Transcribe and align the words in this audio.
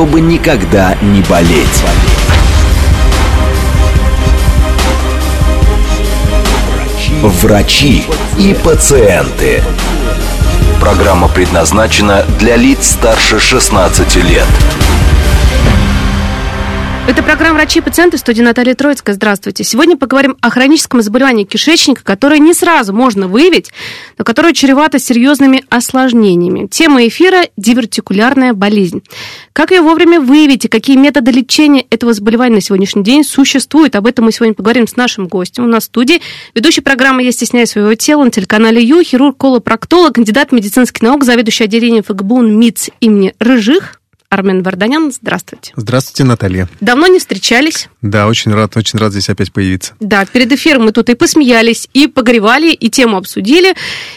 чтобы 0.00 0.22
никогда 0.22 0.94
не 1.02 1.20
болеть. 1.20 1.84
Врачи 7.20 8.06
и 8.38 8.54
пациенты. 8.54 9.62
Программа 10.80 11.28
предназначена 11.28 12.24
для 12.38 12.56
лиц 12.56 12.92
старше 12.92 13.38
16 13.38 14.16
лет. 14.24 14.48
Это 17.08 17.22
программа 17.24 17.54
«Врачи 17.54 17.80
и 17.80 17.82
пациенты» 17.82 18.16
в 18.16 18.20
студии 18.20 18.42
Наталья 18.42 18.74
Троицкая. 18.74 19.14
Здравствуйте. 19.14 19.64
Сегодня 19.64 19.96
поговорим 19.96 20.36
о 20.40 20.50
хроническом 20.50 21.02
заболевании 21.02 21.44
кишечника, 21.44 22.04
которое 22.04 22.38
не 22.38 22.54
сразу 22.54 22.92
можно 22.92 23.26
выявить, 23.26 23.72
но 24.16 24.24
которое 24.24 24.52
чревато 24.52 24.98
серьезными 24.98 25.64
осложнениями. 25.70 26.68
Тема 26.68 27.06
эфира– 27.06 27.42
дивертикулярная 27.56 28.52
болезнь. 28.52 29.02
Как 29.52 29.72
ее 29.72 29.80
вовремя 29.80 30.20
выявить 30.20 30.66
и 30.66 30.68
какие 30.68 30.96
методы 30.96 31.32
лечения 31.32 31.84
этого 31.90 32.12
заболевания 32.12 32.56
на 32.56 32.60
сегодняшний 32.60 33.02
день 33.02 33.24
существуют? 33.24 33.96
Об 33.96 34.06
этом 34.06 34.26
мы 34.26 34.32
сегодня 34.32 34.54
поговорим 34.54 34.86
с 34.86 34.94
нашим 34.94 35.26
гостем. 35.26 35.64
У 35.64 35.68
нас 35.68 35.84
в 35.84 35.86
студии 35.86 36.20
ведущий 36.54 36.80
программы 36.80 37.22
«Я 37.24 37.32
стесняюсь 37.32 37.70
своего 37.70 37.94
тела» 37.94 38.24
на 38.24 38.30
телеканале 38.30 38.82
Ю, 38.82 39.02
хирург, 39.02 39.36
колопроктолог, 39.36 40.14
кандидат 40.14 40.52
медицинских 40.52 41.02
наук, 41.02 41.24
заведующий 41.24 41.64
отделением 41.64 42.04
ФГБУ 42.04 42.42
МИЦ 42.42 42.90
имени 43.00 43.34
Рыжих, 43.40 43.99
Армен 44.30 44.62
Варданян. 44.62 45.12
Здравствуйте. 45.12 45.72
Здравствуйте, 45.74 46.22
Наталья. 46.22 46.68
Давно 46.80 47.08
не 47.08 47.18
встречались. 47.18 47.88
Да, 48.00 48.28
очень 48.28 48.52
рад, 48.52 48.76
очень 48.76 48.98
рад 48.98 49.10
здесь 49.10 49.28
опять 49.28 49.52
появиться. 49.52 49.94
Да, 49.98 50.24
перед 50.24 50.52
эфиром 50.52 50.84
мы 50.84 50.92
тут 50.92 51.10
и 51.10 51.14
посмеялись, 51.14 51.88
и 51.92 52.06
погревали, 52.06 52.72
и 52.72 52.88
тему 52.88 53.16
обсудили. 53.16 53.74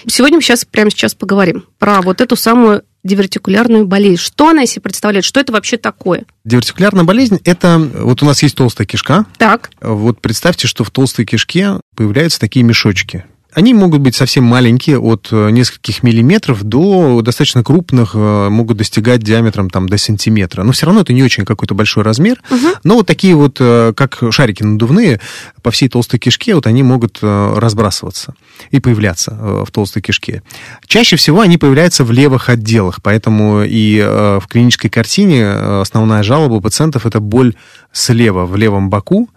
Сегодня 0.08 0.38
мы 0.38 0.44
сейчас, 0.44 0.66
прямо 0.66 0.92
сейчас 0.92 1.16
поговорим 1.16 1.66
про 1.80 2.02
вот 2.02 2.22
эту 2.22 2.36
самую 2.36 2.84
дивертикулярную 3.04 3.86
болезнь. 3.86 4.22
Что 4.22 4.50
она 4.50 4.66
себе 4.68 4.82
представляет? 4.82 5.26
Что 5.26 5.40
это 5.40 5.52
вообще 5.52 5.78
такое? 5.78 6.26
Дивертикулярная 6.46 7.04
болезнь– 7.04 7.40
это... 7.44 7.80
Вот 7.80 8.22
у 8.22 8.26
нас 8.26 8.44
есть 8.44 8.56
толстая 8.56 8.88
кишка. 8.88 9.26
Так. 9.38 9.72
Вот 9.82 10.22
представьте, 10.22 10.68
что 10.68 10.84
в 10.84 10.92
толстой 10.92 11.26
кишке 11.26 11.80
появляются 11.96 12.40
такие 12.40 12.64
мешочки. 12.64 13.26
Они 13.54 13.74
могут 13.74 14.02
быть 14.02 14.16
совсем 14.16 14.44
маленькие, 14.44 15.00
от 15.00 15.30
э, 15.32 15.50
нескольких 15.52 16.04
миллиметров 16.04 16.64
до 16.64 17.22
достаточно 17.22 17.64
крупных, 17.64 18.12
э, 18.16 18.50
могут 18.50 18.78
достигать 18.78 19.22
диаметром 19.22 19.70
там, 19.70 19.88
до 19.88 19.98
сантиметра. 19.98 20.64
Но 20.64 20.72
все 20.72 20.86
равно 20.86 21.02
это 21.02 21.14
не 21.14 21.24
очень 21.24 21.46
какой-то 21.46 21.76
большой 21.76 22.04
размер. 22.04 22.42
Угу. 22.50 22.68
Но 22.84 22.96
вот 22.96 23.08
такие 23.08 23.36
вот, 23.36 23.58
э, 23.60 23.94
как 23.96 24.24
шарики 24.32 24.64
надувные, 24.64 25.20
по 25.62 25.72
всей 25.72 25.88
толстой 25.88 26.20
кишке, 26.20 26.56
вот 26.56 26.68
они 26.68 26.84
могут 26.84 27.20
разбрасываться 27.22 28.36
и 28.72 28.80
появляться 28.80 29.32
в 29.66 29.72
толстой 29.72 30.02
кишке. 30.02 30.44
Чаще 30.88 31.16
всего 31.16 31.42
они 31.42 31.58
появляются 31.58 32.04
в 32.04 32.12
левых 32.12 32.50
отделах, 32.50 33.02
поэтому 33.02 33.64
и 33.64 34.02
в 34.02 34.44
клинической 34.50 34.90
картине 34.90 35.50
основная 35.50 36.22
жалоба 36.22 36.56
у 36.56 36.62
пациентов– 36.62 37.06
это 37.06 37.22
боль 37.22 37.56
слева, 37.94 38.46
в 38.46 38.58
левом 38.58 38.90
боку. 38.90 39.30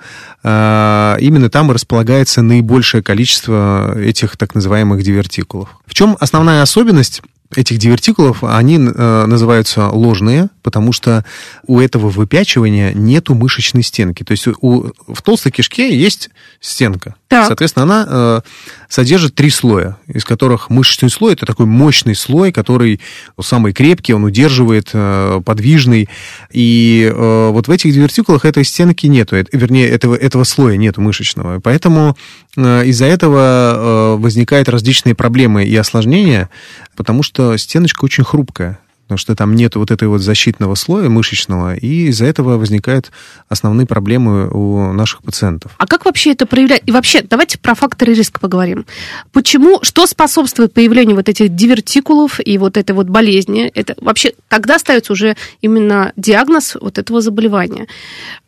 Именно 0.42 1.50
там 1.50 1.70
располагается 1.70 2.42
наибольшее 2.42 3.02
количество 3.02 3.96
этих 3.96 4.36
так 4.36 4.54
называемых 4.54 5.02
дивертикулов. 5.02 5.68
В 5.86 5.94
чем 5.94 6.16
основная 6.18 6.62
особенность 6.62 7.22
этих 7.54 7.78
дивертикулов, 7.78 8.42
они 8.42 8.76
э, 8.76 9.26
называются 9.26 9.88
ложные, 9.88 10.48
потому 10.62 10.92
что 10.92 11.24
у 11.66 11.78
этого 11.78 12.08
выпячивания 12.08 12.92
нету 12.92 13.34
мышечной 13.34 13.82
стенки. 13.82 14.24
То 14.24 14.32
есть 14.32 14.48
у, 14.60 14.90
в 15.06 15.22
толстой 15.22 15.52
кишке 15.52 15.96
есть 15.96 16.30
стенка. 16.60 17.14
Так. 17.28 17.48
Соответственно, 17.48 17.82
она 17.82 18.06
э, 18.08 18.40
содержит 18.88 19.34
три 19.34 19.50
слоя, 19.50 19.96
из 20.06 20.24
которых 20.24 20.70
мышечный 20.70 21.10
слой 21.10 21.32
это 21.32 21.44
такой 21.44 21.66
мощный 21.66 22.14
слой, 22.14 22.52
который 22.52 23.00
самый 23.40 23.72
крепкий, 23.72 24.14
он 24.14 24.22
удерживает, 24.22 24.90
э, 24.92 25.40
подвижный. 25.44 26.08
И 26.52 27.10
э, 27.12 27.50
вот 27.50 27.66
в 27.66 27.70
этих 27.70 27.92
дивертикулах 27.92 28.44
этой 28.44 28.64
стенки 28.64 29.06
нету, 29.06 29.34
это, 29.34 29.56
вернее, 29.56 29.88
этого, 29.88 30.14
этого 30.14 30.44
слоя 30.44 30.76
нету 30.76 31.00
мышечного. 31.00 31.58
Поэтому 31.58 32.16
э, 32.56 32.86
из-за 32.86 33.06
этого 33.06 34.14
э, 34.14 34.16
возникают 34.20 34.68
различные 34.68 35.16
проблемы 35.16 35.64
и 35.64 35.74
осложнения, 35.74 36.48
потому 36.94 37.24
что 37.24 37.56
стеночка 37.56 38.04
очень 38.04 38.22
хрупкая 38.22 38.78
потому 39.06 39.18
что 39.18 39.36
там 39.36 39.54
нет 39.54 39.76
вот 39.76 39.92
этой 39.92 40.08
вот 40.08 40.20
защитного 40.20 40.74
слоя 40.74 41.08
мышечного, 41.08 41.76
и 41.76 42.08
из-за 42.08 42.26
этого 42.26 42.58
возникают 42.58 43.12
основные 43.48 43.86
проблемы 43.86 44.48
у 44.50 44.92
наших 44.92 45.22
пациентов. 45.22 45.72
А 45.78 45.86
как 45.86 46.06
вообще 46.06 46.32
это 46.32 46.44
проявляет? 46.44 46.82
И 46.86 46.90
вообще, 46.90 47.22
давайте 47.22 47.56
про 47.58 47.76
факторы 47.76 48.14
риска 48.14 48.40
поговорим. 48.40 48.84
Почему, 49.32 49.78
что 49.82 50.06
способствует 50.08 50.72
появлению 50.72 51.14
вот 51.14 51.28
этих 51.28 51.54
дивертикулов 51.54 52.40
и 52.44 52.58
вот 52.58 52.76
этой 52.76 52.92
вот 52.92 53.08
болезни? 53.08 53.70
Это 53.74 53.94
вообще, 54.00 54.32
когда 54.48 54.76
ставится 54.78 55.12
уже 55.12 55.36
именно 55.60 56.12
диагноз 56.16 56.76
вот 56.80 56.98
этого 56.98 57.20
заболевания? 57.20 57.86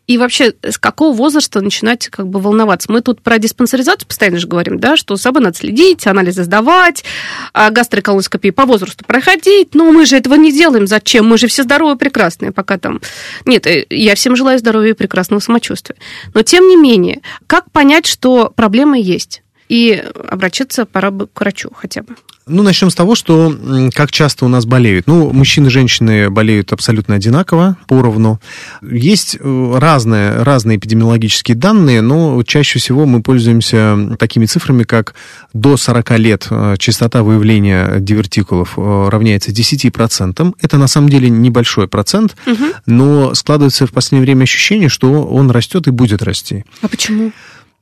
И 0.09 0.17
вообще, 0.17 0.55
с 0.63 0.79
какого 0.79 1.15
возраста 1.15 1.61
начинать 1.61 2.09
как 2.09 2.29
бы 2.29 2.41
волноваться? 2.41 2.91
Мы 2.91 3.03
тут 3.03 3.21
про 3.21 3.39
диспансеризацию 3.39 4.09
постоянно 4.09 4.39
же 4.39 4.49
говорим, 4.49 4.81
да, 4.81 4.97
что 4.97 5.17
собой 5.17 5.43
надо 5.43 5.59
следить, 5.59 6.07
анализы 6.07 6.45
сдавать, 6.45 7.05
а 7.53 7.69
гастроколоноскопии 7.69 8.49
по 8.49 8.65
возрасту 8.65 9.05
проходить. 9.05 9.75
Но 9.75 9.93
мы 9.93 10.07
же 10.07 10.17
этого 10.17 10.35
не 10.35 10.51
делаем. 10.51 10.87
Зачем? 10.87 11.27
Мы 11.27 11.37
же 11.37 11.47
все 11.47 11.63
здоровые, 11.63 11.97
прекрасные, 11.97 12.53
пока 12.53 12.79
там... 12.79 13.03
Нет, 13.45 13.67
э, 13.67 13.85
я 13.91 14.15
всем 14.15 14.35
желаю 14.35 14.59
здоровья 14.59 14.93
и 14.93 14.95
прекрасного 14.95 15.41
самочувствия. 15.41 15.97
Но 16.33 16.43
тем 16.43 16.67
не 16.69 16.77
менее, 16.77 17.21
как 17.47 17.71
понять, 17.71 18.07
что 18.07 18.51
проблемы 18.57 18.99
есть? 18.99 19.43
И 19.69 19.93
обращаться 20.29 20.87
пора 20.87 21.11
бы 21.11 21.27
к 21.27 21.41
врачу 21.41 21.71
хотя 21.75 22.03
бы. 22.03 22.15
Ну, 22.49 22.63
начнем 22.63 22.91
с 22.91 22.95
того, 22.95 23.15
что 23.15 23.55
как 23.95 24.11
часто 24.11 24.47
у 24.47 24.49
нас 24.49 24.65
болеют. 24.65 25.07
Ну, 25.07 25.31
мужчины 25.33 25.67
и 25.67 25.71
женщины 25.71 26.31
болеют 26.31 26.73
абсолютно 26.73 27.15
одинаково, 27.15 27.77
поровну. 27.87 28.41
Есть 28.83 29.37
э, 29.39 29.75
разные, 29.79 30.43
разные 30.43 30.79
эпидемиологические 30.79 31.57
данные, 31.57 32.01
но 32.01 32.43
чаще 32.45 32.79
всего 32.79 33.05
мы 33.05 33.23
пользуемся 33.23 34.17
такими 34.19 34.47
цифрами, 34.47 34.85
как 34.85 35.15
до 35.53 35.77
40 35.77 36.11
лет 36.19 36.47
э, 36.51 36.77
частота 36.79 37.23
выявления 37.23 37.99
дивертикулов 37.99 38.75
э, 38.79 39.09
равняется 39.11 39.51
10%. 39.51 40.55
Это 40.61 40.79
на 40.79 40.87
самом 40.87 41.11
деле 41.11 41.29
небольшой 41.29 41.87
процент, 41.87 42.35
угу. 42.47 42.65
но 42.87 43.35
складывается 43.35 43.87
в 43.87 43.93
последнее 43.93 44.25
время 44.25 44.45
ощущение, 44.45 44.89
что 44.89 45.27
он 45.27 45.51
растет 45.51 45.87
и 45.87 45.91
будет 45.91 46.23
расти. 46.23 46.65
А 46.81 46.89
почему? 46.89 47.33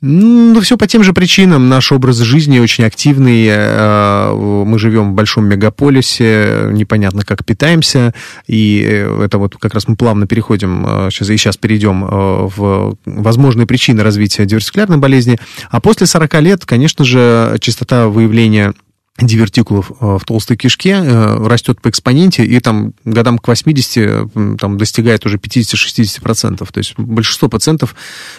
Ну, 0.03 0.61
все 0.61 0.77
по 0.77 0.87
тем 0.87 1.03
же 1.03 1.15
причинам. 1.15 1.71
Наш 1.71 1.91
образ 1.91 2.19
жизни 2.19 2.59
очень 2.59 2.85
активный. 2.85 3.47
Э, 3.49 4.31
мы 4.35 4.79
живем 4.79 5.13
в 5.13 5.15
большом 5.15 5.47
мегаполисе, 5.47 6.69
непонятно, 6.71 7.23
как 7.25 7.47
питаемся. 7.47 8.13
И 8.47 8.85
э, 8.87 9.25
это 9.25 9.39
вот 9.39 9.57
как 9.57 9.73
раз 9.73 9.89
мы 9.89 9.97
плавно 9.97 10.27
переходим, 10.27 10.85
сейчас, 11.11 11.31
э, 11.31 11.35
и 11.35 11.37
сейчас 11.39 11.57
перейдем 11.57 12.05
в 12.05 12.99
возможные 13.07 13.67
причины 13.67 14.03
развития 14.03 14.45
дивертикулярной 14.45 14.99
болезни. 14.99 15.39
А 15.71 15.81
после 15.81 16.07
40 16.07 16.43
лет, 16.43 16.67
конечно 16.67 17.05
же, 17.05 17.57
частота 17.61 18.09
выявления 18.09 18.75
дивертикулов 19.21 19.93
э, 20.01 20.19
в 20.21 20.25
толстой 20.25 20.57
кишке 20.57 20.91
э, 20.91 21.47
растет 21.47 21.81
по 21.81 21.89
экспоненте, 21.89 22.45
и 22.45 22.61
там 22.61 22.93
годам 23.05 23.39
к 23.39 23.49
80 23.49 24.59
там, 24.59 24.79
достигает 24.79 25.25
уже 25.27 25.39
50-60%. 25.39 26.57
То 26.59 26.79
есть 26.79 26.95
большинство 26.99 27.49
пациентов, 27.49 27.95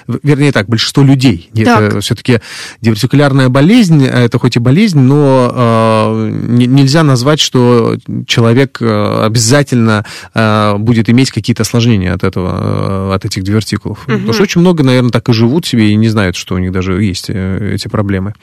вернее 0.07 0.51
так, 0.51 0.67
большинство 0.67 1.03
людей. 1.03 1.49
Так. 1.55 1.81
Это 1.81 2.01
все-таки 2.01 2.41
дивертикулярная 2.81 3.49
болезнь, 3.49 4.05
а 4.05 4.19
это 4.19 4.37
хоть 4.39 4.55
и 4.55 4.59
болезнь, 4.59 4.99
но 4.99 5.51
э, 5.53 6.29
нельзя 6.31 7.03
назвать, 7.03 7.39
что 7.39 7.97
человек 8.27 8.77
э, 8.81 9.25
обязательно 9.25 10.05
э, 10.33 10.75
будет 10.77 11.09
иметь 11.09 11.31
какие-то 11.31 11.63
осложнения 11.63 12.13
от 12.13 12.23
этого, 12.23 13.13
от 13.13 13.25
этих 13.25 13.43
дивертикулов. 13.43 14.03
Угу. 14.03 14.13
Потому 14.13 14.33
что 14.33 14.43
очень 14.43 14.61
много, 14.61 14.83
наверное, 14.83 15.11
так 15.11 15.27
и 15.29 15.33
живут 15.33 15.65
себе 15.65 15.91
и 15.91 15.95
не 15.95 16.09
знают, 16.09 16.35
что 16.35 16.55
у 16.55 16.57
них 16.59 16.71
даже 16.71 17.01
есть 17.01 17.29
эти 17.29 17.87
проблемы. 17.87 18.33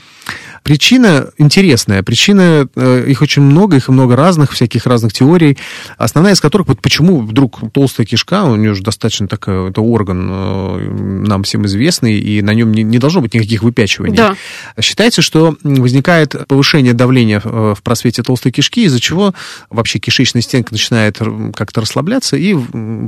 Причина 0.65 1.29
интересная. 1.37 2.03
Причина, 2.03 2.67
э, 2.75 3.05
их 3.07 3.21
очень 3.21 3.43
много, 3.43 3.77
их 3.77 3.91
много 3.91 4.17
разных, 4.17 4.53
всяких 4.53 4.87
разных 4.87 5.13
теорий. 5.13 5.59
Основная 5.99 6.33
из 6.33 6.41
которых, 6.41 6.69
вот 6.69 6.81
почему 6.81 7.21
вдруг 7.21 7.61
толстая 7.71 8.07
кишка, 8.07 8.45
у 8.45 8.57
нее 8.57 8.75
же 8.75 8.83
достаточно 8.83 9.29
такая, 9.29 9.69
это 9.69 9.83
орган 9.83 10.27
э, 10.31 10.91
нам 11.27 11.43
всем 11.43 11.67
известный, 11.67 12.19
и 12.19 12.41
на 12.41 12.55
нем 12.55 12.73
не, 12.73 12.83
не 12.83 12.99
должно 12.99 13.21
быть 13.21 13.35
никаких 13.35 13.63
выпячиваний. 13.63 14.17
Да. 14.17 14.37
Считается, 14.81 15.21
что 15.21 15.55
возникает 15.63 16.35
повышение 16.49 16.95
давления 16.95 17.43
э, 17.45 17.75
в 17.77 17.83
просвете 17.83 18.23
толстой 18.23 18.51
кишки, 18.51 18.85
из-за 18.85 19.01
чего 19.01 19.35
вообще 19.69 19.99
кишечная 19.99 20.41
стенка 20.41 20.73
начинает 20.73 21.19
как-то 21.55 21.83
расслабляться, 21.83 22.39
и 22.39 22.57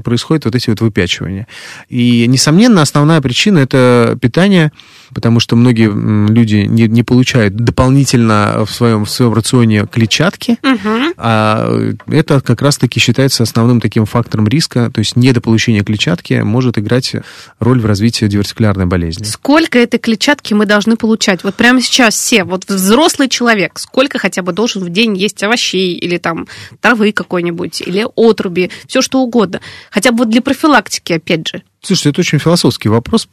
происходят 0.04 0.44
вот 0.44 0.54
эти 0.54 0.68
вот 0.68 0.82
выпячивания. 0.82 1.46
И, 1.88 2.26
несомненно, 2.26 2.82
основная 2.82 3.22
причина– 3.22 3.58
это 3.60 4.18
питание, 4.20 4.72
потому 5.14 5.40
что 5.40 5.56
многие 5.56 5.90
люди 6.30 6.66
не, 6.68 6.86
не 6.86 7.02
получают 7.02 7.45
дополнительно 7.50 8.64
в 8.64 8.70
своем, 8.70 9.04
в 9.04 9.10
своем 9.10 9.32
рационе 9.34 9.86
клетчатки, 9.86 10.58
Мгм. 10.62 11.14
а 11.16 11.68
это 12.08 12.40
как 12.40 12.62
раз-таки 12.62 13.00
считается 13.00 13.42
основным 13.42 13.80
таким 13.80 14.06
фактором 14.06 14.48
риска, 14.48 14.90
то 14.92 14.98
есть 15.00 15.16
недополучение 15.16 15.82
клетчатки 15.84 16.34
может 16.42 16.78
играть 16.78 17.14
роль 17.58 17.80
в 17.80 17.86
развитии 17.86 18.26
дивертикулярной 18.26 18.86
болезни. 18.86 19.24
Сколько 19.24 19.78
этой 19.78 19.98
клетчатки 19.98 20.54
мы 20.54 20.66
должны 20.66 20.96
получать? 20.96 21.44
Вот 21.44 21.54
прямо 21.54 21.80
сейчас 21.80 22.14
все, 22.14 22.44
вот 22.44 22.64
взрослый 22.68 23.28
человек, 23.28 23.78
сколько 23.78 24.18
хотя 24.18 24.42
бы 24.42 24.52
должен 24.52 24.82
в 24.84 24.88
день 24.90 25.16
есть 25.16 25.42
овощей 25.42 25.94
или 25.94 26.18
там 26.18 26.46
травы 26.80 27.12
какой-нибудь, 27.12 27.82
или 27.82 28.06
отруби, 28.16 28.70
все 28.86 29.02
что 29.02 29.20
угодно. 29.20 29.60
Хотя 29.90 30.12
бы 30.12 30.18
вот 30.18 30.30
для 30.30 30.42
профилактики, 30.42 31.12
опять 31.14 31.48
же. 31.48 31.62
Слушайте, 31.86 32.10
это 32.10 32.20
очень 32.22 32.38
философский 32.40 32.88
вопрос. 32.88 33.28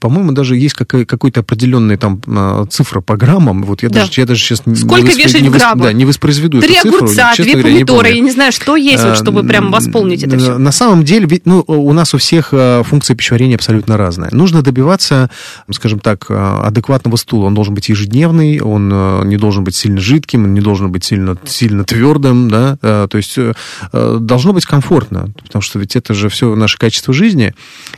По-моему, 0.00 0.32
даже 0.32 0.56
есть 0.56 0.74
какой-то 0.74 1.40
определенный 1.40 1.96
там 1.96 2.20
а, 2.28 2.64
цифра 2.66 3.00
по 3.00 3.16
граммам. 3.16 3.64
Вот 3.64 3.82
я, 3.82 3.88
Да. 3.88 4.00
даже, 4.00 4.20
я 4.20 4.26
даже 4.26 4.40
сейчас 4.40 4.64
не 4.66 4.76
Сколько 4.76 5.06
воспро- 5.06 5.16
вешать 5.16 5.42
не 5.42 5.48
в 5.48 5.52
вос- 5.54 5.58
граммах? 5.58 5.86
Да, 5.88 5.92
не 5.92 6.04
воспроизведу 6.04 6.60
Три 6.60 6.74
эту 6.74 6.82
цифру. 6.82 6.96
огурца, 6.98 7.30
честно 7.34 7.44
две 7.44 7.52
говоря, 7.54 7.68
не 7.70 7.74
помидоры, 7.80 7.98
помню. 8.04 8.14
я 8.16 8.20
не 8.22 8.30
знаю, 8.30 8.52
что 8.52 8.76
есть, 8.76 9.02
вот, 9.02 9.16
чтобы 9.16 9.42
прям 9.42 9.72
восполнить 9.72 10.22
это 10.22 10.38
все. 10.38 10.58
На 10.58 10.70
самом 10.72 11.02
деле, 11.04 11.26
ведь, 11.26 11.44
ну, 11.44 11.60
у 11.66 11.92
нас 11.92 12.14
у 12.14 12.18
всех 12.18 12.50
э, 12.52 12.82
функция 12.84 13.16
пищеварения 13.16 13.56
абсолютно 13.56 13.96
разная. 13.96 14.28
Нужно 14.32 14.62
добиваться, 14.62 15.28
скажем 15.72 15.98
так, 15.98 16.26
э, 16.28 16.34
адекватного 16.64 17.16
стула. 17.16 17.46
Он 17.46 17.54
должен 17.54 17.74
быть 17.74 17.88
ежедневный, 17.88 18.60
он 18.60 18.88
не 19.28 19.36
должен 19.38 19.64
быть 19.64 19.74
сильно 19.74 20.00
жидким, 20.00 20.44
он 20.44 20.54
не 20.54 20.60
должен 20.60 20.92
быть 20.92 21.02
сильно, 21.04 21.36
сильно 21.44 21.82
твердым, 21.84 22.48
да, 22.48 22.76
то 22.80 23.16
есть 23.16 23.36
э, 23.38 23.54
э, 23.92 24.18
должно 24.20 24.52
быть 24.52 24.66
комфортно, 24.66 25.30
потому 25.44 25.62
что 25.62 25.78
ведь 25.80 25.96
это 25.96 26.14
же 26.14 26.28
все 26.28 26.54
наше 26.54 26.78
качество 26.78 27.12
жизни, 27.12 27.54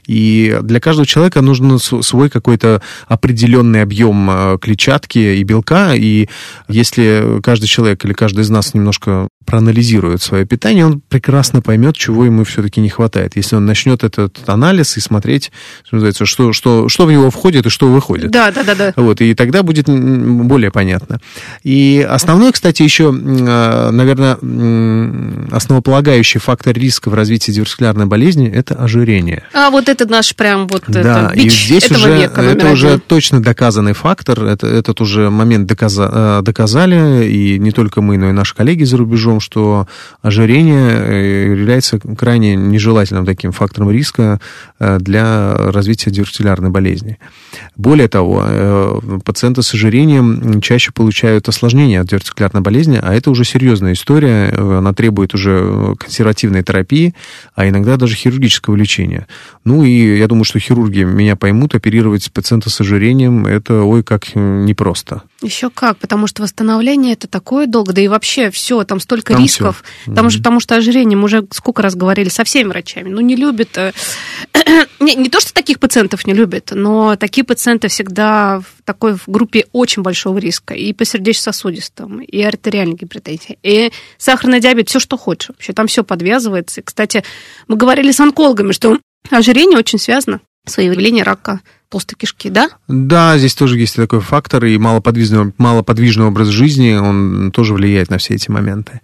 и 0.07 0.59
для 0.63 0.81
каждого 0.81 1.07
человека 1.07 1.41
нужен 1.41 1.79
свой 1.79 2.31
какой-то 2.31 2.83
определенный 3.07 3.83
объем 3.83 4.29
э, 4.31 4.59
клетчатки 4.61 5.19
и 5.19 5.43
белка, 5.43 5.95
и 5.95 6.29
если 6.69 7.41
каждый 7.43 7.67
человек 7.67 8.05
или 8.05 8.13
каждый 8.13 8.41
из 8.41 8.51
нас 8.51 8.75
немножко 8.75 9.29
проанализирует 9.45 10.23
свое 10.23 10.45
питание, 10.47 10.87
он 10.87 11.01
прекрасно 11.09 11.61
поймет, 11.63 11.97
чего 11.97 12.25
ему 12.25 12.45
все-таки 12.45 12.81
не 12.81 12.89
хватает. 12.89 13.37
Если 13.37 13.57
он 13.57 13.67
начнет 13.67 14.05
этот 14.05 14.39
анализ 14.47 14.97
и 14.97 15.01
смотреть, 15.01 15.53
что 15.85 15.97
называется, 15.97 16.27
что, 16.27 16.53
что, 16.53 16.89
что 16.89 17.07
в 17.07 17.13
него 17.13 17.31
входит 17.31 17.67
и 17.67 17.71
что 17.71 17.89
выходит. 17.89 18.31
Да, 18.31 18.51
да, 18.51 18.63
да, 18.65 18.75
да. 18.75 18.93
Вот, 18.97 19.21
и 19.21 19.35
тогда 19.35 19.63
будет 19.63 19.87
более 19.89 20.71
понятно. 20.71 21.21
И 21.63 22.07
основной, 22.09 22.53
кстати, 22.53 22.83
еще, 22.83 23.05
э, 23.15 23.91
наверное, 23.91 24.39
основополагающий 25.51 26.39
фактор 26.39 26.75
риска 26.77 27.11
в 27.11 27.15
развитии 27.15 27.53
дивертикулярной 27.53 28.07
болезни– 28.07 28.49
это 28.55 28.75
ожирение. 28.75 29.45
А 29.53 29.71
вот 29.71 29.89
это 29.89 30.07
наш 30.07 30.35
прям 30.35 30.67
вот 30.67 30.85
Да, 30.89 31.31
это, 31.33 31.41
и 31.41 31.49
здесь 31.49 31.91
уже, 31.91 32.15
века 32.17 32.43
это 32.43 32.71
уже 32.71 32.89
один. 32.89 33.01
точно 33.07 33.43
доказанный 33.43 33.93
фактор, 33.93 34.45
это, 34.45 34.67
этот 34.67 35.01
уже 35.01 35.31
момент 35.31 35.71
доказа- 35.71 36.39
э, 36.41 36.43
доказали, 36.43 37.29
и 37.29 37.59
не 37.59 37.71
только 37.71 38.01
мы, 38.01 38.19
но 38.19 38.31
и 38.31 38.33
наши 38.33 38.55
коллеги 38.55 38.85
за 38.85 38.97
рубежом, 38.97 39.34
что 39.41 39.87
ожирение 40.23 40.91
э, 40.91 41.51
является 41.51 41.99
крайне 41.99 42.57
нежелательным 42.57 43.27
таким 43.27 43.53
фактором 43.53 43.91
риска 43.91 44.41
э, 44.79 44.99
для 44.99 45.55
развития 45.55 46.11
дивертикулярной 46.11 46.71
болезни. 46.71 47.19
Более 47.77 48.09
того, 48.09 48.45
э, 48.47 49.01
пациенты 49.25 49.63
с 49.63 49.75
ожирением 49.75 50.61
чаще 50.61 50.93
получают 50.93 51.49
осложнения 51.49 52.01
от 52.01 52.09
дивертикулярной 52.09 52.63
болезни, 52.63 53.01
а 53.03 53.15
это 53.15 53.31
уже 53.31 53.45
серьезная 53.45 53.95
история, 53.95 54.49
она 54.57 54.93
требует 54.93 55.35
уже 55.35 55.95
консервативной 55.99 56.63
терапии, 56.63 57.15
а 57.55 57.69
иногда 57.69 57.97
даже 57.97 58.15
хирургического 58.15 58.77
лечения. 58.77 59.27
Ну 59.65 59.85
и 59.85 60.19
я 60.19 60.27
думаю, 60.27 60.45
что 60.45 60.59
хирурги 60.59 61.03
меня 61.03 61.37
поймут, 61.37 61.75
оперировать 61.75 62.31
пациента 62.33 62.71
с 62.71 62.81
ожирением, 62.81 63.47
это 63.47 63.83
ой 63.83 64.03
как 64.03 64.35
непросто. 64.35 65.23
Еще 65.43 65.71
как, 65.71 65.99
потому 65.99 66.27
что 66.27 66.43
восстановление 66.43 67.13
это 67.15 67.29
такое 67.29 67.67
долго, 67.67 67.93
да 67.93 68.01
и 68.01 68.09
вообще 68.09 68.51
все, 68.51 68.85
там 68.85 69.01
столько 69.01 69.24
Там 69.33 69.43
рисков, 69.43 69.83
всё. 70.03 70.11
потому, 70.11 70.31
что, 70.31 70.39
потому 70.41 70.61
что 70.61 70.77
ожирение, 70.77 71.17
мы 71.17 71.25
уже 71.25 71.47
сколько 71.51 71.83
раз 71.83 71.95
говорили 71.95 72.29
со 72.29 72.45
всеми 72.45 72.69
врачами, 72.69 73.09
ну 73.09 73.21
не 73.21 73.37
любят, 73.37 73.77
э, 73.79 73.93
не, 75.01 75.15
не 75.15 75.29
то, 75.29 75.41
что 75.41 75.53
таких 75.53 75.81
пациентов 75.81 76.27
не 76.27 76.35
любят, 76.35 76.71
но 76.73 77.17
такие 77.17 77.45
пациенты 77.45 77.89
всегда 77.89 78.61
в 78.61 78.83
такой 78.85 79.15
в 79.15 79.25
группе 79.27 79.67
очень 79.73 80.03
большого 80.03 80.39
риска, 80.39 80.75
и 80.75 80.93
по 80.93 81.05
сердечно-сосудистым, 81.05 82.21
и 82.21 82.43
артериальной 82.43 82.95
гипертензии, 82.95 83.59
и 83.63 83.91
сахарный 84.19 84.61
диабет, 84.61 84.89
все, 84.89 85.01
что 85.01 85.17
хочешь, 85.17 85.49
вообще. 85.49 85.73
Там 85.73 85.87
все 85.87 86.05
подвязывается. 86.05 86.81
И, 86.81 86.85
кстати, 86.85 87.25
мы 87.67 87.77
говорили 87.77 88.13
с 88.13 88.21
онкологами, 88.21 88.73
что 88.73 88.99
ожирение 89.31 89.79
очень 89.79 89.99
связано 89.99 90.41
с 90.67 90.77
выявлением 90.77 91.25
рака 91.25 91.61
толстой 91.89 92.17
кишки, 92.19 92.51
да? 92.51 92.71
Да, 92.89 93.39
здесь 93.39 93.55
тоже 93.55 93.79
есть 93.79 93.97
такой 93.97 94.21
фактор, 94.21 94.65
и 94.65 94.77
малоподвижный, 94.79 95.53
малоподвижный 95.59 96.27
образ 96.27 96.49
жизни, 96.49 96.95
он 96.95 97.53
тоже 97.53 97.75
влияет 97.75 98.11
на 98.11 98.19
все 98.19 98.35
эти 98.35 98.51
моменты. 98.51 99.01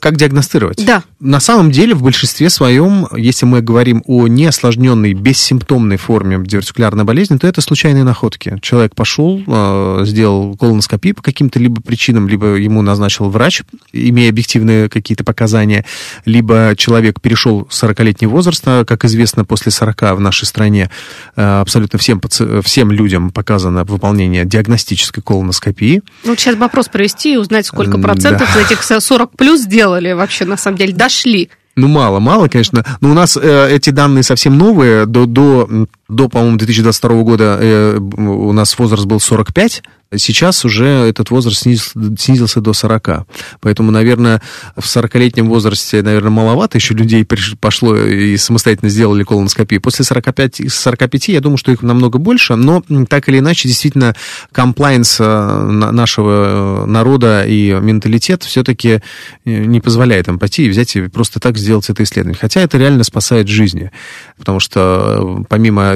Как 0.00 0.16
диагностировать? 0.16 0.84
Да. 0.84 1.04
На 1.20 1.40
самом 1.40 1.70
деле, 1.70 1.94
в 1.94 2.02
большинстве 2.02 2.48
своем, 2.48 3.06
если 3.14 3.44
мы 3.44 3.60
говорим 3.60 4.02
о 4.06 4.26
неосложненной, 4.26 5.12
бессимптомной 5.12 5.98
форме 5.98 6.38
дивертикулярной 6.42 7.04
болезни, 7.04 7.36
то 7.36 7.46
это 7.46 7.60
случайные 7.60 8.02
находки. 8.02 8.58
Человек 8.62 8.94
пошел, 8.94 9.42
э, 9.46 10.02
сделал 10.06 10.56
колоноскопию 10.56 11.14
по 11.14 11.22
каким-то 11.22 11.58
либо 11.58 11.82
причинам, 11.82 12.28
либо 12.28 12.54
ему 12.54 12.80
назначил 12.80 13.28
врач, 13.28 13.62
имея 13.92 14.30
объективные 14.30 14.88
какие-то 14.88 15.22
показания, 15.22 15.84
либо 16.24 16.74
человек 16.76 17.20
перешел 17.20 17.68
40-летний 17.70 18.26
возраст, 18.26 18.62
а, 18.66 18.86
как 18.86 19.04
известно, 19.04 19.44
после 19.44 19.70
40 19.70 20.16
в 20.16 20.20
нашей 20.20 20.46
стране 20.46 20.90
э, 21.36 21.60
абсолютно 21.60 21.98
всем, 21.98 22.22
всем 22.64 22.90
людям 22.90 23.30
показано 23.30 23.84
выполнение 23.84 24.46
диагностической 24.46 25.22
колоноскопии. 25.22 26.02
Ну, 26.24 26.30
вот 26.30 26.40
сейчас 26.40 26.56
бы 26.56 26.64
опрос 26.64 26.88
провести 26.88 27.34
и 27.34 27.36
узнать, 27.36 27.66
сколько 27.66 27.98
процентов 27.98 28.48
да. 28.54 28.62
этих 28.62 28.82
40 28.82 29.36
плюс 29.36 29.66
сделали 29.90 30.12
вообще, 30.12 30.44
на 30.44 30.56
самом 30.56 30.76
деле, 30.78 30.92
дошли. 30.92 31.50
Ну, 31.76 31.88
мало, 31.88 32.20
мало, 32.20 32.48
конечно. 32.48 32.84
Но 33.00 33.10
у 33.10 33.14
нас 33.14 33.36
э, 33.36 33.68
эти 33.70 33.90
данные 33.90 34.22
совсем 34.22 34.58
новые. 34.58 35.06
До, 35.06 35.26
до, 35.26 35.68
до 36.10 36.28
по-моему, 36.28 36.58
2022 36.58 37.22
года 37.22 37.58
э, 37.60 37.98
у 37.98 38.52
нас 38.52 38.78
возраст 38.78 39.06
был 39.06 39.20
45. 39.20 39.82
Сейчас 40.16 40.64
уже 40.64 40.86
этот 40.86 41.30
возраст 41.30 41.58
снизился, 41.58 41.92
снизился 42.18 42.60
до 42.60 42.72
40. 42.72 43.28
Поэтому, 43.60 43.92
наверное, 43.92 44.42
в 44.76 44.84
40-летнем 44.84 45.48
возрасте, 45.48 46.02
наверное, 46.02 46.30
маловато 46.30 46.78
еще 46.78 46.94
людей 46.94 47.22
приш- 47.22 47.56
пошло 47.60 47.96
и 47.96 48.36
самостоятельно 48.36 48.90
сделали 48.90 49.22
колоноскопию. 49.22 49.80
После 49.80 50.04
45, 50.04 50.62
45 50.68 51.28
я 51.28 51.40
думаю, 51.40 51.58
что 51.58 51.70
их 51.70 51.82
намного 51.82 52.18
больше, 52.18 52.56
но 52.56 52.82
так 53.08 53.28
или 53.28 53.38
иначе, 53.38 53.68
действительно, 53.68 54.16
комплайнс 54.50 55.20
э, 55.20 55.24
на- 55.24 55.92
нашего 55.92 56.82
э, 56.82 56.86
народа 56.86 57.44
и 57.46 57.70
менталитет 57.70 58.42
все-таки 58.42 59.02
не 59.44 59.80
позволяет 59.80 60.26
им 60.26 60.40
пойти 60.40 60.66
и 60.66 60.70
взять 60.70 60.96
и 60.96 61.02
просто 61.02 61.38
так 61.38 61.56
сделать 61.56 61.88
это 61.88 62.02
исследование. 62.02 62.38
Хотя 62.40 62.62
это 62.62 62.78
реально 62.78 63.04
спасает 63.04 63.46
жизни, 63.46 63.92
потому 64.36 64.58
что 64.58 65.40
э, 65.40 65.44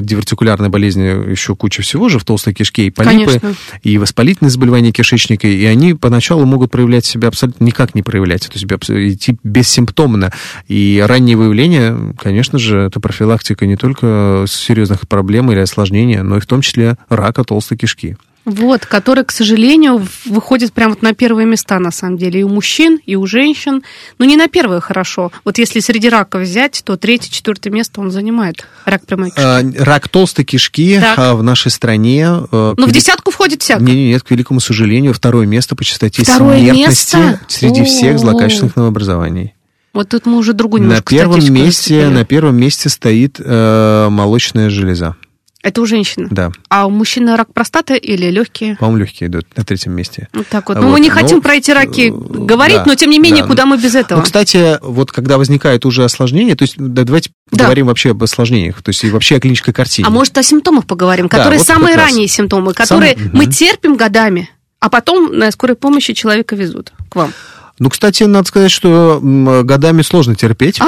дивертикулярной 0.04 0.68
болезни 0.68 1.30
еще 1.30 1.54
куча 1.56 1.82
всего 1.82 2.08
же 2.08 2.18
в 2.18 2.24
толстой 2.24 2.54
кишке 2.54 2.86
и 2.86 2.90
полипы, 2.90 3.40
Конечно. 3.40 3.54
и 3.82 3.98
воспалительные 3.98 4.50
заболевания 4.50 4.92
кишечника, 4.92 5.46
и 5.46 5.64
они 5.64 5.94
поначалу 5.94 6.44
могут 6.44 6.70
проявлять 6.70 7.04
себя 7.04 7.28
абсолютно 7.28 7.64
никак 7.64 7.94
не 7.94 8.02
проявлять, 8.02 8.48
то 8.48 8.52
есть 8.54 8.64
идти 8.64 9.36
бессимптомно. 9.42 10.32
И 10.68 11.02
раннее 11.06 11.36
выявление, 11.36 12.14
конечно 12.18 12.58
же, 12.58 12.78
это 12.78 13.00
профилактика 13.00 13.66
не 13.66 13.76
только 13.76 14.44
серьезных 14.48 15.08
проблем 15.08 15.50
или 15.52 15.60
осложнений, 15.60 16.22
но 16.22 16.36
и 16.36 16.40
в 16.40 16.46
том 16.46 16.60
числе 16.60 16.96
рака 17.08 17.44
толстой 17.44 17.78
кишки. 17.78 18.16
Вот, 18.44 18.84
который, 18.84 19.24
к 19.24 19.30
сожалению, 19.32 20.06
выходит 20.26 20.72
прямо 20.74 20.90
вот 20.90 21.02
на 21.02 21.14
первые 21.14 21.46
места, 21.46 21.78
на 21.78 21.90
самом 21.90 22.18
деле, 22.18 22.40
и 22.40 22.42
у 22.42 22.48
мужчин, 22.48 23.00
и 23.06 23.16
у 23.16 23.26
женщин. 23.26 23.82
Но 24.18 24.26
не 24.26 24.36
на 24.36 24.48
первое 24.48 24.80
хорошо. 24.80 25.32
Вот 25.44 25.56
если 25.58 25.80
среди 25.80 26.08
раков 26.10 26.42
взять, 26.42 26.82
то 26.84 26.96
третье, 26.98 27.30
четвертое 27.30 27.70
место 27.70 28.00
он 28.02 28.10
занимает. 28.10 28.66
Рак 28.84 29.06
прямой 29.06 29.30
кишки. 29.30 29.42
А, 29.42 29.62
Рак 29.84 30.08
толстой 30.08 30.44
кишки 30.44 30.98
Так. 31.00 31.18
а, 31.18 31.34
в 31.34 31.42
нашей 31.42 31.70
стране... 31.70 32.26
э, 32.52 32.74
Ну, 32.76 32.86
в 32.86 32.92
десятку 32.92 33.30
входит 33.30 33.62
всяко. 33.62 33.82
Не, 33.82 33.94
не, 33.94 34.08
нет, 34.08 34.22
к 34.22 34.30
великому 34.30 34.60
сожалению, 34.60 35.14
второе 35.14 35.46
место 35.46 35.74
по 35.74 35.82
частоте 35.84 36.22
Второе 36.22 36.58
смертности 36.58 37.16
место? 37.16 37.40
среди 37.48 37.84
всех 37.84 38.16
О. 38.16 38.18
злокачественных 38.18 38.76
новообразований. 38.76 39.54
Вот 39.94 40.08
тут 40.08 40.26
мы 40.26 40.36
уже 40.38 40.52
другую 40.54 40.82
На 40.82 40.86
немножко 40.86 41.10
первом 41.14 41.40
статистику 41.40 41.64
месте, 41.64 42.08
на 42.08 42.24
первом 42.24 42.56
месте 42.56 42.88
стоит 42.88 43.40
э, 43.42 44.08
молочная 44.10 44.68
железа. 44.68 45.16
Это 45.64 45.80
у 45.80 45.86
женщины? 45.86 46.28
Да. 46.30 46.52
А 46.68 46.86
у 46.86 46.90
мужчины 46.90 47.34
рак 47.36 47.54
простаты 47.54 47.96
или 47.96 48.26
легкие? 48.26 48.76
По-моему, 48.76 48.98
легкие 48.98 49.30
идут 49.30 49.46
на 49.56 49.64
третьем 49.64 49.92
месте. 49.92 50.28
Вот 50.34 50.46
так 50.48 50.68
вот. 50.68 50.76
Ну, 50.78 50.90
мы 50.90 51.00
не 51.00 51.08
но, 51.08 51.14
хотим 51.14 51.40
про 51.40 51.54
эти 51.54 51.70
раки 51.70 52.10
э, 52.10 52.12
говорить, 52.12 52.76
да, 52.76 52.84
но 52.84 52.94
тем 52.96 53.08
не 53.08 53.18
менее, 53.18 53.40
да. 53.44 53.48
куда 53.48 53.64
мы 53.64 53.78
без 53.78 53.94
этого? 53.94 54.18
Ну, 54.18 54.24
кстати, 54.24 54.78
вот 54.82 55.10
когда 55.10 55.38
возникает 55.38 55.86
уже 55.86 56.04
осложнение, 56.04 56.54
то 56.54 56.64
есть 56.64 56.74
да, 56.76 57.04
давайте 57.04 57.30
Да. 57.50 57.64
говорим 57.64 57.86
вообще 57.86 58.10
об 58.10 58.22
осложнениях, 58.22 58.82
то 58.82 58.90
есть 58.90 59.02
и 59.04 59.10
вообще 59.10 59.36
о 59.36 59.40
клинической 59.40 59.72
картине. 59.72 60.06
А 60.06 60.10
может, 60.10 60.36
о 60.36 60.42
симптомах 60.42 60.84
поговорим, 60.86 61.28
Да, 61.28 61.38
которые 61.38 61.56
вот 61.56 61.66
самые 61.66 61.96
ранние 61.96 62.28
симптомы, 62.28 62.74
которые 62.74 63.14
Самые- 63.14 63.30
мы 63.32 63.44
Мгм. 63.44 63.50
терпим 63.50 63.96
годами, 63.96 64.50
а 64.80 64.90
потом 64.90 65.32
на 65.34 65.50
скорой 65.50 65.76
помощи 65.76 66.12
человека 66.12 66.56
везут 66.56 66.92
к 67.08 67.16
вам. 67.16 67.32
Ну, 67.80 67.90
кстати, 67.90 68.22
надо 68.22 68.46
сказать, 68.46 68.70
что 68.70 69.18
годами 69.22 70.02
сложно 70.02 70.36
терпеть. 70.36 70.80
А, 70.80 70.86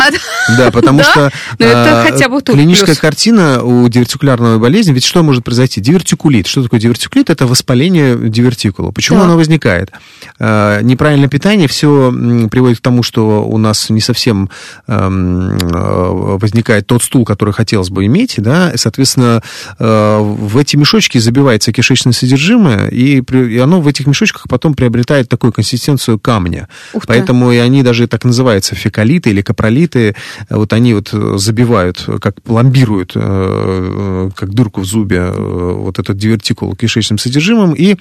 Да, 0.57 0.71
потому 0.71 0.99
Да? 0.99 1.05
что 1.05 1.33
Ну, 1.59 1.67
это 1.67 2.03
а, 2.03 2.05
хотя 2.05 2.29
бы 2.29 2.41
клиническая 2.41 2.87
плюс. 2.95 2.99
картина 2.99 3.63
у 3.65 3.89
дивертикулярной 3.89 4.59
болезни, 4.59 4.93
ведь 4.93 5.05
что 5.05 5.25
может 5.25 5.43
произойти? 5.43 5.81
Дивертикулит. 5.81 6.47
Что 6.47 6.63
такое 6.63 6.79
дивертикулит? 6.79 7.29
Это 7.31 7.47
воспаление 7.49 8.17
дивертикула. 8.17 8.93
Почему 8.93 9.19
Да. 9.19 9.25
оно 9.25 9.37
возникает? 9.37 9.91
А, 10.39 10.81
Неправильное 10.83 11.29
питание 11.29 11.67
все 11.67 12.13
приводит 12.51 12.79
к 12.79 12.83
тому, 12.83 13.03
что 13.03 13.45
у 13.45 13.59
нас 13.59 13.91
не 13.91 14.01
совсем 14.01 14.49
эм, 14.87 15.57
э, 15.59 16.37
возникает 16.39 16.87
тот 16.87 17.03
стул, 17.03 17.25
который 17.25 17.53
хотелось 17.53 17.91
бы 17.91 18.07
иметь, 18.07 18.35
да, 18.39 18.71
и, 18.71 18.77
соответственно, 18.77 19.43
э, 19.79 20.19
в 20.21 20.57
эти 20.57 20.77
мешочки 20.77 21.19
забивается 21.19 21.73
кишечное 21.73 22.13
содержимое, 22.13 22.87
и 22.89 23.21
и 23.21 23.59
оно 23.59 23.81
в 23.81 23.89
этих 23.89 24.07
мешочках 24.07 24.45
потом 24.49 24.75
приобретает 24.75 25.29
такую 25.29 25.53
консистенцию 25.53 26.19
камня. 26.21 26.69
Ух 26.93 27.03
ты. 27.03 27.09
Поэтому 27.09 27.53
и 27.53 27.57
они 27.57 27.83
даже 27.83 28.07
так 28.07 28.25
называются 28.25 28.75
фекалиты 28.75 29.31
или 29.31 29.43
капролиты. 29.43 30.15
Вот 30.51 30.73
они 30.73 30.95
вот 30.95 31.11
э, 31.13 31.35
забивают, 31.39 32.05
э, 32.07 32.19
как 32.19 32.41
пломбируют, 32.43 33.13
э, 33.15 33.21
э, 33.21 34.31
как 34.35 34.55
дырку 34.55 34.81
в 34.81 34.85
зубе, 34.85 35.19
э, 35.19 35.73
вот 35.77 35.99
этот 35.99 36.17
дивертикул 36.17 36.75
кишечным 36.75 37.19
содержимым, 37.19 37.73
и 37.73 37.97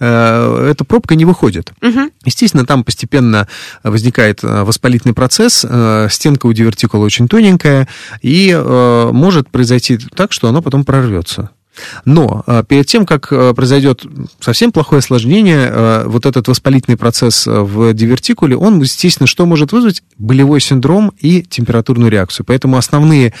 э, 0.00 0.68
эта 0.70 0.84
пробка 0.84 1.14
не 1.14 1.24
выходит. 1.24 1.72
Мгм. 1.80 2.10
Естественно, 2.24 2.66
там 2.66 2.84
постепенно 2.84 3.48
возникает 3.82 4.42
э, 4.42 4.62
воспалительный 4.64 5.14
процесс, 5.14 5.64
э, 5.68 6.08
стенка 6.10 6.46
у 6.46 6.52
дивертикула 6.52 7.04
очень 7.04 7.28
тоненькая, 7.28 7.88
и 8.22 8.50
э, 8.54 9.10
может 9.12 9.50
произойти 9.50 9.98
так, 10.14 10.32
что 10.32 10.48
оно 10.48 10.62
потом 10.62 10.84
прорвется. 10.84 11.50
Но 12.04 12.42
э, 12.46 12.64
перед 12.66 12.86
тем, 12.86 13.06
как 13.06 13.32
э, 13.32 13.54
произойдет 13.54 14.04
совсем 14.40 14.72
плохое 14.72 15.00
осложнение, 15.00 15.70
э, 15.70 16.04
вот 16.06 16.26
этот 16.26 16.48
воспалительный 16.48 16.96
процесс 16.96 17.46
в 17.46 17.92
дивертикуле, 17.92 18.56
он, 18.56 18.80
естественно, 18.80 19.26
что 19.26 19.46
может 19.46 19.72
вызвать? 19.72 20.02
Болевой 20.18 20.60
синдром 20.60 21.12
и 21.18 21.42
температурную 21.42 22.10
реакцию. 22.10 22.46
Поэтому 22.46 22.76
основные 22.76 23.32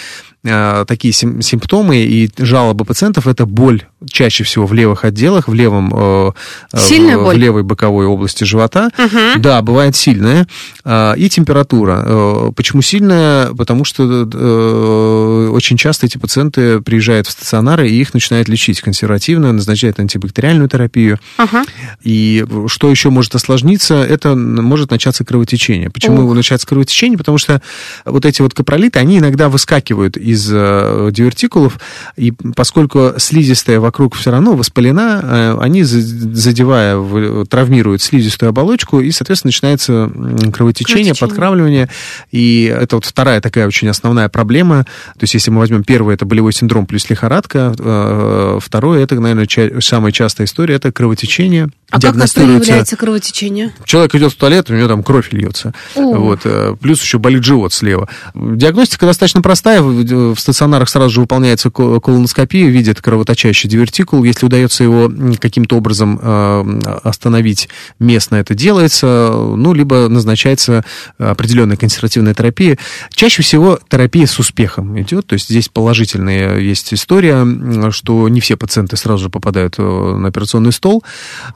такие 0.42 1.12
сим- 1.12 1.42
симптомы 1.42 1.98
и 1.98 2.30
жалобы 2.38 2.84
пациентов 2.84 3.26
это 3.26 3.44
боль 3.46 3.84
чаще 4.10 4.44
всего 4.44 4.66
в 4.66 4.72
левых 4.72 5.04
отделах, 5.04 5.48
в 5.48 5.52
левом 5.54 5.92
э, 5.94 6.32
э, 6.72 6.78
Сильная 6.78 7.18
в, 7.18 7.24
боль? 7.24 7.36
в 7.36 7.38
левой 7.38 7.62
боковой 7.62 8.06
области 8.06 8.44
живота. 8.44 8.90
Мгм. 8.96 9.42
Да, 9.42 9.60
бывает 9.60 9.94
сильная. 9.94 10.46
И 10.86 11.28
температура. 11.30 12.02
Э, 12.06 12.52
Почему 12.56 12.80
сильная? 12.80 13.52
Потому 13.54 13.84
что 13.84 14.26
э, 14.32 15.48
очень 15.52 15.76
часто 15.76 16.06
эти 16.06 16.16
пациенты 16.16 16.80
приезжают 16.80 17.26
в 17.26 17.30
стационары, 17.30 17.90
и 17.90 18.00
их 18.00 18.14
начинают 18.14 18.48
лечить 18.48 18.80
консервативно, 18.80 19.52
назначают 19.52 20.00
антибактериальную 20.00 20.68
терапию. 20.68 21.18
Ага. 21.36 21.64
И 22.02 22.44
что 22.68 22.90
еще 22.90 23.10
может 23.10 23.34
осложниться, 23.34 23.96
это 24.02 24.34
может 24.34 24.90
начаться 24.90 25.24
кровотечение. 25.24 25.90
Почему 25.90 26.26
Ох. 26.26 26.34
начаться 26.34 26.66
кровотечение? 26.66 27.18
Потому 27.18 27.36
что 27.36 27.60
вот 28.06 28.24
эти 28.24 28.40
вот 28.40 28.54
капролиты, 28.54 28.98
они 28.98 29.18
иногда 29.18 29.50
выскакивают 29.50 30.16
из 30.30 30.48
э, 30.52 31.10
дивертикулов, 31.12 31.78
и 32.16 32.32
поскольку 32.56 33.14
слизистая 33.18 33.80
вокруг 33.80 34.14
все 34.14 34.30
равно 34.30 34.54
воспалена, 34.56 35.20
э, 35.22 35.58
они, 35.60 35.82
за- 35.82 36.00
задевая, 36.00 37.44
травмируют 37.46 38.02
слизистую 38.02 38.48
оболочку, 38.50 39.00
и, 39.00 39.10
соответственно, 39.10 39.48
начинается 39.48 40.10
кровотечение, 40.52 40.54
Кровотечение. 40.54 41.14
подкравливание. 41.14 41.88
И 42.30 42.64
это 42.64 42.96
вот 42.96 43.04
вторая 43.04 43.40
такая 43.40 43.66
очень 43.66 43.88
основная 43.88 44.28
проблема. 44.28 44.84
То 45.14 45.22
есть, 45.24 45.34
если 45.34 45.50
мы 45.50 45.58
возьмем 45.58 45.84
первое, 45.84 46.14
это 46.14 46.24
болевой 46.24 46.52
синдром 46.52 46.86
плюс 46.86 47.08
лихорадка, 47.10 47.74
э, 47.78 48.58
второе, 48.60 49.02
это, 49.02 49.18
наверное, 49.20 49.46
ча- 49.46 49.80
самая 49.80 50.12
частая 50.12 50.46
история, 50.46 50.74
это 50.76 50.92
кровотечение. 50.92 51.68
А 51.90 51.94
как 52.00 52.02
Диагностируется- 52.14 52.58
проявляется 52.66 52.96
кровотечение? 52.96 53.72
Человек 53.84 54.14
идет 54.14 54.32
в 54.32 54.36
туалет, 54.36 54.70
у 54.70 54.74
него 54.74 54.86
там 54.88 55.02
кровь 55.02 55.32
льется. 55.32 55.72
О. 55.96 56.14
Вот, 56.14 56.40
э, 56.44 56.76
плюс 56.80 57.02
еще 57.02 57.18
болит 57.18 57.42
живот 57.44 57.72
слева. 57.72 58.08
Диагностика 58.34 59.06
достаточно 59.06 59.42
простая. 59.42 59.82
В 59.82 60.36
стационарах 60.36 60.88
сразу 60.88 61.10
же 61.10 61.20
выполняется 61.20 61.70
ко- 61.70 62.00
колоноскопия, 62.00 62.68
видят 62.68 63.00
кровоточащий 63.00 63.68
дивертикул. 63.68 64.22
Если 64.24 64.46
удается 64.46 64.84
его 64.84 65.10
каким-то 65.40 65.76
образом 65.76 66.18
э, 66.22 66.80
остановить 67.02 67.68
местно, 67.98 68.36
это 68.36 68.54
делается. 68.54 69.32
Ну, 69.32 69.74
либо 69.74 70.08
назначается 70.08 70.84
определенная 71.18 71.76
консервативная 71.76 72.34
терапия. 72.34 72.78
Чаще 73.12 73.42
всего 73.42 73.78
терапия 73.88 74.26
с 74.26 74.38
успехом 74.38 75.00
идет. 75.00 75.26
То 75.26 75.34
есть 75.34 75.48
здесь 75.48 75.68
положительная 75.68 76.58
есть 76.58 76.94
история, 76.94 77.44
что 77.90 78.28
не 78.28 78.40
все 78.40 78.56
пациенты 78.56 78.96
сразу 78.96 79.24
же 79.24 79.28
попадают 79.30 79.74
э, 79.78 79.82
на 79.82 80.28
операционный 80.28 80.72
стол. 80.72 81.02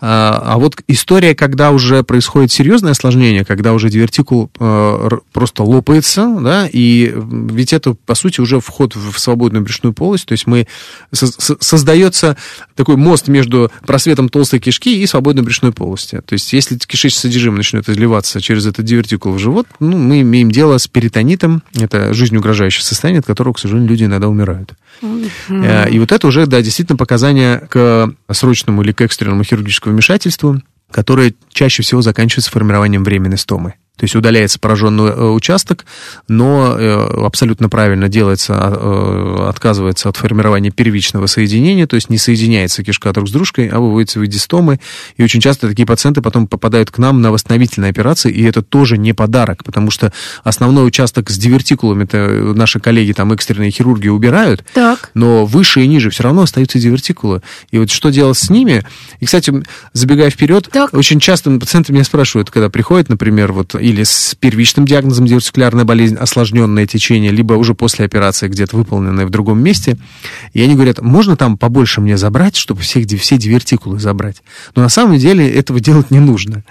А 0.01 0.24
а 0.31 0.59
вот 0.59 0.77
история, 0.89 1.35
когда 1.35 1.71
уже 1.71 2.03
происходит 2.03 2.53
серьезное 2.53 2.93
осложнение, 2.93 3.45
когда 3.45 3.73
уже 3.73 3.89
дивертикул 3.91 4.51
э, 4.59 5.09
просто 5.33 5.63
лопается, 5.63 6.37
да, 6.41 6.69
и 6.73 7.13
ведь 7.15 7.73
это, 7.73 7.95
по 7.95 8.15
сути, 8.15 8.41
уже 8.41 8.61
вход 8.61 8.95
в 8.97 9.19
свободную 9.19 9.63
брюшную 9.63 9.93
полость, 9.93 10.27
то 10.27 10.33
есть 10.33 10.47
мы 10.47 10.67
со- 11.13 11.27
со- 11.27 11.57
создается 11.61 12.37
такой 12.75 12.97
мост 12.97 13.29
между 13.29 13.71
просветом 13.87 14.29
толстой 14.29 14.61
кишки 14.61 15.03
и 15.03 15.07
свободной 15.07 15.43
брюшной 15.43 15.73
полости. 15.73 16.21
То 16.25 16.33
есть 16.35 16.53
если 16.53 16.77
кишечное 16.77 17.21
содержимое 17.23 17.59
начнет 17.59 17.89
изливаться 17.89 18.41
через 18.41 18.67
этот 18.67 18.85
дивертикул 18.85 19.33
в 19.33 19.39
живот, 19.39 19.67
ну, 19.81 19.97
мы 19.97 20.21
имеем 20.21 20.51
дело 20.51 20.79
с 20.79 20.87
перитонитом, 20.89 21.63
это 21.75 22.15
жизнеугрожающее 22.15 22.83
состояние, 22.85 23.21
от 23.21 23.27
которого, 23.27 23.55
к 23.55 23.59
сожалению, 23.59 23.91
люди 23.91 24.05
иногда 24.05 24.29
умирают. 24.29 24.75
Э, 25.49 25.89
И 25.91 25.99
вот 25.99 26.13
это 26.13 26.27
уже, 26.27 26.47
да, 26.47 26.63
действительно 26.63 26.97
показания 26.97 27.67
к 27.69 28.13
срочному 28.33 28.83
или 28.83 28.93
к 28.93 29.01
экстренному 29.01 29.43
хирургическому 29.45 29.93
вмешательству, 29.95 30.14
которое 30.91 31.35
чаще 31.53 31.83
всего 31.83 32.03
заканчивается 32.03 32.51
формированием 32.51 33.05
временной 33.05 33.39
стомы. 33.39 33.75
То 33.97 34.05
есть 34.05 34.17
удаляется 34.17 34.59
пораженный 34.59 35.11
э, 35.11 35.25
участок, 35.31 35.85
но 36.27 36.77
э, 36.77 37.25
абсолютно 37.27 37.69
правильно 37.69 38.09
делается, 38.09 38.55
а, 38.57 38.73
э, 39.47 39.49
отказывается 39.49 40.09
от 40.09 40.17
формирования 40.17 40.71
первичного 40.71 41.27
соединения, 41.27 41.87
то 41.87 41.95
есть 41.95 42.11
не 42.11 42.19
соединяется 42.19 42.83
кишка 42.83 43.13
друг 43.13 43.29
с 43.29 43.31
дружкой, 43.33 43.69
а 43.69 43.79
выводится 43.79 44.19
в 44.19 44.23
виде 44.23 44.37
стомы. 44.39 44.81
И 45.17 45.23
очень 45.23 45.41
часто 45.41 45.69
такие 45.69 45.87
пациенты 45.87 46.23
потом 46.23 46.49
попадают 46.49 46.91
к 46.91 46.99
нам 46.99 47.23
на 47.23 47.31
восстановительные 47.31 47.91
операции, 47.91 48.33
и 48.33 48.43
это 48.43 48.63
тоже 48.63 48.99
не 48.99 49.13
подарок, 49.13 49.63
потому 49.63 49.93
что 49.93 50.13
основной 50.43 50.89
участок 50.89 51.31
с 51.31 51.39
дивертикулами 51.39 52.03
это 52.03 52.19
наши 52.55 52.81
коллеги, 52.81 53.13
там 53.13 53.33
экстренные 53.33 53.71
хирурги 53.71 54.09
убирают, 54.09 54.65
Так. 54.75 55.11
но 55.15 55.47
выше 55.47 55.83
и 55.85 55.87
ниже 55.87 56.11
все 56.11 56.25
равно 56.25 56.43
остаются 56.43 56.81
дивертикулы. 56.81 57.43
И 57.71 57.79
вот 57.79 57.93
что 57.93 58.11
делать 58.11 58.39
с 58.39 58.51
ними? 58.51 58.85
И, 59.21 59.27
кстати, 59.27 59.53
забегая 59.93 60.31
вперед, 60.31 60.69
Так. 60.73 60.93
очень 60.95 61.21
часто 61.21 61.57
пациенты 61.61 61.93
меня 61.93 62.03
спрашивают, 62.03 62.51
когда 62.51 62.69
приходят, 62.69 63.09
например, 63.09 63.53
вот 63.53 63.77
или 63.85 64.03
с 64.03 64.35
первичным 64.41 64.87
диагнозом 64.87 65.27
дивертикулярная 65.27 65.85
болезнь, 65.85 66.17
осложненное 66.17 66.87
течение, 66.87 67.31
либо 67.31 67.53
уже 67.53 67.75
после 67.75 68.07
операции 68.07 68.49
где-то 68.49 68.77
выполненное 68.77 69.27
в 69.27 69.31
другом 69.31 69.63
месте, 69.63 69.99
и 70.55 70.63
они 70.63 70.75
говорят, 70.75 71.03
можно 71.03 71.37
там 71.37 71.59
побольше 71.59 72.01
мне 72.01 72.17
забрать, 72.17 72.57
чтобы 72.57 72.81
всех, 72.81 73.07
все 73.21 73.37
дивертикулы 73.37 74.01
забрать? 74.01 74.43
Но 74.75 74.81
на 74.81 74.89
самом 74.89 75.19
деле 75.19 75.47
этого 75.47 75.81
делать 75.85 76.11
не 76.11 76.19
нужно, 76.19 76.65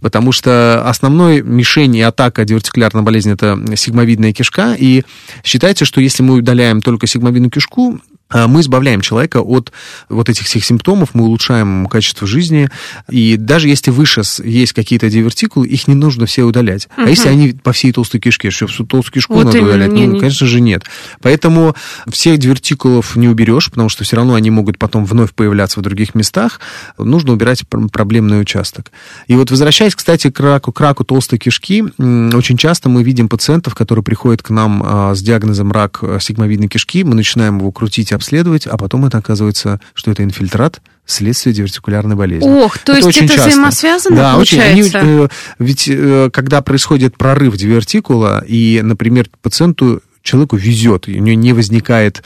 потому 0.00 0.30
что 0.30 0.84
основной 0.86 1.42
мишень 1.42 1.96
и 1.96 2.02
атака 2.02 2.44
дивертикулярной 2.44 3.02
болезни 3.02 3.32
это 3.32 3.58
сигмовидная 3.74 4.32
кишка, 4.32 4.76
и 4.78 5.02
считается, 5.42 5.84
что 5.84 6.00
если 6.00 6.22
мы 6.22 6.34
удаляем 6.34 6.82
только 6.82 7.08
сигмовидную 7.08 7.50
кишку, 7.50 7.98
мы 8.32 8.60
избавляем 8.60 9.00
человека 9.00 9.38
от 9.38 9.72
вот 10.08 10.28
этих 10.28 10.46
всех 10.46 10.64
симптомов, 10.64 11.10
мы 11.14 11.24
улучшаем 11.24 11.86
качество 11.86 12.26
жизни, 12.26 12.70
и 13.08 13.36
даже 13.36 13.68
если 13.68 13.90
выше 13.90 14.22
есть 14.44 14.72
какие-то 14.72 15.08
дивертикулы, 15.10 15.66
их 15.66 15.88
не 15.88 15.94
нужно 15.94 16.26
все 16.26 16.42
удалять. 16.42 16.88
А 16.96 17.08
если 17.08 17.28
они 17.28 17.52
по 17.52 17.72
всей 17.72 17.92
толстой 17.92 18.20
кишке, 18.20 18.50
что 18.50 18.66
всю 18.66 18.84
толстую 18.84 19.14
кишку 19.14 19.34
Вот 19.34 19.46
надо 19.46 19.58
именно, 19.58 19.70
удалять? 19.70 19.92
не, 19.92 20.06
ну, 20.06 20.14
не. 20.14 20.20
конечно 20.20 20.46
же, 20.46 20.60
нет. 20.60 20.84
Поэтому 21.22 21.74
всех 22.08 22.38
дивертикулов 22.38 23.16
не 23.16 23.28
уберешь, 23.28 23.70
потому 23.70 23.88
что 23.88 24.04
все 24.04 24.16
равно 24.16 24.34
они 24.34 24.50
могут 24.50 24.78
потом 24.78 25.04
вновь 25.04 25.32
появляться 25.32 25.80
в 25.80 25.82
других 25.82 26.14
местах. 26.14 26.60
Нужно 26.98 27.32
убирать 27.32 27.66
пр- 27.68 27.88
проблемный 27.88 28.40
участок. 28.40 28.90
И 29.26 29.34
вот 29.34 29.50
возвращаясь, 29.50 29.94
кстати, 29.94 30.30
к 30.30 30.40
раку, 30.40 30.72
к 30.72 30.80
раку 30.80 31.04
толстой 31.04 31.38
кишки, 31.38 31.82
очень 31.98 32.56
часто 32.56 32.88
мы 32.88 33.02
видим 33.02 33.28
пациентов, 33.28 33.74
которые 33.74 34.02
приходят 34.02 34.42
к 34.42 34.50
нам 34.50 34.82
а, 34.84 35.14
с 35.14 35.22
диагнозом 35.22 35.72
рак 35.72 35.98
э, 36.02 36.18
сигмовидной 36.20 36.68
кишки, 36.68 37.04
мы 37.04 37.14
начинаем 37.14 37.58
его 37.58 37.70
крутить, 37.72 38.12
обследовать, 38.20 38.66
а 38.66 38.76
потом 38.76 39.06
это 39.06 39.18
оказывается, 39.18 39.80
что 39.94 40.10
это 40.10 40.22
инфильтрат 40.22 40.80
вследствие 41.06 41.54
дивертикулярной 41.54 42.14
болезни. 42.14 42.46
Ох, 42.46 42.78
то 42.78 42.92
есть 42.92 43.08
очень 43.08 43.24
это 43.24 43.34
часто. 43.34 43.50
взаимосвязано, 43.50 44.16
да, 44.16 44.36
очень. 44.36 44.60
Они, 44.60 44.82
получается? 44.82 45.24
э, 45.24 45.28
ведь 45.58 45.88
э, 45.88 46.30
когда 46.32 46.60
происходит 46.62 47.16
прорыв 47.16 47.56
дивертикула, 47.56 48.44
и, 48.46 48.80
например, 48.82 49.28
пациенту 49.42 50.02
человеку 50.22 50.56
везет, 50.56 51.08
у 51.08 51.10
него 51.10 51.36
не 51.36 51.52
возникает 51.52 52.22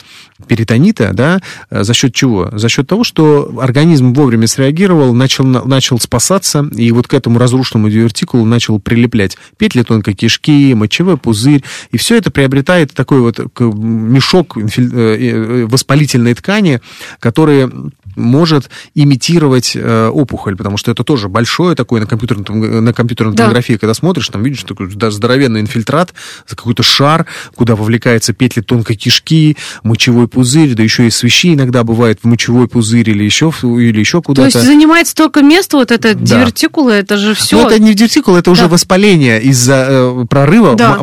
перитонита, 0.46 1.12
да, 1.12 1.40
э, 1.70 1.84
за 1.84 1.94
счет 1.94 2.14
чего? 2.14 2.50
За 2.52 2.68
счет 2.68 2.88
того, 2.88 3.04
что 3.04 3.56
организм 3.60 4.12
вовремя 4.12 4.46
среагировал, 4.46 5.14
начал, 5.14 5.44
начал 5.44 6.00
спасаться, 6.00 6.68
и 6.74 6.90
вот 6.92 7.06
к 7.06 7.14
этому 7.14 7.38
разрушенному 7.38 7.90
дивертикулу 7.90 8.44
начал 8.44 8.80
прилеплять 8.80 9.36
петли 9.56 9.82
тонкой 9.82 10.14
кишки, 10.14 10.74
мочевой 10.74 11.16
пузырь, 11.16 11.62
и 11.90 11.96
все 11.96 12.16
это 12.16 12.30
приобретает 12.30 12.92
такой 12.92 13.20
вот 13.20 13.38
мешок 13.60 14.56
э, 14.56 14.60
э, 14.66 15.64
воспалительной 15.66 16.34
ткани, 16.34 16.80
который 17.20 17.70
может 18.16 18.70
имитировать 18.94 19.72
э, 19.74 20.08
опухоль, 20.08 20.56
потому 20.56 20.76
что 20.76 20.90
это 20.90 21.04
тоже 21.04 21.28
большое 21.28 21.74
такое 21.74 22.00
на 22.00 22.06
компьютерной, 22.06 22.80
на 22.80 22.92
компьютерной 22.92 23.34
да. 23.34 23.44
томографии, 23.44 23.74
когда 23.74 23.94
смотришь, 23.94 24.28
там 24.28 24.42
видишь 24.42 24.62
такой 24.62 24.88
даже 24.94 25.16
здоровенный 25.16 25.60
инфильтрат, 25.60 26.14
какой-то 26.48 26.82
шар, 26.82 27.26
куда 27.54 27.74
вовлекаются 27.76 28.32
петли 28.32 28.60
тонкой 28.60 28.96
кишки, 28.96 29.56
мочевой 29.82 30.23
пузырь, 30.28 30.74
да 30.74 30.82
еще 30.82 31.06
и 31.06 31.10
свищи 31.10 31.54
иногда 31.54 31.84
бывает 31.84 32.20
в 32.22 32.26
мочевой 32.26 32.68
пузырь 32.68 33.10
или 33.10 33.24
еще, 33.24 33.52
или 33.62 33.98
еще 33.98 34.22
куда-то. 34.22 34.50
То 34.50 34.58
есть 34.58 34.70
занимает 34.70 35.08
столько 35.08 35.42
места 35.42 35.76
вот 35.76 35.90
это 35.90 36.14
да. 36.14 36.20
дивертикулы, 36.20 36.92
это 36.92 37.16
же 37.16 37.34
все... 37.34 37.56
Ну, 37.56 37.68
это 37.68 37.80
не 37.80 37.94
дивертикул, 37.94 38.36
это 38.36 38.46
да. 38.46 38.52
уже 38.52 38.68
воспаление 38.68 39.42
из-за 39.42 39.86
э, 39.88 40.24
прорыва, 40.28 40.74
да. 40.74 40.98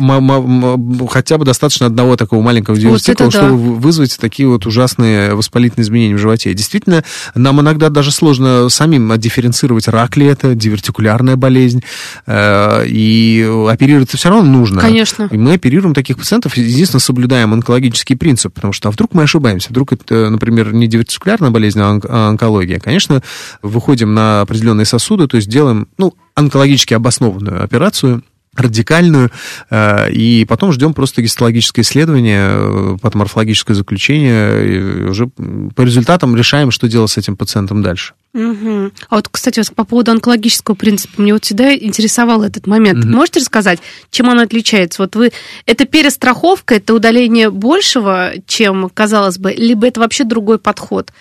хотя 1.10 1.38
бы 1.38 1.44
достаточно 1.44 1.86
одного 1.86 2.16
такого 2.16 2.42
маленького 2.42 2.76
дивертикула, 2.76 3.26
вот 3.26 3.34
чтобы 3.34 3.50
да. 3.50 3.54
вызвать 3.54 4.16
такие 4.18 4.48
вот 4.48 4.66
ужасные 4.66 5.34
воспалительные 5.34 5.84
изменения 5.84 6.14
в 6.14 6.18
животе. 6.18 6.52
Действительно, 6.54 7.04
нам 7.34 7.60
иногда 7.60 7.88
даже 7.88 8.12
сложно 8.12 8.68
самим 8.68 9.12
дифференцировать, 9.18 9.88
рак 9.88 10.16
ли 10.16 10.26
это, 10.26 10.54
дивертикулярная 10.54 11.36
болезнь, 11.36 11.82
э, 12.26 12.86
и 12.86 13.48
оперироваться 13.68 14.16
все 14.16 14.30
равно 14.30 14.50
нужно. 14.50 14.80
Конечно. 14.80 15.28
И 15.30 15.36
мы 15.36 15.54
оперируем 15.54 15.94
таких 15.94 16.18
пациентов, 16.18 16.56
единственно, 16.56 17.00
соблюдаем 17.00 17.52
онкологический 17.52 18.16
принцип, 18.16 18.54
потому 18.54 18.72
что 18.72 18.88
а 18.88 18.92
вдруг 18.92 19.11
мы 19.14 19.24
ошибаемся, 19.24 19.70
вдруг 19.70 19.92
это, 19.92 20.30
например, 20.30 20.72
не 20.72 20.86
дивертикулярная 20.86 21.50
болезнь, 21.50 21.80
а, 21.80 22.00
а 22.08 22.28
онкология. 22.28 22.78
Конечно, 22.78 23.22
выходим 23.62 24.14
на 24.14 24.42
определенные 24.42 24.84
сосуды, 24.84 25.26
то 25.26 25.36
есть 25.36 25.48
делаем, 25.48 25.88
ну, 25.98 26.14
онкологически 26.34 26.94
обоснованную 26.94 27.62
операцию, 27.62 28.22
радикальную, 28.54 29.30
э, 29.70 30.12
и 30.12 30.44
потом 30.44 30.72
ждем 30.72 30.92
просто 30.94 31.22
гистологическое 31.22 31.84
исследование, 31.84 32.48
э, 32.50 32.96
патоморфологическое 33.00 33.74
заключение, 33.74 34.76
и 34.76 35.04
уже 35.04 35.28
по 35.28 35.82
результатам 35.82 36.36
решаем, 36.36 36.70
что 36.70 36.88
делать 36.88 37.10
с 37.10 37.18
этим 37.18 37.36
пациентом 37.36 37.82
дальше. 37.82 38.14
Угу. 38.34 38.92
А 39.10 39.16
вот, 39.16 39.28
кстати, 39.28 39.62
по 39.74 39.84
поводу 39.84 40.10
онкологического 40.12 40.74
принципа, 40.74 41.20
мне 41.20 41.34
вот 41.34 41.44
всегда 41.44 41.74
интересовал 41.74 42.42
этот 42.42 42.66
момент. 42.66 43.04
Угу. 43.04 43.12
Можете 43.12 43.40
рассказать, 43.40 43.80
чем 44.10 44.28
он 44.28 44.40
отличается? 44.40 45.02
Вот 45.02 45.16
вы, 45.16 45.32
это 45.66 45.84
перестраховка, 45.84 46.76
это 46.76 46.94
удаление 46.94 47.50
большего, 47.50 48.32
чем 48.46 48.88
казалось 48.88 49.38
бы, 49.38 49.52
либо 49.52 49.86
это 49.86 50.00
вообще 50.00 50.24
другой 50.24 50.58
подход? 50.58 51.12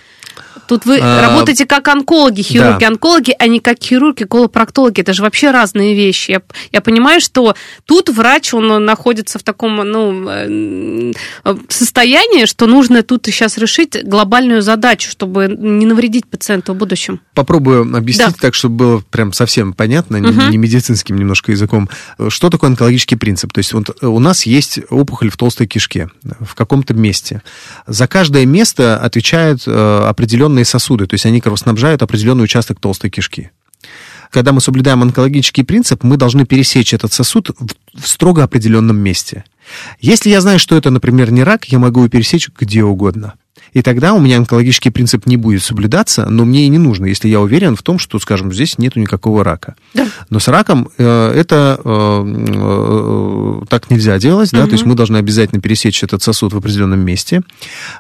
Тут 0.68 0.86
вы 0.86 1.00
а, 1.02 1.22
работаете 1.22 1.66
как 1.66 1.88
онкологи, 1.88 2.42
хирурги, 2.42 2.88
да. 2.90 3.36
а 3.40 3.48
не 3.48 3.60
как 3.60 3.82
хирурги, 3.82 4.24
колопроктологи. 4.24 5.02
Это 5.02 5.14
же 5.14 5.22
вообще 5.22 5.52
разные 5.52 5.96
вещи. 5.96 6.32
Я, 6.32 6.42
я 6.72 6.82
понимаю, 6.82 7.22
что 7.22 7.56
тут 7.86 8.10
врач, 8.10 8.54
он 8.54 8.86
находится 8.86 9.40
в 9.40 9.44
таком 9.44 9.78
ну, 9.78 10.28
э, 10.30 11.12
состоянии, 11.68 12.46
что 12.46 12.68
нужно 12.68 13.04
тут 13.04 13.26
сейчас 13.26 13.58
решить 13.58 13.98
глобальную 14.04 14.62
задачу, 14.62 15.10
чтобы 15.10 15.48
не 15.48 15.86
навредить 15.86 16.28
пациенту 16.28 16.74
в 16.74 16.78
будущем. 16.78 17.20
Попробую 17.34 17.96
объяснить 17.96 18.28
да. 18.28 18.36
так, 18.40 18.54
чтобы 18.54 18.76
было 18.76 19.04
прям 19.10 19.34
совсем 19.34 19.74
понятно, 19.74 20.20
угу. 20.20 20.30
не, 20.30 20.50
не 20.50 20.58
медицинским 20.58 21.18
немножко 21.18 21.52
языком. 21.52 21.90
Что 22.30 22.50
такое 22.50 22.70
онкологический 22.70 23.18
принцип? 23.18 23.54
То 23.54 23.60
есть 23.60 23.74
вот 23.74 24.04
у 24.04 24.20
нас 24.20 24.46
есть 24.46 24.80
опухоль 24.90 25.30
в 25.30 25.38
толстой 25.38 25.68
кишке 25.68 26.10
в 26.24 26.56
каком-то 26.56 26.94
месте. 26.94 27.42
За 27.88 28.08
каждое 28.08 28.46
место 28.46 28.98
отвечают 28.98 29.64
э, 29.66 30.06
определенные 30.08 30.41
определенные 30.42 30.66
сосуды, 30.66 31.06
то 31.06 31.14
есть 31.14 31.26
они 31.26 31.40
кровоснабжают 31.40 32.02
определенный 32.02 32.44
участок 32.44 32.80
толстой 32.80 33.12
кишки. 33.12 33.52
Когда 34.32 34.54
мы 34.54 34.62
соблюдаем 34.62 35.04
онкологический 35.04 35.64
принцип, 35.64 36.04
мы 36.04 36.18
должны 36.18 36.46
пересечь 36.46 36.94
этот 36.94 37.14
сосуд 37.14 37.52
в 37.94 38.08
строго 38.08 38.44
определенном 38.44 38.98
месте. 38.98 39.44
Если 40.00 40.30
я 40.30 40.42
знаю, 40.42 40.58
что 40.58 40.76
это, 40.76 40.90
например, 40.90 41.32
не 41.32 41.44
рак, 41.44 41.66
я 41.66 41.80
могу 41.80 42.00
его 42.00 42.10
пересечь 42.10 42.50
где 42.58 42.84
угодно. 42.84 43.34
И 43.74 43.82
тогда 43.82 44.14
у 44.14 44.20
меня 44.20 44.38
онкологический 44.38 44.92
принцип 44.92 45.26
не 45.26 45.38
будет 45.38 45.64
соблюдаться, 45.64 46.28
но 46.30 46.46
мне 46.46 46.66
и 46.66 46.68
не 46.68 46.78
нужно, 46.78 47.06
если 47.06 47.28
я 47.28 47.40
уверен 47.40 47.76
в 47.76 47.84
том, 47.84 48.00
что, 48.00 48.20
скажем, 48.20 48.52
здесь 48.52 48.78
нету 48.78 49.00
никакого 49.00 49.44
рака. 49.44 49.76
Да. 49.94 50.08
Но 50.30 50.40
с 50.40 50.48
раком 50.48 50.90
э, 50.98 51.34
это 51.36 51.80
э, 51.84 52.24
э, 52.48 53.66
так 53.70 53.90
нельзя 53.90 54.18
делать, 54.20 54.52
угу. 54.52 54.62
да, 54.62 54.68
то 54.68 54.74
есть 54.74 54.86
мы 54.86 54.96
должны 54.96 55.18
обязательно 55.18 55.62
пересечь 55.62 56.04
этот 56.04 56.22
сосуд 56.22 56.54
в 56.54 56.58
определенном 56.58 57.00
месте. 57.00 57.42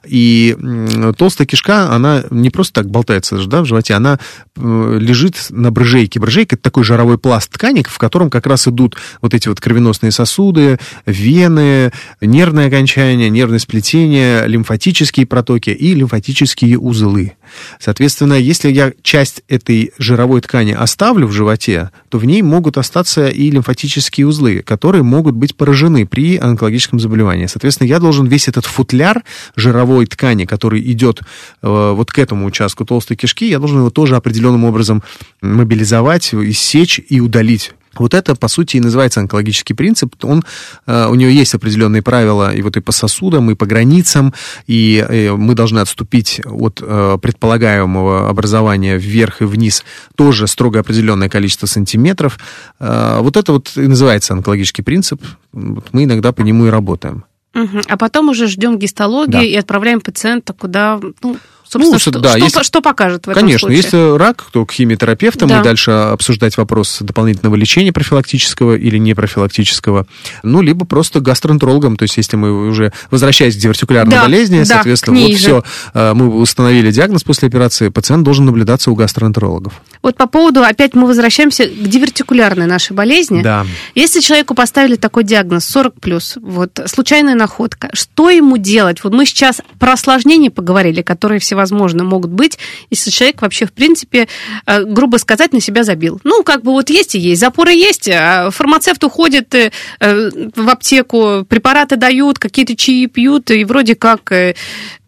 И 0.05 0.55
э, 0.57 1.13
толстая 1.17 1.47
кишка, 1.47 1.93
она 1.93 2.23
не 2.31 2.49
просто 2.49 2.73
так 2.73 2.89
болтается 2.89 3.37
да, 3.47 3.61
в 3.61 3.65
животе, 3.65 3.93
она 3.93 4.19
э, 4.55 4.97
лежит 4.99 5.37
на 5.49 5.71
брыжейке. 5.71 6.19
Брыжейка– 6.19 6.55
это 6.57 6.63
такой 6.63 6.83
жировой 6.83 7.17
пласт 7.17 7.49
тканей, 7.51 7.85
в 7.87 7.97
котором 7.97 8.29
как 8.29 8.45
раз 8.45 8.67
идут 8.67 8.97
вот 9.21 9.33
эти 9.33 9.47
вот 9.47 9.61
кровеносные 9.61 10.11
сосуды, 10.11 10.79
вены, 11.05 11.91
нервные 12.19 12.67
окончания, 12.67 13.29
нервное 13.29 13.59
сплетение, 13.59 14.45
лимфатические 14.47 15.25
протоки, 15.25 15.40
протоки 15.41 15.71
и 15.71 15.95
лимфатические 15.95 16.77
узлы. 16.77 17.33
Соответственно, 17.79 18.35
если 18.35 18.71
я 18.71 18.93
часть 19.01 19.41
этой 19.47 19.91
жировой 19.97 20.41
ткани 20.41 20.71
оставлю 20.71 21.25
в 21.27 21.31
животе, 21.31 21.89
то 22.09 22.19
в 22.19 22.25
ней 22.25 22.43
могут 22.43 22.77
остаться 22.77 23.27
и 23.27 23.49
лимфатические 23.49 24.27
узлы, 24.27 24.61
которые 24.61 25.01
могут 25.01 25.35
быть 25.35 25.55
поражены 25.55 26.05
при 26.05 26.37
онкологическом 26.37 26.99
заболевании. 26.99 27.47
Соответственно, 27.47 27.87
я 27.87 27.99
должен 27.99 28.27
весь 28.27 28.47
этот 28.47 28.65
футляр 28.65 29.23
жировой 29.55 30.05
ткани, 30.05 30.45
который 30.45 30.79
идет 30.91 31.21
э, 31.21 31.93
вот 31.95 32.11
к 32.11 32.19
этому 32.19 32.45
участку 32.45 32.85
толстой 32.85 33.17
кишки, 33.17 33.49
я 33.49 33.57
должен 33.57 33.79
его 33.79 33.89
тоже 33.89 34.15
определенным 34.15 34.63
образом 34.65 35.01
мобилизовать, 35.41 36.33
иссечь 36.33 37.01
и 37.09 37.19
удалить 37.19 37.73
вот 37.97 38.13
это, 38.13 38.35
по 38.35 38.47
сути, 38.47 38.77
и 38.77 38.79
называется 38.79 39.19
онкологический 39.19 39.75
принцип. 39.75 40.15
Он, 40.23 40.43
э, 40.87 41.07
у 41.07 41.15
него 41.15 41.29
есть 41.29 41.53
определенные 41.53 42.01
правила 42.01 42.53
и 42.53 42.61
вот 42.61 42.77
и 42.77 42.81
по 42.81 42.91
сосудам, 42.91 43.51
и 43.51 43.55
по 43.55 43.65
границам, 43.65 44.33
и, 44.67 45.05
и 45.11 45.25
э, 45.27 45.31
мы 45.31 45.55
должны 45.55 45.79
отступить 45.79 46.41
от 46.45 46.81
э, 46.81 47.17
предполагаемого 47.21 48.29
образования 48.29 48.97
вверх 48.97 49.41
и 49.41 49.45
вниз 49.45 49.83
тоже 50.15 50.47
строго 50.47 50.79
определенное 50.79 51.29
количество 51.29 51.67
сантиметров. 51.67 52.39
Вот 52.79 53.37
это 53.37 53.53
вот 53.53 53.71
и 53.75 53.87
называется 53.87 54.33
онкологический 54.33 54.83
принцип. 54.83 55.21
Вот 55.51 55.87
мы 55.91 56.05
иногда 56.05 56.31
по 56.31 56.41
нему 56.41 56.67
и 56.67 56.69
работаем. 56.69 57.25
Угу. 57.53 57.81
А 57.87 57.97
потом 57.97 58.29
уже 58.29 58.47
ждем 58.47 58.77
гистологии 58.79 59.31
да. 59.31 59.41
и 59.43 59.55
отправляем 59.55 59.99
пациента 59.99 60.53
куда, 60.53 60.99
ну, 61.21 61.37
Собственно, 61.71 61.93
ну, 61.93 61.99
что, 61.99 62.11
да, 62.19 62.29
что, 62.31 62.37
если, 62.39 62.63
что 62.63 62.81
покажет 62.81 63.27
в 63.27 63.29
этом 63.29 63.43
Конечно, 63.43 63.59
случае? 63.59 63.77
если 63.77 64.17
рак, 64.17 64.43
то 64.51 64.65
к 64.65 64.73
химиотерапевтам 64.73 65.47
да. 65.47 65.61
и 65.61 65.63
дальше 65.63 65.91
обсуждать 65.91 66.57
вопрос 66.57 66.97
дополнительного 66.99 67.55
лечения 67.55 67.93
профилактического 67.93 68.75
или 68.75 68.97
не 68.97 69.13
профилактического. 69.13 70.05
Ну, 70.43 70.61
либо 70.61 70.85
просто 70.85 71.21
гастроэнтерологом, 71.21 71.95
то 71.95 72.03
есть 72.03 72.17
если 72.17 72.35
мы 72.35 72.67
уже, 72.67 72.91
возвращаясь 73.09 73.55
к 73.55 73.59
дивертикулярной 73.59 74.11
да, 74.11 74.23
болезни, 74.23 74.59
да, 74.59 74.65
соответственно, 74.65 75.21
вот 75.21 75.33
все, 75.33 75.63
э, 75.93 76.13
мы 76.13 76.41
установили 76.41 76.91
диагноз 76.91 77.23
после 77.23 77.47
операции, 77.47 77.87
пациент 77.87 78.25
должен 78.25 78.47
наблюдаться 78.47 78.91
у 78.91 78.95
гастроэнтерологов. 78.95 79.71
Вот 80.01 80.17
по 80.17 80.27
поводу, 80.27 80.63
опять 80.63 80.93
мы 80.93 81.07
возвращаемся 81.07 81.67
к 81.67 81.87
дивертикулярной 81.87 82.65
нашей 82.65 82.91
болезни. 82.91 83.43
Да. 83.43 83.65
Если 83.95 84.19
человеку 84.19 84.55
поставили 84.55 84.97
такой 84.97 85.23
диагноз 85.23 85.73
40+, 85.73 86.39
вот, 86.41 86.81
случайная 86.87 87.35
находка, 87.35 87.89
что 87.93 88.29
ему 88.29 88.57
делать? 88.57 89.01
Вот 89.05 89.13
мы 89.13 89.25
сейчас 89.25 89.61
про 89.79 89.93
осложнения 89.93 90.51
поговорили, 90.51 91.01
которые 91.01 91.39
все 91.39 91.60
возможно, 91.61 92.03
могут 92.03 92.31
быть, 92.31 92.57
если 92.89 93.11
человек 93.11 93.41
вообще, 93.41 93.65
в 93.65 93.71
принципе, 93.71 94.27
э, 94.65 94.83
грубо 94.83 95.17
сказать, 95.17 95.53
на 95.53 95.61
себя 95.61 95.83
забил. 95.83 96.19
Ну, 96.23 96.43
как 96.43 96.63
бы 96.63 96.71
вот 96.71 96.89
есть 96.89 97.15
и 97.15 97.19
есть, 97.19 97.39
запоры 97.39 97.71
есть, 97.71 98.09
а 98.09 98.49
фармацевт 98.49 99.03
уходит 99.03 99.53
э, 99.53 99.71
в 99.99 100.69
аптеку, 100.69 101.45
препараты 101.47 101.95
дают, 101.95 102.39
какие-то 102.39 102.75
чаи 102.75 103.05
пьют, 103.05 103.51
и 103.51 103.63
вроде 103.63 103.95
как 103.95 104.31
э, 104.31 104.55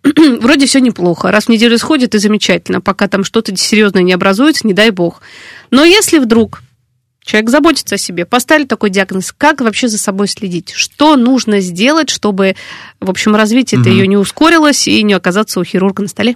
вроде 0.41 0.67
все 0.67 0.79
неплохо. 0.79 1.31
Раз 1.31 1.45
в 1.45 1.49
неделю 1.49 1.77
сходит, 1.79 2.13
и 2.13 2.19
замечательно, 2.19 2.81
пока 2.81 3.07
там 3.07 3.23
что-то 3.23 3.55
серьезное 3.57 4.03
не 4.03 4.13
образуется, 4.13 4.67
не 4.67 4.73
дай 4.73 4.91
бог. 4.91 5.21
Но 5.71 5.83
если 5.83 6.19
вдруг 6.19 6.61
человек 7.23 7.49
заботится 7.49 7.95
о 7.95 7.97
себе, 7.97 8.25
поставили 8.25 8.65
такой 8.65 8.89
диагноз, 8.89 9.33
как 9.37 9.61
вообще 9.61 9.87
за 9.87 9.97
собой 9.97 10.27
следить? 10.27 10.71
Что 10.71 11.15
нужно 11.15 11.59
сделать, 11.59 12.09
чтобы, 12.09 12.55
в 12.99 13.09
общем, 13.09 13.35
развитие 13.35 13.81
это 13.81 13.89
угу. 13.89 13.97
ее 13.97 14.07
не 14.07 14.17
ускорилось 14.17 14.87
и 14.87 15.01
не 15.03 15.13
оказаться 15.13 15.59
у 15.59 15.63
хирурга 15.63 16.03
на 16.03 16.09
столе? 16.09 16.35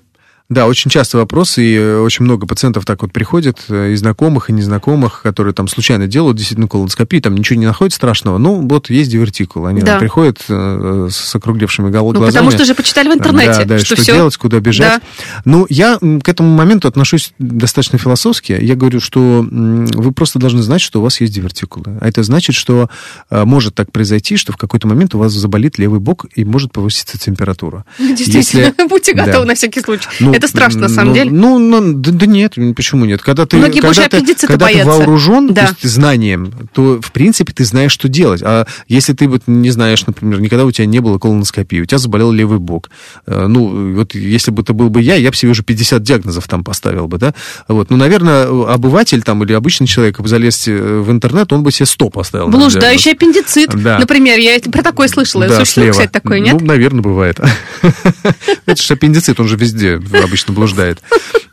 Да, 0.50 0.66
очень 0.68 0.90
часто 0.90 1.18
вопрос, 1.18 1.58
и 1.58 1.76
э, 1.76 2.00
очень 2.00 2.24
много 2.24 2.48
пациентов 2.48 2.86
так 2.86 3.02
вот 3.02 3.12
приходят, 3.12 3.60
э, 3.68 3.92
и 3.92 3.96
знакомых, 3.98 4.50
и 4.50 4.54
незнакомых, 4.54 5.22
которые 5.22 5.54
там 5.54 5.68
случайно 5.68 6.08
делают 6.08 6.38
действительно 6.38 6.70
колоноскопию, 6.70 7.22
там 7.22 7.36
ничего 7.36 7.60
не 7.60 7.66
находят 7.66 7.94
страшного, 7.94 8.38
ну, 8.38 8.66
вот 8.66 8.90
есть 8.90 9.12
дивертикул, 9.12 9.66
они 9.66 9.82
Да. 9.82 9.88
там 9.88 10.00
приходят 10.00 10.40
э, 10.48 11.10
с 11.12 11.36
округлевшими 11.36 11.90
гол- 11.92 12.14
Ну, 12.14 12.20
глазами. 12.20 12.32
потому 12.46 12.52
что 12.52 12.64
же 12.64 12.76
почитали 12.76 13.10
в 13.10 13.14
интернете, 13.16 13.60
Да, 13.60 13.66
да, 13.66 13.78
что, 13.80 13.88
что, 13.88 13.96
все. 14.02 14.14
делать, 14.14 14.38
куда 14.38 14.62
бежать. 14.62 15.02
Ну, 15.44 15.66
я 15.70 15.98
к 16.00 16.30
этому 16.30 16.56
моменту 16.56 16.88
отношусь 16.88 17.34
достаточно 17.40 17.98
философски. 18.00 18.58
Я 18.62 18.76
говорю, 18.76 19.02
что 19.02 19.46
вы 19.52 20.14
просто 20.14 20.40
должны 20.40 20.62
знать, 20.62 20.80
что 20.80 21.02
у 21.02 21.04
вас 21.04 21.20
есть 21.20 21.34
дивертикулы. 21.34 21.98
А 22.00 22.08
это 22.08 22.24
значит, 22.24 22.56
что 22.56 22.90
э, 23.30 23.44
может 23.44 23.76
так 23.76 23.92
произойти, 23.92 24.38
что 24.38 24.54
в 24.54 24.58
какой-то 24.58 24.88
момент 24.88 25.14
у 25.14 25.18
вас 25.20 25.34
заболит 25.34 25.78
левый 25.78 26.00
бок 26.00 26.26
и 26.36 26.46
может 26.46 26.72
повыситься 26.72 27.20
температура. 27.20 27.84
Действительно, 28.00 28.62
Если- 28.62 28.88
будьте 28.88 29.14
готовы 29.14 29.40
Да. 29.40 29.46
на 29.46 29.56
всякий 29.56 29.82
случай. 29.82 30.08
Ну, 30.22 30.37
Это 30.38 30.48
страшно, 30.48 30.82
на 30.82 30.90
самом 30.90 31.10
ну, 31.10 31.14
деле. 31.16 31.32
Ну, 31.32 31.60
ну, 31.60 31.94
да, 31.94 32.12
да 32.12 32.26
нет, 32.26 32.54
почему 32.76 33.06
нет? 33.06 33.22
Когда 33.22 33.46
ты, 33.46 33.58
Многие 33.58 33.82
когда 33.82 34.08
ты, 34.08 34.48
когда 34.48 34.68
ты 34.68 34.86
вооружен 34.86 35.54
Да. 35.54 35.68
то 35.68 35.68
есть 35.70 35.84
знанием, 35.96 36.52
то, 36.74 37.02
в 37.02 37.12
принципе, 37.12 37.54
ты 37.54 37.66
знаешь, 37.66 37.92
что 37.92 38.08
делать. 38.08 38.42
А 38.44 38.68
если 38.88 39.14
ты 39.14 39.28
вот 39.28 39.44
не 39.48 39.72
знаешь, 39.72 40.06
например, 40.06 40.40
никогда 40.42 40.66
у 40.66 40.72
тебя 40.72 40.86
не 40.86 41.00
было 41.00 41.18
колоноскопии, 41.18 41.82
у 41.82 41.86
тебя 41.86 41.98
заболел 41.98 42.32
левый 42.32 42.60
бок, 42.60 42.90
э, 43.26 43.48
ну, 43.48 43.96
вот 43.96 44.14
если 44.16 44.52
бы 44.52 44.62
это 44.62 44.74
был 44.74 44.90
бы 44.90 45.02
я, 45.02 45.16
я 45.16 45.32
бы 45.32 45.36
себе 45.36 45.52
уже 45.52 45.64
50 45.64 46.04
диагнозов 46.04 46.48
там 46.48 46.64
поставил 46.64 47.08
бы, 47.08 47.18
да? 47.18 47.34
Вот. 47.68 47.90
Ну, 47.90 47.98
наверное, 47.98 48.48
обыватель 48.72 49.24
там 49.24 49.44
или 49.44 49.54
обычный 49.54 49.88
человек 49.88 50.20
бы 50.20 50.28
залезть 50.28 50.68
э, 50.68 51.00
в 51.00 51.12
интернет, 51.12 51.52
он 51.52 51.64
бы 51.64 51.72
себе 51.72 51.86
100 51.86 52.10
поставил. 52.10 52.48
Блуждающий 52.50 53.12
аппендицит, 53.12 53.72
Да. 53.74 53.98
например. 54.00 54.40
Я 54.40 54.60
про 54.72 54.84
такое 54.84 55.08
слышала. 55.08 55.48
да, 55.48 55.60
Существует, 55.60 55.94
слева. 55.96 56.08
кстати, 56.08 56.12
такое, 56.12 56.40
нет? 56.40 56.60
Ну, 56.60 56.66
наверное, 56.68 57.02
бывает. 57.02 57.40
Это 58.66 58.82
же 58.82 58.94
аппендицит, 58.94 59.40
он 59.40 59.48
же 59.48 59.56
везде 59.56 59.98
обычно 60.28 60.54
блуждает. 60.54 61.02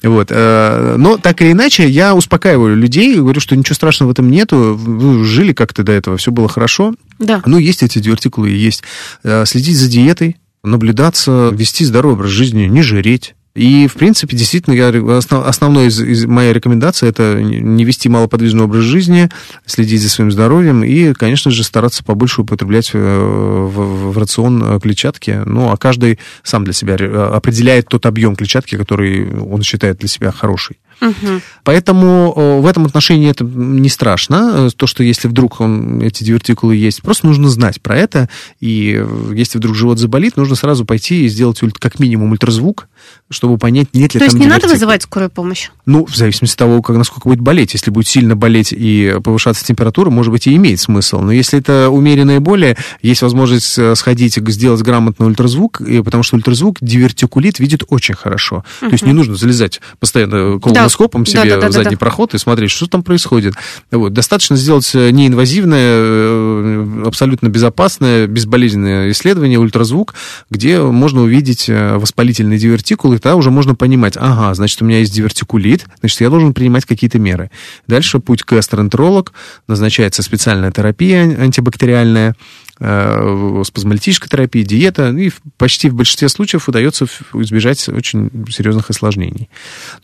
Вот. 0.03 0.29
э, 0.31 0.97
Но 0.99 1.17
так 1.17 1.41
или 1.41 1.53
иначе, 1.53 1.89
я 1.89 2.15
успокаиваю 2.15 2.77
людей, 2.77 3.17
говорю, 3.17 3.41
что 3.41 3.57
ничего 3.57 3.75
страшного 3.75 4.11
в 4.11 4.13
этом 4.13 4.31
нету. 4.31 4.75
Вы 4.79 5.25
жили 5.25 5.53
как-то 5.53 5.83
до 5.83 5.93
этого, 5.93 6.17
все 6.19 6.31
было 6.31 6.49
хорошо. 6.49 6.95
Да. 7.19 7.43
Ну, 7.47 7.57
есть 7.59 7.83
эти 7.83 7.99
дивертикулы 8.01 8.51
и 8.51 8.57
есть. 8.57 8.83
Э, 9.23 9.45
Следить 9.47 9.79
за 9.79 9.89
диетой, 9.89 10.37
наблюдаться, 10.63 11.51
вести 11.53 11.85
здоровый 11.85 12.17
образ 12.17 12.31
жизни, 12.31 12.65
не 12.67 12.83
жиреть. 12.83 13.35
И, 13.55 13.87
в 13.87 13.95
принципе, 13.95 14.37
действительно, 14.37 14.75
я, 14.75 14.88
основ- 14.88 15.45
основной 15.45 15.87
из, 15.87 16.01
из 16.01 16.27
моей 16.27 16.53
рекомендации 16.53 17.09
это 17.09 17.40
не 17.40 17.85
вести 17.85 18.09
малоподвижный 18.09 18.64
образ 18.64 18.83
жизни, 18.83 19.29
следить 19.64 20.03
за 20.03 20.11
своим 20.11 20.33
здоровьем 20.33 20.83
и, 20.83 21.12
конечно 21.12 21.53
же, 21.53 21.62
стараться 21.62 22.03
побольше 22.03 22.43
употреблять 22.43 22.90
э, 22.95 22.99
в, 22.99 24.11
в 24.11 24.19
рацион 24.19 24.62
э, 24.62 24.81
клетчатки. 24.81 25.43
Ну, 25.47 25.71
а 25.71 25.77
каждый 25.77 26.19
сам 26.43 26.64
для 26.64 26.73
себя 26.73 26.97
ре- 26.97 27.09
определяет 27.09 27.87
тот 27.87 28.07
объем 28.07 28.35
клетчатки, 28.35 28.77
который 28.77 29.33
он 29.38 29.62
считает 29.62 29.99
для 29.99 30.09
себя 30.09 30.33
хороший. 30.33 30.79
Мгм. 31.01 31.43
Поэтому 31.65 32.61
в 32.61 32.67
этом 32.67 32.87
отношении 32.87 33.31
это 33.31 33.45
не 33.45 33.89
страшно. 33.89 34.53
Э, 34.55 34.71
То, 34.77 34.87
что 34.87 35.03
если 35.03 35.29
вдруг 35.29 35.61
он, 35.61 36.01
эти 36.01 36.25
дивертикулы 36.25 36.77
есть, 36.77 37.03
просто 37.03 37.27
нужно 37.27 37.49
знать 37.49 37.81
про 37.81 37.97
это. 37.97 38.29
И 38.61 38.97
э, 38.99 39.33
если 39.35 39.59
вдруг 39.59 39.75
живот 39.75 39.99
заболит, 39.99 40.37
нужно 40.37 40.57
сразу 40.57 40.85
пойти 40.85 41.25
и 41.25 41.29
сделать 41.29 41.61
как 41.79 41.99
минимум 41.99 42.33
ультразвук, 42.33 42.89
чтобы 43.31 43.59
понять, 43.59 43.89
нет 43.93 44.15
ли 44.15 44.19
То 44.19 44.25
есть 44.25 44.33
там 44.37 44.41
не 44.41 44.47
надо 44.47 44.63
дивертикул. 44.63 44.75
вызывать 44.75 45.03
скорую 45.03 45.31
помощь? 45.31 45.71
Ну, 45.87 46.07
в 46.07 46.15
зависимости 46.15 46.55
от 46.55 46.59
того, 46.59 46.83
как, 46.83 46.97
насколько 46.97 47.29
будет 47.29 47.41
болеть. 47.41 47.75
Если 47.75 47.91
будет 47.91 48.09
сильно 48.09 48.37
болеть 48.37 48.73
и 48.73 49.17
повышаться 49.23 49.65
температура, 49.65 50.11
может 50.11 50.33
быть, 50.33 50.47
и 50.47 50.55
имеет 50.57 50.81
смысл. 50.81 51.21
Но 51.21 51.33
если 51.33 51.59
это 51.59 51.91
умеренные 51.91 52.41
боли, 52.41 52.77
есть 53.03 53.23
возможность 53.23 53.79
э, 53.79 53.95
сходить 53.95 54.39
и 54.39 54.51
сделать 54.51 54.83
грамотный 54.83 55.27
ультразвук, 55.27 55.81
потому 56.05 56.23
что 56.23 56.37
ультразвук 56.37 56.79
дивертикулит 56.81 57.59
видит 57.59 57.85
очень 57.89 58.15
хорошо. 58.15 58.65
То 58.81 58.89
есть 58.91 59.05
не 59.05 59.13
нужно 59.13 59.35
залезать 59.37 59.81
постоянно 59.99 60.59
колоноскопом 60.61 60.73
Да, 60.75 60.84
себе 61.27 61.51
да, 61.51 61.61
да, 61.61 61.68
в 61.68 61.70
да, 61.70 61.73
задний 61.73 61.97
да. 61.97 61.99
проход 61.99 62.35
и 62.35 62.38
смотреть, 62.38 62.70
что 62.70 62.87
там 62.87 63.03
происходит. 63.03 63.55
Вот. 63.90 64.12
Достаточно 64.12 64.57
сделать 64.57 64.90
э, 64.94 65.11
неинвазивное, 65.11 65.81
э, 65.81 67.03
абсолютно 67.07 67.49
безопасное, 67.49 68.27
безболезненное 68.27 69.11
исследование, 69.11 69.59
ультразвук, 69.59 70.14
где 70.51 70.81
можно 70.81 71.23
увидеть 71.23 71.68
э, 71.68 71.97
воспалительный 71.97 72.59
дивертикул, 72.59 73.12
и 73.12 73.18
тогда 73.18 73.37
уже 73.37 73.51
можно 73.51 73.75
понимать, 73.75 74.16
ага, 74.16 74.55
значит, 74.55 74.83
у 74.83 74.85
меня 74.85 74.99
есть 74.99 75.12
дивертикулит, 75.12 75.87
значит, 76.01 76.20
я 76.20 76.31
должен 76.31 76.55
принимать 76.55 76.85
какие-то 76.85 77.18
меры. 77.18 77.51
Дальше 77.87 78.18
путь 78.18 78.42
к 78.42 78.53
гастроэнтеролог, 78.53 79.33
назначается 79.68 80.23
специальная 80.23 80.70
терапия 80.73 81.25
ан- 81.25 81.40
антибактериальная, 81.40 82.35
э, 82.81 83.63
спазмолитическая 83.67 84.29
терапия, 84.29 84.65
диета, 84.65 85.11
и 85.11 85.29
в- 85.29 85.41
почти 85.59 85.89
в 85.89 85.95
большинстве 85.95 86.29
случаев 86.29 86.69
удается 86.69 87.07
избежать 87.35 87.89
очень 87.89 88.31
серьезных 88.51 88.91
осложнений. 88.91 89.49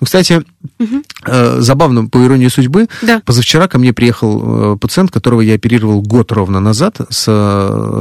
Ну, 0.00 0.04
кстати, 0.04 0.42
э, 1.26 1.56
забавно, 1.61 2.06
по 2.06 2.24
иронии 2.24 2.48
судьбы, 2.48 2.88
Да. 3.02 3.22
позавчера 3.24 3.66
ко 3.68 3.78
мне 3.78 3.92
приехал 3.92 4.74
э, 4.74 4.76
пациент, 4.78 5.11
которого 5.11 5.40
я 5.40 5.54
оперировал 5.54 6.02
год 6.02 6.33
ровно 6.33 6.61
назад 6.61 6.98
с 7.09 7.28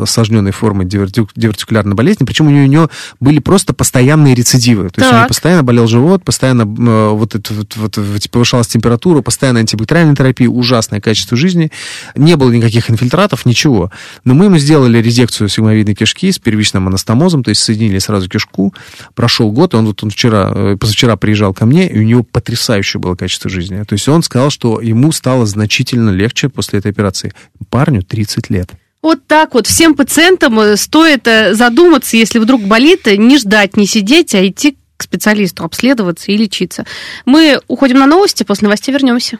осложненной 0.04 0.52
формой 0.52 0.86
дивертик- 0.86 1.32
дивертикулярной 1.36 1.96
болезни, 1.96 2.26
причем 2.26 2.48
у 2.48 2.52
него 2.52 2.90
были 3.20 3.40
просто 3.40 3.74
постоянные 3.74 4.36
рецидивы. 4.36 4.90
То 4.90 5.02
есть 5.02 5.10
у 5.12 5.14
него 5.14 5.22
Так. 5.24 5.28
постоянно 5.30 5.64
болел 5.64 5.88
живот, 5.88 6.24
постоянно 6.24 6.66
вот 7.14 7.36
это 7.36 7.54
вот, 7.54 7.76
вот, 7.76 7.98
вот 7.98 8.30
повышалась 8.30 8.68
температура, 8.68 9.22
постоянно 9.22 9.60
антибактериальная 9.60 10.16
терапия, 10.16 10.48
ужасное 10.50 11.02
качество 11.02 11.36
жизни. 11.38 11.72
Не 12.16 12.36
было 12.36 12.52
никаких 12.52 12.90
инфильтратов, 12.92 13.46
ничего. 13.46 13.92
Но 14.26 14.34
мы 14.34 14.46
ему 14.46 14.59
сделали 14.60 15.02
резекцию 15.02 15.50
сигмовидной 15.50 15.96
кишки 15.96 16.32
с 16.32 16.40
первичным 16.40 16.88
анастомозом, 16.88 17.44
то 17.44 17.50
есть 17.50 17.62
соединили 17.62 18.00
сразу 18.00 18.30
кишку. 18.30 18.74
Прошел 19.16 19.52
год, 19.52 19.74
и 19.74 19.78
он 19.78 19.86
вот 19.86 20.04
он 20.04 20.10
вчера, 20.10 20.52
э, 20.54 20.78
позавчера 20.80 21.16
приезжал 21.16 21.54
ко 21.54 21.66
мне, 21.66 21.90
и 21.90 22.00
у 22.00 22.04
него 22.04 22.24
потрясающее 22.24 23.00
было 23.00 23.16
качество 23.16 23.50
жизни. 23.50 23.82
То 23.84 23.94
есть 23.94 24.08
он 24.08 24.24
сказал, 24.24 24.50
что 24.50 24.80
ему 24.82 25.12
стало 25.12 25.46
значительно 25.46 26.10
легче 26.12 26.50
после 26.50 26.80
этой 26.80 26.92
операции. 26.92 27.34
Парню 27.70 28.04
30 28.04 28.50
лет. 28.50 28.72
Вот 29.02 29.26
так 29.28 29.54
вот. 29.54 29.68
Всем 29.68 29.96
пациентам 29.96 30.60
э, 30.60 30.78
стоит 30.78 31.28
э, 31.28 31.54
задуматься, 31.54 32.18
если 32.18 32.40
вдруг 32.40 32.62
болит, 32.64 33.06
не 33.06 33.38
ждать, 33.38 33.78
не 33.78 33.88
сидеть, 33.88 34.36
а 34.36 34.46
идти 34.46 34.78
к 34.98 35.04
специалисту, 35.04 35.64
обследоваться 35.64 36.32
и 36.32 36.38
лечиться. 36.38 36.86
Мы 37.26 37.62
уходим 37.68 38.00
на 38.00 38.06
новости, 38.06 38.44
после 38.44 38.66
новостей 38.66 38.92
вернемся. 38.92 39.40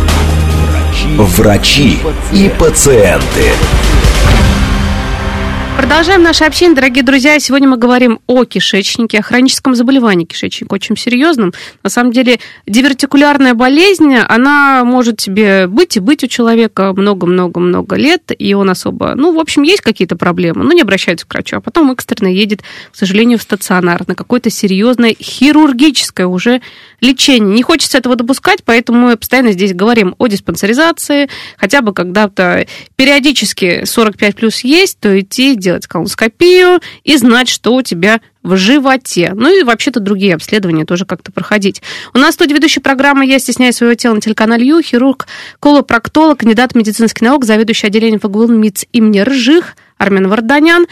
Врачи 1.17 1.99
и 2.31 2.49
пациенты. 2.57 3.51
Продолжаем 5.81 6.21
наше 6.21 6.43
общение, 6.43 6.75
дорогие 6.75 7.03
друзья. 7.03 7.39
Сегодня 7.39 7.67
мы 7.67 7.75
говорим 7.75 8.19
о 8.27 8.45
кишечнике, 8.45 9.17
о 9.17 9.23
хроническом 9.23 9.73
заболевании 9.73 10.25
кишечника, 10.25 10.75
очень 10.75 10.95
серьезном. 10.95 11.53
На 11.81 11.89
самом 11.89 12.11
деле, 12.11 12.39
дивертикулярная 12.67 13.55
болезнь, 13.55 14.15
она 14.15 14.83
может 14.85 15.19
себе 15.19 15.65
быть 15.65 15.97
и 15.97 15.99
быть 15.99 16.23
у 16.23 16.27
человека 16.27 16.93
много-много-много 16.93 17.95
лет, 17.95 18.31
и 18.37 18.53
он 18.53 18.69
особо, 18.69 19.15
ну, 19.15 19.33
в 19.33 19.39
общем, 19.39 19.63
есть 19.63 19.81
какие-то 19.81 20.15
проблемы, 20.15 20.63
но 20.63 20.71
не 20.71 20.81
обращается 20.81 21.25
к 21.25 21.33
врачу, 21.33 21.57
а 21.57 21.61
потом 21.61 21.91
экстренно 21.91 22.27
едет, 22.27 22.61
к 22.91 22.95
сожалению, 22.95 23.39
в 23.39 23.41
стационар 23.41 24.03
на 24.07 24.13
какое-то 24.13 24.51
серьезное 24.51 25.15
хирургическое 25.19 26.27
уже 26.27 26.61
лечение. 27.01 27.55
Не 27.55 27.63
хочется 27.63 27.97
этого 27.97 28.15
допускать, 28.15 28.63
поэтому 28.63 29.07
мы 29.07 29.17
постоянно 29.17 29.51
здесь 29.51 29.73
говорим 29.73 30.13
о 30.19 30.27
диспансеризации, 30.27 31.27
хотя 31.57 31.81
бы 31.81 31.91
когда-то 31.91 32.67
периодически 32.95 33.83
45 33.85 34.35
плюс 34.35 34.59
есть, 34.59 34.99
то 34.99 35.19
идти 35.19 35.55
делать 35.55 35.70
колоноскопию 35.87 36.79
и 37.03 37.17
знать, 37.17 37.49
что 37.49 37.75
у 37.75 37.81
тебя 37.81 38.21
в 38.43 38.57
животе. 38.57 39.33
Ну 39.35 39.59
и 39.59 39.63
вообще-то 39.63 39.99
другие 39.99 40.35
обследования 40.35 40.85
тоже 40.85 41.05
как-то 41.05 41.31
проходить. 41.31 41.81
У 42.13 42.17
нас 42.17 42.35
тут 42.35 42.51
ведущий 42.51 42.79
программы 42.79 43.25
«Я 43.25 43.39
стесняюсь 43.39 43.75
своего 43.75 43.95
тела» 43.95 44.15
на 44.15 44.21
телеканале 44.21 44.67
Ю, 44.67 44.81
хирург, 44.81 45.27
колопроктолог, 45.59 46.39
кандидат 46.39 46.75
медицинских 46.75 47.21
наук, 47.21 47.45
заведующий 47.45 47.87
отделением 47.87 48.19
ФГУ 48.19 48.47
МИЦ 48.47 48.85
имени 48.91 49.19
Ржих 49.19 49.75
Армен 49.97 50.27
Варданян. 50.27 50.87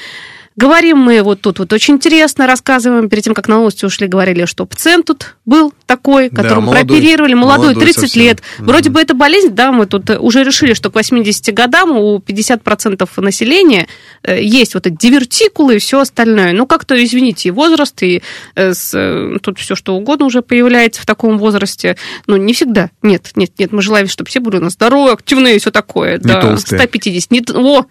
Говорим 0.59 0.97
мы 0.97 1.23
вот 1.23 1.39
тут 1.39 1.59
вот 1.59 1.71
очень 1.71 1.93
интересно, 1.93 2.45
рассказываем. 2.45 3.07
Перед 3.07 3.23
тем, 3.23 3.33
как 3.33 3.47
на 3.47 3.55
новости 3.55 3.85
ушли, 3.85 4.07
говорили, 4.07 4.43
что 4.43 4.65
пациент 4.65 5.05
тут 5.05 5.37
был 5.45 5.73
такой, 5.85 6.29
которому 6.29 6.67
молодой. 6.67 6.83
прооперировали, 6.85 7.33
молодой, 7.33 7.67
Молодой 7.67 7.83
30 7.85 8.01
совсем. 8.01 8.21
лет. 8.23 8.41
Вроде 8.57 8.89
бы 8.89 8.99
это 8.99 9.13
болезнь, 9.13 9.51
да, 9.51 9.71
мы 9.71 9.85
тут 9.85 10.09
уже 10.09 10.43
решили, 10.43 10.73
что 10.73 10.91
к 10.91 10.95
80 10.95 11.53
годам 11.53 11.91
у 11.91 12.17
50% 12.17 13.09
населения 13.21 13.87
э, 14.23 14.43
есть 14.43 14.73
вот 14.73 14.85
эти 14.85 14.95
дивертикулы 14.95 15.77
и 15.77 15.79
все 15.79 16.01
остальное. 16.01 16.51
Ну, 16.51 16.67
как-то, 16.67 17.01
извините, 17.01 17.47
и 17.47 17.51
возраст, 17.51 18.03
и 18.03 18.21
э, 18.55 18.73
с, 18.73 18.91
э, 18.93 19.37
тут 19.41 19.59
все 19.59 19.75
что 19.75 19.95
угодно 19.95 20.25
уже 20.25 20.41
появляется 20.41 21.01
в 21.01 21.05
таком 21.05 21.37
возрасте. 21.37 21.95
Ну, 22.27 22.35
не 22.35 22.51
всегда. 22.51 22.89
Нет, 23.01 23.31
нет, 23.35 23.51
нет, 23.57 23.71
мы 23.71 23.81
желаем, 23.81 24.09
чтобы 24.09 24.29
все 24.29 24.41
были 24.41 24.57
у 24.57 24.61
нас 24.61 24.73
здоровые, 24.73 25.13
активные 25.13 25.55
и 25.55 25.59
все 25.59 25.71
такое. 25.71 26.17
Не 26.17 26.33
да, 26.33 26.41
толстые. 26.41 26.79
150. 26.79 27.31
Не, 27.31 27.43
о, 27.55 27.85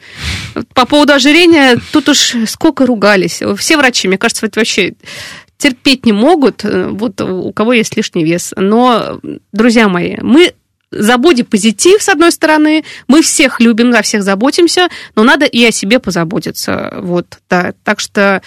по 0.74 0.84
поводу 0.84 1.14
ожирения, 1.14 1.80
тут 1.92 2.10
уж 2.10 2.34
сколько 2.58 2.86
ругались. 2.86 3.40
Все 3.56 3.76
врачи, 3.76 4.08
мне 4.08 4.18
кажется, 4.18 4.46
это 4.46 4.58
вообще 4.58 4.94
терпеть 5.58 6.04
не 6.04 6.12
могут, 6.12 6.64
э, 6.64 6.88
вот 6.88 7.20
у 7.20 7.52
кого 7.52 7.72
есть 7.72 7.96
лишний 7.96 8.24
вес. 8.24 8.52
Но, 8.56 9.20
друзья 9.52 9.88
мои, 9.88 10.16
мы 10.20 10.54
за 10.90 11.18
бодипозитив, 11.18 12.02
с 12.02 12.08
одной 12.08 12.32
стороны, 12.32 12.84
мы 13.06 13.22
всех 13.22 13.60
любим, 13.60 13.92
за 13.92 14.02
всех 14.02 14.22
заботимся, 14.22 14.88
но 15.14 15.22
надо 15.22 15.44
и 15.46 15.64
о 15.64 15.70
себе 15.70 16.00
позаботиться. 16.00 16.94
Вот, 17.00 17.38
да. 17.48 17.74
Так 17.84 18.00
что 18.00 18.42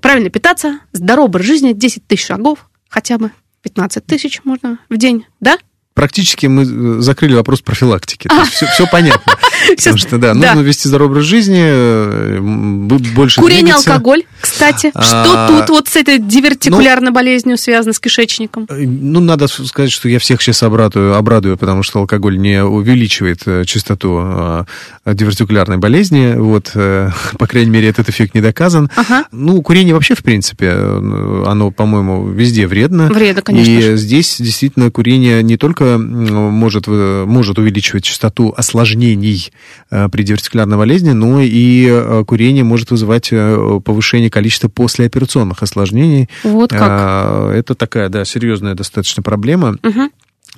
правильно 0.00 0.30
питаться, 0.30 0.80
здоровый 0.92 1.26
образ 1.26 1.46
жизни, 1.46 1.72
10 1.72 2.06
тысяч 2.06 2.26
шагов 2.26 2.68
хотя 2.88 3.18
бы, 3.18 3.30
15 3.62 4.04
тысяч 4.06 4.40
можно 4.44 4.78
в 4.88 4.96
день, 4.96 5.26
да? 5.40 5.58
Практически 5.94 6.46
мы 6.46 6.62
э, 6.62 7.00
закрыли 7.00 7.34
вопрос 7.34 7.62
профилактики. 7.62 8.28
То 8.28 8.36
есть 8.36 8.52
все, 8.52 8.86
понятно. 8.86 9.32
Потому 9.76 9.96
что, 9.96 10.18
да, 10.18 10.34
нужно 10.34 10.60
вести 10.60 10.88
здоровый 10.88 11.10
образ 11.10 11.24
жизни, 11.24 11.62
э, 11.62 12.38
больше 12.40 13.40
Курение, 13.40 13.74
алкоголь, 13.74 14.24
кстати. 14.40 14.90
Что 14.90 15.46
А, 15.46 15.48
тут 15.48 15.70
вот 15.70 15.88
с 15.88 15.96
этой 15.96 16.18
дивертикулярной 16.18 17.10
болезнью 17.10 17.56
связано 17.56 17.92
с 17.92 18.00
кишечником? 18.00 18.66
Э, 18.68 18.84
Ну, 18.86 19.20
надо 19.20 19.48
сказать, 19.48 19.90
что 19.90 20.08
я 20.08 20.18
всех 20.18 20.42
сейчас 20.42 20.62
обрадую, 20.62 21.14
обрадую, 21.14 21.56
потому 21.56 21.82
что 21.82 22.00
алкоголь 22.00 22.38
не 22.38 22.62
увеличивает 22.62 23.42
э, 23.46 23.64
частоту 23.64 24.20
э, 24.22 24.64
дивертикулярной 25.06 25.78
болезни. 25.78 26.34
Вот, 26.36 26.72
по 27.38 27.46
крайней 27.46 27.70
мере, 27.70 27.88
этот 27.88 28.08
эффект 28.08 28.34
не 28.34 28.40
доказан. 28.40 28.90
Ага. 28.96 29.24
Ну, 29.32 29.60
курение 29.62 29.94
вообще, 29.94 30.14
в 30.14 30.22
принципе, 30.22 30.70
оно, 30.70 31.70
по-моему, 31.70 32.28
везде 32.28 32.66
вредно. 32.66 33.08
Вредно, 33.08 33.42
конечно 33.42 33.70
И 33.70 33.80
же. 33.80 33.96
здесь 33.96 34.36
действительно 34.38 34.90
курение 34.90 35.42
не 35.42 35.56
только 35.56 35.98
может, 35.98 36.86
может 36.86 37.58
увеличивать 37.58 38.04
частоту 38.04 38.54
осложнений 38.56 39.49
э, 39.90 40.08
при 40.08 40.22
дивертикулярной 40.22 40.76
болезни, 40.76 41.10
но 41.10 41.40
и 41.40 41.86
э, 41.88 42.24
курение 42.26 42.64
может 42.64 42.90
вызывать 42.90 43.28
э, 43.32 43.80
повышение 43.84 44.30
количества 44.30 44.68
послеоперационных 44.68 45.62
осложнений. 45.62 46.28
Вот 46.44 46.70
как. 46.70 47.54
Это 47.54 47.74
такая, 47.74 48.08
да, 48.08 48.24
серьезная 48.24 48.74
достаточно 48.74 49.22
проблема. 49.22 49.76
Мгм. 49.82 50.10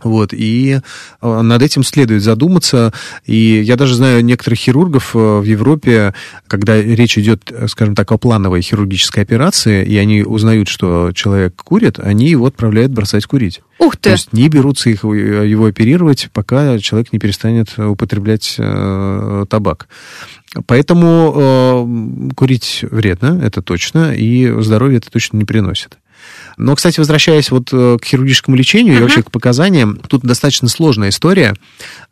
Вот, 0.04 0.32
и 0.32 0.80
э, 1.20 1.40
над 1.42 1.62
этим 1.62 1.84
следует 1.84 2.22
задуматься. 2.22 2.92
И 3.24 3.62
я 3.62 3.76
даже 3.76 3.94
знаю 3.94 4.24
некоторых 4.24 4.58
хирургов 4.58 5.14
э, 5.14 5.18
в 5.18 5.44
Европе, 5.44 6.14
когда 6.46 6.80
речь 6.80 7.18
идет, 7.18 7.50
э, 7.50 7.68
скажем 7.68 7.94
так, 7.94 8.10
о 8.12 8.18
плановой 8.18 8.62
хирургической 8.62 9.22
операции, 9.22 9.84
и 9.84 9.96
они 9.96 10.22
узнают, 10.22 10.68
что 10.68 11.12
человек 11.12 11.56
курит, 11.56 11.98
они 11.98 12.28
его 12.28 12.46
отправляют 12.46 12.92
бросать 12.92 13.26
курить. 13.26 13.60
Ух 13.78 13.96
То 13.96 14.02
ты! 14.02 14.10
есть 14.10 14.32
не 14.32 14.48
берутся 14.48 14.90
их, 14.90 15.04
его 15.04 15.66
оперировать, 15.66 16.28
пока 16.32 16.78
человек 16.78 17.12
не 17.12 17.18
перестанет 17.18 17.78
употреблять 17.78 18.54
э, 18.58 19.44
табак. 19.48 19.88
Поэтому 20.66 21.32
э, 21.34 22.34
курить 22.34 22.84
вредно, 22.90 23.40
это 23.42 23.62
точно, 23.62 24.14
и 24.14 24.60
здоровье 24.60 24.98
это 24.98 25.10
точно 25.10 25.38
не 25.38 25.44
приносит. 25.44 25.98
Но, 26.56 26.74
кстати, 26.76 26.98
возвращаясь 26.98 27.50
вот 27.50 27.70
э, 27.72 27.98
к 28.00 28.04
хирургическому 28.04 28.56
лечению 28.56 28.98
и 28.98 29.00
вообще 29.00 29.22
к 29.22 29.30
показаниям, 29.30 29.98
тут 30.08 30.22
достаточно 30.22 30.68
сложная 30.68 31.08
история. 31.08 31.54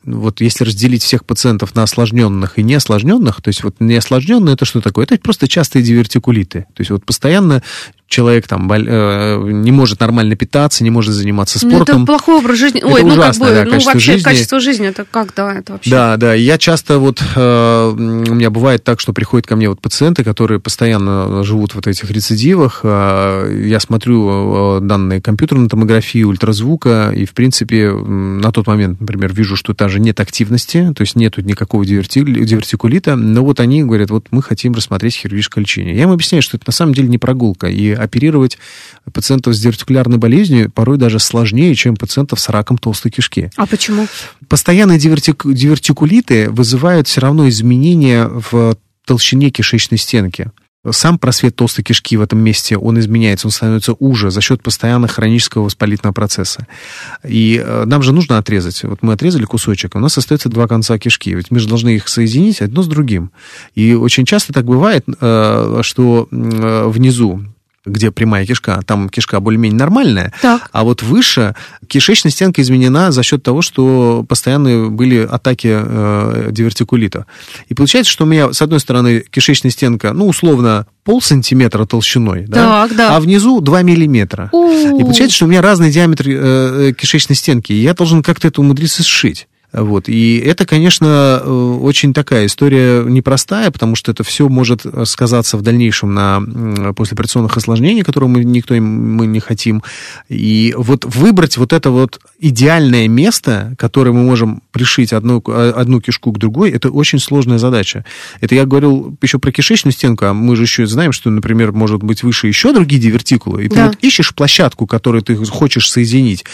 Вот 0.04 0.40
если 0.40 0.64
разделить 0.64 1.02
всех 1.02 1.24
пациентов 1.26 1.74
на 1.74 1.82
осложненных 1.82 2.58
и 2.58 2.62
неосложненных, 2.62 3.42
то 3.42 3.48
есть 3.48 3.62
вот 3.62 3.76
неосложненные 3.80 4.54
это 4.54 4.64
что 4.64 4.80
такое? 4.80 5.04
Это 5.04 5.18
просто 5.18 5.46
частые 5.46 5.82
дивертикулиты. 5.82 6.60
То 6.74 6.80
есть 6.80 6.90
вот 6.90 7.04
постоянно 7.04 7.62
человек 8.08 8.48
там 8.48 8.66
боль- 8.66 8.86
э, 8.88 9.38
не 9.52 9.70
может 9.70 10.00
нормально 10.00 10.34
питаться, 10.34 10.82
не 10.82 10.90
может 10.90 11.14
заниматься 11.14 11.60
Ну, 11.62 11.68
это 11.68 11.76
спортом. 11.84 12.06
плохой 12.06 12.38
образ 12.38 12.58
жизни. 12.58 12.78
Это 12.80 12.88
Ой, 12.88 13.02
ну 13.02 13.10
как 13.10 13.18
ужасно, 13.18 13.46
бы, 13.46 13.54
да, 13.54 13.64
ну 13.64 13.70
качество 13.70 13.92
вообще 13.92 14.12
жизни. 14.12 14.24
качество 14.24 14.60
жизни, 14.60 14.86
это 14.88 15.04
как, 15.08 15.32
да, 15.36 15.54
это 15.54 15.72
вообще. 15.74 15.90
Да, 15.90 16.16
да. 16.16 16.34
Я 16.34 16.58
часто 16.58 16.98
вот 16.98 17.22
э, 17.36 17.88
у 17.96 18.34
меня 18.34 18.50
бывает 18.50 18.82
так, 18.82 18.98
что 19.00 19.12
приходят 19.12 19.46
ко 19.46 19.54
мне 19.54 19.68
вот 19.68 19.80
пациенты, 19.80 20.24
которые 20.24 20.58
постоянно 20.60 21.44
живут 21.44 21.74
вот 21.76 21.84
в 21.84 21.88
этих 21.88 22.10
рецидивах. 22.10 22.80
э, 22.82 23.64
Я 23.68 23.78
смотрю 23.78 24.78
э, 24.78 24.80
данные 24.80 25.20
компьютерной 25.22 25.68
томографии, 25.68 26.24
ультразвука, 26.24 27.12
и 27.14 27.26
в 27.26 27.32
принципе 27.32 27.90
на 27.92 28.50
тот 28.50 28.66
момент, 28.66 29.00
например, 29.00 29.32
вижу, 29.32 29.54
что 29.54 29.72
даже 29.90 29.98
нет 29.98 30.20
активности, 30.20 30.92
то 30.94 31.00
есть 31.00 31.16
нету 31.16 31.42
никакого 31.42 31.84
диверти- 31.84 32.22
дивертикулита, 32.22 33.16
но 33.16 33.44
вот 33.44 33.58
они 33.58 33.82
говорят, 33.82 34.10
вот 34.10 34.28
мы 34.30 34.40
хотим 34.40 34.72
рассмотреть 34.72 35.16
хирургическое 35.16 35.62
лечение. 35.62 35.96
Я 35.96 36.04
им 36.04 36.10
объясняю, 36.10 36.42
что 36.42 36.56
это 36.56 36.64
на 36.68 36.72
самом 36.72 36.94
деле 36.94 37.08
не 37.08 37.18
прогулка, 37.18 37.66
и 37.66 37.90
оперировать 37.90 38.56
пациентов 39.12 39.54
с 39.56 39.60
дивертикулярной 39.60 40.18
болезнью 40.18 40.70
порой 40.70 40.96
даже 40.96 41.18
сложнее, 41.18 41.74
чем 41.74 41.96
пациентов 41.96 42.38
с 42.38 42.48
раком 42.48 42.78
толстой 42.78 43.10
кишки. 43.10 43.50
А 43.56 43.66
почему? 43.66 44.06
Постоянные 44.48 44.98
дивертик- 45.00 45.52
дивертикулиты 45.52 46.50
вызывают 46.50 47.08
все 47.08 47.20
равно 47.20 47.48
изменения 47.48 48.28
в 48.28 48.76
толщине 49.04 49.50
кишечной 49.50 49.98
стенки. 49.98 50.52
Сам 50.88 51.18
просвет 51.18 51.56
толстой 51.56 51.84
кишки 51.84 52.16
в 52.16 52.22
этом 52.22 52.38
месте, 52.38 52.78
он 52.78 52.98
изменяется, 52.98 53.46
он 53.46 53.50
становится 53.50 53.92
уже 53.98 54.30
за 54.30 54.40
счет 54.40 54.62
постоянного 54.62 55.12
хронического 55.12 55.64
воспалительного 55.64 56.14
процесса. 56.14 56.66
И 57.22 57.62
э, 57.62 57.84
нам 57.84 58.02
же 58.02 58.14
нужно 58.14 58.38
отрезать. 58.38 58.82
Вот 58.84 59.02
мы 59.02 59.12
отрезали 59.12 59.44
кусочек, 59.44 59.94
а 59.94 59.98
у 59.98 60.00
нас 60.00 60.16
остается 60.16 60.48
два 60.48 60.66
конца 60.66 60.98
кишки. 60.98 61.34
Ведь 61.34 61.50
мы 61.50 61.58
же 61.58 61.68
должны 61.68 61.96
их 61.96 62.08
соединить 62.08 62.62
одно 62.62 62.82
с 62.82 62.88
другим. 62.88 63.30
И 63.74 63.92
очень 63.92 64.24
часто 64.24 64.54
так 64.54 64.64
бывает, 64.64 65.04
э, 65.06 65.80
что 65.82 66.28
э, 66.30 66.84
внизу 66.86 67.44
где 67.90 68.10
прямая 68.10 68.46
кишка, 68.46 68.80
там 68.86 69.08
кишка 69.08 69.40
более-менее 69.40 69.78
нормальная, 69.78 70.32
Так. 70.40 70.68
а 70.72 70.84
вот 70.84 71.02
выше 71.02 71.54
кишечная 71.86 72.32
стенка 72.32 72.62
изменена 72.62 73.12
за 73.12 73.22
счет 73.22 73.42
того, 73.42 73.62
что 73.62 74.24
постоянно 74.28 74.88
были 74.88 75.18
атаки 75.18 75.68
э, 75.70 76.48
дивертикулита. 76.50 77.26
И 77.68 77.74
получается, 77.74 78.12
что 78.12 78.24
у 78.24 78.26
меня, 78.26 78.52
с 78.52 78.62
одной 78.62 78.80
стороны, 78.80 79.24
кишечная 79.30 79.70
стенка, 79.70 80.12
ну, 80.12 80.26
условно, 80.26 80.86
полсантиметра 81.04 81.86
толщиной, 81.86 82.46
да? 82.46 82.86
Так, 82.88 82.96
да. 82.96 83.16
а 83.16 83.20
внизу 83.20 83.60
2 83.60 83.82
миллиметра. 83.82 84.48
У. 84.52 84.70
И 84.70 85.02
получается, 85.02 85.36
что 85.36 85.46
у 85.46 85.48
меня 85.48 85.62
разный 85.62 85.90
диаметр 85.90 86.28
э, 86.28 86.88
э, 86.90 86.92
кишечной 86.92 87.36
стенки, 87.36 87.72
и 87.72 87.82
я 87.82 87.94
должен 87.94 88.22
как-то 88.22 88.48
это 88.48 88.60
умудриться 88.60 89.02
сшить. 89.02 89.48
Вот. 89.72 90.08
И 90.08 90.38
это, 90.38 90.66
конечно, 90.66 91.40
э, 91.42 91.50
очень 91.80 92.12
такая 92.12 92.46
история 92.46 93.02
непростая, 93.04 93.70
потому 93.70 93.94
что 93.94 94.10
это 94.12 94.24
все 94.24 94.48
может 94.48 94.84
сказаться 95.04 95.56
в 95.56 95.62
дальнейшем 95.62 96.12
на 96.14 96.92
послеоперационных 96.94 97.56
осложнениях, 97.56 98.06
которые 98.06 98.28
мы 98.28 98.44
никто 98.44 98.74
мы 98.74 99.26
не 99.26 99.40
хотим. 99.40 99.82
И 100.28 100.74
вот 100.76 101.04
выбрать 101.04 101.56
вот 101.56 101.72
это 101.72 101.90
вот 101.90 102.20
идеальное 102.38 103.08
место, 103.08 103.74
которое 103.78 104.12
мы 104.12 104.22
можем 104.22 104.62
пришить 104.72 105.12
одну, 105.12 105.42
одну 105.46 106.00
кишку 106.00 106.32
к 106.32 106.38
другой, 106.38 106.70
это 106.70 106.90
очень 106.90 107.18
сложная 107.18 107.58
задача. 107.58 108.04
Это 108.40 108.54
я 108.54 108.64
говорил 108.66 109.16
еще 109.22 109.38
про 109.38 109.52
кишечную 109.52 109.92
стенку, 109.92 110.24
а 110.26 110.32
мы 110.32 110.56
же 110.56 110.62
еще 110.64 110.86
знаем, 110.86 111.12
что, 111.12 111.30
например, 111.30 111.72
может 111.72 112.02
быть 112.02 112.22
выше 112.22 112.48
еще 112.48 112.72
другие 112.72 113.00
дивертикулы, 113.00 113.64
и 113.64 113.68
ты 113.68 113.76
Да. 113.76 113.86
вот 113.86 113.98
ищешь 114.02 114.34
площадку, 114.34 114.86
которую 114.86 115.22
ты 115.22 115.36
хочешь 115.36 115.90
соединить, 115.90 116.44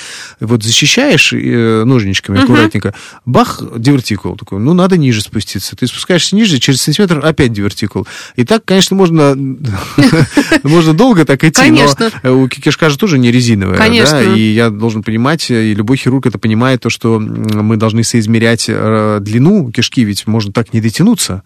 вот 0.40 0.62
защищаешь 0.62 1.32
э, 1.32 1.84
ножничками 1.84 2.42
аккуратненько, 2.42 2.94
бах, 3.24 3.62
дивертикул 3.76 4.36
такой, 4.36 4.60
ну, 4.60 4.74
надо 4.74 4.96
ниже 4.96 5.20
спуститься. 5.20 5.76
Ты 5.76 5.86
спускаешься 5.86 6.36
ниже, 6.36 6.58
через 6.58 6.82
сантиметр 6.82 7.24
опять 7.24 7.52
дивертикул. 7.52 8.06
И 8.36 8.44
так, 8.44 8.64
конечно, 8.64 8.96
можно, 8.96 9.34
можно 10.62 10.92
долго 10.94 11.24
так 11.24 11.42
идти, 11.44 11.60
Конечно. 11.60 12.10
но 12.22 12.40
у 12.40 12.48
кишка 12.48 12.90
же 12.90 12.98
тоже 12.98 13.18
не 13.18 13.30
резиновая, 13.30 13.78
Конечно. 13.78 14.12
да, 14.12 14.22
и 14.22 14.40
я 14.40 14.70
должен 14.70 15.02
понимать, 15.02 15.50
и 15.50 15.74
любой 15.74 15.96
хирург 15.96 16.26
это 16.26 16.38
понимает, 16.38 16.80
то, 16.80 16.90
что 16.90 17.18
мы 17.18 17.76
должны 17.76 18.04
соизмерять 18.04 18.66
э, 18.68 19.18
длину 19.20 19.70
кишки, 19.72 20.04
ведь 20.04 20.26
можно 20.26 20.52
так 20.52 20.72
не 20.72 20.80
дотянуться. 20.80 21.42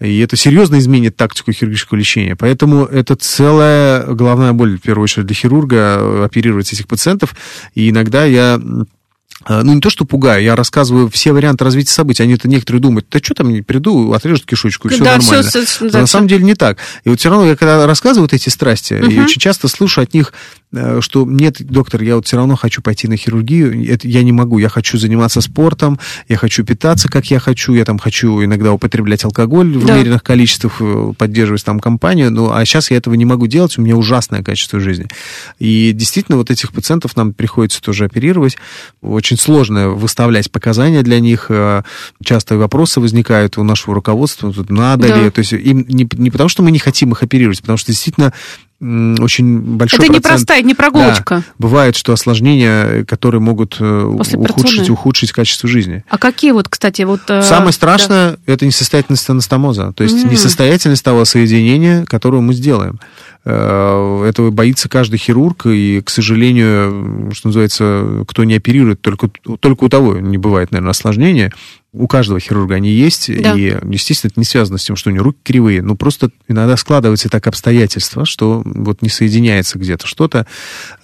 И 0.00 0.18
это 0.18 0.36
серьезно 0.36 0.78
изменит 0.78 1.16
тактику 1.16 1.52
хирургического 1.52 1.96
лечения. 1.96 2.36
Поэтому 2.36 2.84
это 2.84 3.14
целая 3.16 4.04
головная 4.06 4.52
боль, 4.52 4.76
в 4.76 4.82
первую 4.82 5.04
очередь, 5.04 5.26
для 5.26 5.36
хирурга, 5.36 5.96
э, 5.98 6.24
оперировать 6.24 6.72
этих 6.72 6.88
пациентов. 6.88 7.34
И 7.74 7.90
иногда 7.90 8.24
я 8.24 8.60
ну, 9.48 9.74
не 9.74 9.80
то, 9.80 9.90
что 9.90 10.04
пугаю, 10.04 10.42
я 10.42 10.56
рассказываю 10.56 11.08
все 11.10 11.32
варианты 11.32 11.64
развития 11.64 11.92
событий. 11.92 12.22
Они-то 12.22 12.48
некоторые 12.48 12.80
думают, 12.80 13.06
да 13.10 13.18
что 13.22 13.34
там, 13.34 13.52
не 13.52 13.62
приду, 13.62 14.12
отрежут 14.12 14.46
кишечку, 14.46 14.88
и 14.88 14.92
все 14.92 15.04
Да, 15.04 15.16
нормально. 15.16 15.50
Но 15.54 15.88
да, 15.90 15.98
на 16.00 16.06
всё. 16.06 16.12
самом 16.12 16.28
деле 16.28 16.44
не 16.44 16.54
так. 16.54 16.78
И 17.04 17.08
вот 17.08 17.20
все 17.20 17.30
равно, 17.30 17.46
я 17.46 17.56
когда 17.56 17.86
рассказываю 17.86 18.24
вот 18.24 18.32
эти 18.32 18.48
страсти, 18.48 18.94
и 18.94 19.20
очень 19.20 19.40
часто 19.40 19.68
слышу 19.68 20.00
от 20.00 20.14
них 20.14 20.32
что 21.00 21.24
нет, 21.26 21.56
доктор, 21.64 22.02
я 22.02 22.16
вот 22.16 22.26
все 22.26 22.36
равно 22.36 22.56
хочу 22.56 22.82
пойти 22.82 23.08
на 23.08 23.16
хирургию, 23.16 23.86
это 23.92 24.08
я 24.08 24.22
не 24.22 24.32
могу, 24.32 24.58
я 24.58 24.68
хочу 24.68 24.98
заниматься 24.98 25.40
спортом, 25.40 25.98
я 26.28 26.36
хочу 26.36 26.64
питаться, 26.64 27.08
как 27.08 27.30
я 27.30 27.38
хочу, 27.38 27.74
я 27.74 27.84
там 27.84 27.98
хочу 27.98 28.42
иногда 28.44 28.72
употреблять 28.72 29.24
алкоголь 29.24 29.76
в 29.76 29.84
Да. 29.86 29.94
умеренных 29.94 30.22
количествах, 30.22 30.76
э, 30.80 31.12
поддерживать 31.16 31.64
там 31.64 31.80
компанию, 31.80 32.30
ну, 32.30 32.50
а 32.52 32.64
сейчас 32.64 32.90
я 32.90 32.96
этого 32.96 33.14
не 33.14 33.24
могу 33.24 33.46
делать, 33.46 33.78
у 33.78 33.82
меня 33.82 33.96
ужасное 33.96 34.42
качество 34.42 34.80
жизни. 34.80 35.06
И 35.58 35.92
действительно, 35.92 36.38
вот 36.38 36.50
этих 36.50 36.72
пациентов 36.72 37.16
нам 37.16 37.32
приходится 37.32 37.80
тоже 37.82 38.04
оперировать. 38.04 38.56
Очень 39.02 39.36
сложно 39.38 39.90
выставлять 39.90 40.50
показания 40.50 41.02
для 41.02 41.20
них. 41.20 41.46
э, 41.48 41.82
Часто 42.24 42.56
вопросы 42.56 43.00
возникают 43.00 43.58
у 43.58 43.64
нашего 43.64 43.94
руководства, 43.94 44.52
тут 44.52 44.70
надо 44.70 45.08
Да. 45.08 45.16
ли. 45.24 45.30
То 45.30 45.40
есть 45.40 45.52
им 45.52 45.84
не, 45.88 46.08
не 46.16 46.30
потому, 46.30 46.48
что 46.48 46.62
мы 46.62 46.70
не 46.70 46.78
хотим 46.78 47.12
их 47.12 47.22
оперировать, 47.22 47.60
потому 47.60 47.76
что 47.78 47.92
действительно 47.92 48.32
очень 48.80 49.58
большой 49.60 49.98
Это 50.00 50.06
процент... 50.06 50.24
непростая, 50.26 50.62
не 50.62 50.74
прогулочка. 50.74 51.36
Да, 51.36 51.42
бывает, 51.58 51.96
что 51.96 52.12
осложнения, 52.12 53.04
которые 53.04 53.40
могут 53.40 53.76
э, 53.80 54.02
ухудшить, 54.04 54.90
ухудшить 54.90 55.32
качество 55.32 55.68
жизни. 55.68 56.04
А 56.08 56.18
какие 56.18 56.52
вот, 56.52 56.68
кстати, 56.68 57.02
вот... 57.02 57.20
э, 57.28 57.42
Самое 57.42 57.72
страшное 57.72 58.36
это 58.46 58.66
несостоятельность 58.66 59.28
анастомоза, 59.30 59.92
то 59.92 60.04
есть 60.04 60.24
М. 60.24 60.30
несостоятельность 60.30 61.04
того 61.04 61.24
соединения, 61.24 62.04
которое 62.04 62.40
мы 62.42 62.52
сделаем. 62.52 63.00
Э, 63.44 64.24
Этого 64.28 64.50
боится 64.50 64.88
каждый 64.88 65.18
хирург, 65.18 65.66
и, 65.66 66.00
к 66.00 66.10
сожалению, 66.10 67.30
что 67.34 67.48
называется, 67.48 68.24
кто 68.26 68.44
не 68.44 68.54
оперирует, 68.54 69.00
только, 69.02 69.28
только 69.60 69.84
у 69.84 69.88
того 69.88 70.18
не 70.18 70.38
бывает, 70.38 70.70
наверное, 70.72 70.90
осложнения. 70.92 71.52
У 71.96 72.08
каждого 72.08 72.40
хирурга 72.40 72.74
они 72.74 72.90
есть, 72.90 73.30
Да. 73.40 73.54
и, 73.54 73.76
естественно, 73.88 74.30
это 74.32 74.40
не 74.40 74.44
связано 74.44 74.78
с 74.78 74.84
тем, 74.84 74.96
что 74.96 75.10
у 75.10 75.12
него 75.12 75.26
руки 75.26 75.38
кривые, 75.44 75.80
но 75.80 75.94
просто 75.94 76.30
иногда 76.48 76.76
складываются 76.76 77.28
так 77.28 77.46
обстоятельства, 77.46 78.24
что 78.26 78.62
вот 78.64 79.00
не 79.00 79.08
соединяется 79.08 79.78
где-то 79.78 80.04
что-то. 80.08 80.44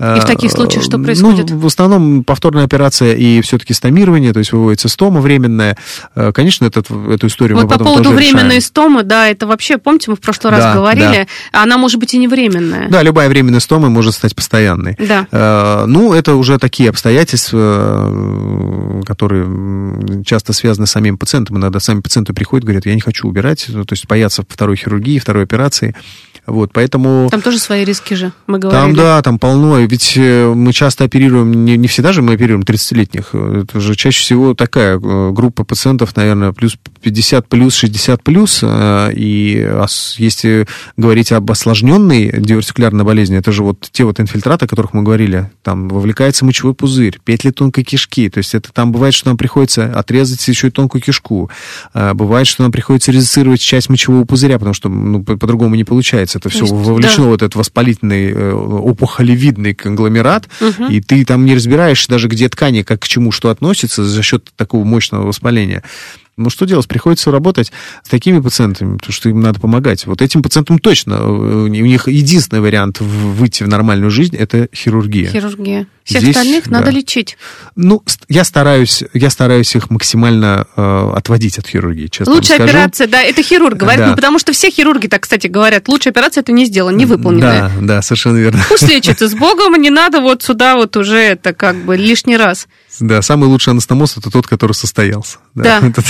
И 0.00 0.18
в 0.18 0.24
таких 0.24 0.50
случаях 0.50 0.82
что 0.82 0.98
Ну, 0.98 1.04
происходит? 1.04 1.48
в 1.52 1.64
основном 1.64 2.24
повторная 2.24 2.64
операция 2.64 3.14
и 3.14 3.40
все-таки 3.42 3.72
стомирование, 3.72 4.32
то 4.32 4.40
есть 4.40 4.50
выводится 4.50 4.88
стома 4.88 5.20
временная. 5.20 5.76
Э, 6.16 6.32
Конечно, 6.32 6.64
этот, 6.64 6.90
эту 6.90 7.28
историю 7.28 7.56
Вот 7.56 7.64
мы 7.64 7.68
по 7.68 7.74
потом 7.74 7.86
поводу 7.86 8.04
тоже 8.10 8.16
временной 8.16 8.44
решаем. 8.46 8.60
стомы, 8.62 9.02
да, 9.04 9.28
это 9.28 9.46
вообще, 9.46 9.78
помните, 9.78 10.10
мы 10.10 10.16
в 10.16 10.20
прошлый 10.20 10.50
раз 10.50 10.60
Да, 10.64 10.74
говорили, 10.74 11.28
она 11.52 11.78
может 11.78 12.00
быть 12.00 12.14
и 12.14 12.18
не 12.18 12.26
временная. 12.30 12.88
Да, 12.88 13.02
любая 13.02 13.28
временная 13.28 13.60
стома 13.60 13.88
может 13.90 14.14
стать 14.14 14.34
постоянной. 14.34 14.96
Да. 14.98 15.26
Э, 15.30 15.84
Ну, 15.86 16.12
это 16.14 16.34
уже 16.36 16.58
такие 16.58 16.88
обстоятельства, 16.90 18.08
э, 18.10 19.02
которые 19.06 20.24
часто 20.24 20.52
связаны 20.52 20.86
с 20.86 20.90
самим 20.90 21.18
пациентом. 21.18 21.58
Иногда 21.58 21.80
сами 21.80 22.00
пациенты 22.00 22.32
приходят, 22.32 22.64
говорят, 22.64 22.86
я 22.86 22.94
не 22.94 23.00
хочу 23.00 23.28
убирать, 23.28 23.66
ну, 23.68 23.84
то 23.84 23.92
есть 23.94 24.06
боятся 24.06 24.42
второй 24.48 24.76
хирургии, 24.76 25.18
второй 25.18 25.44
операции. 25.44 25.94
Вот, 26.46 26.70
поэтому... 26.72 27.28
Там 27.30 27.42
тоже 27.42 27.58
свои 27.58 27.84
риски 27.84 28.14
же, 28.14 28.32
мы 28.46 28.58
Там, 28.58 28.70
говорили. 28.70 28.96
да, 28.96 29.22
там 29.22 29.38
полно. 29.38 29.78
Ведь 29.80 30.14
э, 30.16 30.52
мы 30.52 30.72
часто 30.72 31.04
оперируем, 31.04 31.64
не, 31.64 31.76
не 31.76 31.86
всегда 31.86 32.12
же 32.12 32.22
мы 32.22 32.32
оперируем 32.34 32.62
30-летних. 32.62 33.34
Это 33.34 33.78
же 33.78 33.94
чаще 33.94 34.20
всего 34.22 34.54
такая 34.54 34.98
группа 34.98 35.64
пациентов, 35.64 36.16
наверное, 36.16 36.52
плюс 36.52 36.76
50 37.00 37.48
плюс, 37.48 37.74
60 37.74 38.22
плюс. 38.22 38.60
э, 38.62 39.12
И 39.14 39.66
если 40.18 40.66
говорить 40.96 41.32
об 41.32 41.50
осложненной 41.50 42.32
дивертикулярной 42.40 43.04
болезни, 43.04 43.36
это 43.38 43.52
же 43.52 43.62
вот 43.62 43.88
те 43.92 44.04
вот 44.04 44.20
инфильтраты, 44.20 44.64
о 44.66 44.68
которых 44.68 44.92
мы 44.94 45.02
говорили. 45.02 45.50
Там 45.62 45.88
вовлекается 45.88 46.44
мочевой 46.44 46.74
пузырь, 46.74 47.18
петли 47.24 47.50
тонкой 47.50 47.84
кишки. 47.84 48.28
То 48.28 48.38
есть 48.38 48.54
это 48.54 48.72
там 48.72 48.92
бывает, 48.92 49.14
что 49.14 49.28
нам 49.28 49.36
приходится 49.36 49.86
отрезать 49.92 50.46
еще 50.46 50.68
и 50.68 50.70
тонкую 50.70 51.02
кишку. 51.02 51.50
Э, 51.94 52.12
Бывает, 52.14 52.46
что 52.46 52.62
нам 52.62 52.72
приходится 52.72 53.12
резицировать 53.12 53.60
часть 53.60 53.88
мочевого 53.88 54.24
пузыря, 54.24 54.58
потому 54.58 54.74
что 54.74 54.88
ну, 54.88 55.22
по- 55.22 55.36
по-другому 55.36 55.74
не 55.74 55.84
получается. 55.84 56.38
Это 56.38 56.48
все 56.48 56.60
есть, 56.60 56.72
вовлечено 56.72 57.24
да. 57.24 57.30
вот 57.30 57.42
этот 57.42 57.54
воспалительный 57.56 58.30
э, 58.30 58.52
опухолевидный 58.52 59.74
конгломерат, 59.74 60.48
и 60.90 61.00
ты 61.00 61.24
там 61.24 61.44
не 61.44 61.54
разбираешь 61.54 62.06
даже, 62.06 62.28
где 62.28 62.48
ткани, 62.48 62.82
как 62.82 63.00
к 63.00 63.08
чему 63.08 63.32
что 63.32 63.48
относится 63.50 64.04
за 64.04 64.22
счет 64.22 64.48
такого 64.56 64.84
мощного 64.84 65.26
воспаления. 65.26 65.82
Ну, 66.42 66.50
что 66.50 66.66
делать? 66.66 66.88
Приходится 66.88 67.30
работать 67.30 67.72
с 68.02 68.08
такими 68.08 68.40
пациентами, 68.40 68.96
потому 68.96 69.12
что 69.12 69.28
им 69.28 69.40
надо 69.40 69.60
помогать. 69.60 70.06
Вот 70.06 70.22
этим 70.22 70.42
пациентам 70.42 70.78
точно. 70.78 71.14
э, 71.14 71.18
У 71.20 71.66
них 71.66 72.08
единственный 72.08 72.60
вариант 72.60 73.00
выйти 73.00 73.62
в 73.62 73.68
нормальную 73.68 74.10
жизнь– 74.10 74.36
это 74.38 74.68
хирургия. 74.74 75.28
Хирургия. 75.30 75.86
Всех 76.10 76.22
Здесь, 76.22 76.36
остальных 76.36 76.68
да. 76.68 76.78
надо 76.80 76.90
лечить. 76.90 77.38
Ну, 77.76 78.02
я 78.28 78.42
стараюсь, 78.42 79.04
я 79.14 79.30
стараюсь 79.30 79.76
их 79.76 79.90
максимально 79.90 80.66
э, 80.76 81.12
отводить 81.14 81.56
от 81.58 81.68
хирургии, 81.68 82.08
честно 82.08 82.34
Лучшая 82.34 82.56
скажу. 82.58 82.70
операция, 82.76 83.06
да, 83.06 83.22
это 83.22 83.42
хирург 83.44 83.76
говорит, 83.76 84.00
Да. 84.00 84.06
ну, 84.08 84.16
потому 84.16 84.40
что 84.40 84.52
все 84.52 84.70
хирурги 84.70 85.06
так, 85.06 85.22
кстати, 85.22 85.46
говорят, 85.46 85.86
лучшая 85.88 86.10
операция 86.12 86.40
это 86.42 86.50
не 86.50 86.64
сделана, 86.64 86.96
не 86.96 87.06
выполненная. 87.06 87.70
Да, 87.78 87.94
да, 87.96 88.02
совершенно 88.02 88.38
верно. 88.38 88.60
Пусть 88.68 88.88
лечится 88.88 89.28
с 89.28 89.34
Богом, 89.34 89.80
не 89.80 89.90
надо 89.90 90.20
вот 90.20 90.42
сюда 90.42 90.74
вот 90.74 90.96
уже 90.96 91.16
это 91.18 91.52
как 91.54 91.76
бы 91.76 91.96
лишний 91.96 92.36
раз. 92.36 92.66
Да, 92.98 93.22
самый 93.22 93.48
лучший 93.48 93.70
анастомоз 93.70 94.16
это 94.16 94.30
тот, 94.30 94.46
который 94.48 94.72
состоялся. 94.72 95.38
Да. 95.54 95.78
Это- 95.78 96.02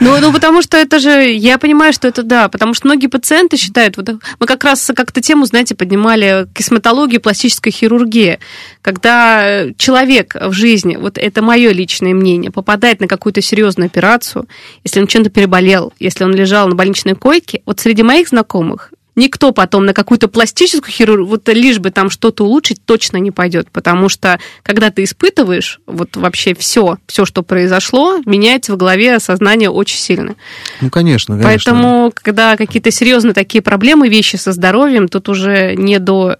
Ну, 0.00 0.18
ну, 0.20 0.32
потому 0.32 0.62
что 0.62 0.76
это 0.76 0.98
же, 1.00 1.30
я 1.32 1.58
понимаю, 1.58 1.92
что 1.92 2.06
это 2.06 2.22
да, 2.22 2.48
потому 2.48 2.74
что 2.74 2.86
многие 2.86 3.08
пациенты 3.08 3.56
считают, 3.56 3.96
вот 3.96 4.08
мы 4.38 4.46
как 4.46 4.62
раз 4.64 4.90
как-то 4.94 5.20
тему, 5.20 5.46
знаете, 5.46 5.74
поднимали 5.74 6.46
косметологию, 6.54 7.20
пластическая 7.20 7.72
хирургия, 7.72 8.38
когда 8.82 9.31
э, 9.40 9.72
человек 9.76 10.34
в 10.34 10.52
жизни, 10.52 10.96
вот 10.96 11.18
это 11.18 11.42
мое 11.42 11.72
личное 11.72 12.14
мнение, 12.14 12.50
попадает 12.50 13.00
на 13.00 13.08
какую-то 13.08 13.40
серьезную 13.40 13.86
операцию, 13.86 14.46
если 14.84 15.00
он 15.00 15.06
чем-то 15.06 15.30
переболел, 15.30 15.92
если 15.98 16.24
он 16.24 16.34
лежал 16.34 16.68
на 16.68 16.74
больничной 16.74 17.14
койке, 17.14 17.62
вот 17.66 17.80
среди 17.80 18.02
моих 18.02 18.28
знакомых 18.28 18.90
Никто 19.14 19.52
потом 19.52 19.84
на 19.84 19.92
какую-то 19.92 20.28
пластическую 20.28 20.90
хирургию, 20.90 21.26
вот 21.26 21.46
лишь 21.48 21.78
бы 21.78 21.90
там 21.90 22.08
что-то 22.08 22.44
улучшить, 22.44 22.82
точно 22.82 23.18
не 23.18 23.30
пойдет, 23.30 23.70
потому 23.70 24.08
что 24.08 24.40
когда 24.62 24.90
ты 24.90 25.04
испытываешь 25.04 25.80
вот 25.86 26.16
вообще 26.16 26.54
все, 26.54 26.96
все, 27.06 27.26
что 27.26 27.42
произошло, 27.42 28.20
меняется 28.24 28.72
в 28.72 28.78
голове 28.78 29.20
сознание 29.20 29.68
очень 29.68 29.98
сильно. 29.98 30.34
Ну, 30.80 30.88
конечно, 30.88 31.34
конечно. 31.36 31.50
Поэтому, 31.50 32.12
когда 32.14 32.56
какие-то 32.56 32.90
серьезные 32.90 33.34
такие 33.34 33.60
проблемы, 33.60 34.08
вещи 34.08 34.36
со 34.36 34.52
здоровьем, 34.52 35.08
тут 35.08 35.28
уже 35.28 35.74
не 35.76 35.98
до 35.98 36.38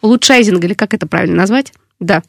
улучшайзинга, 0.00 0.66
или 0.66 0.74
как 0.74 0.94
это 0.94 1.06
правильно 1.06 1.36
назвать? 1.36 1.72
Да. 2.00 2.22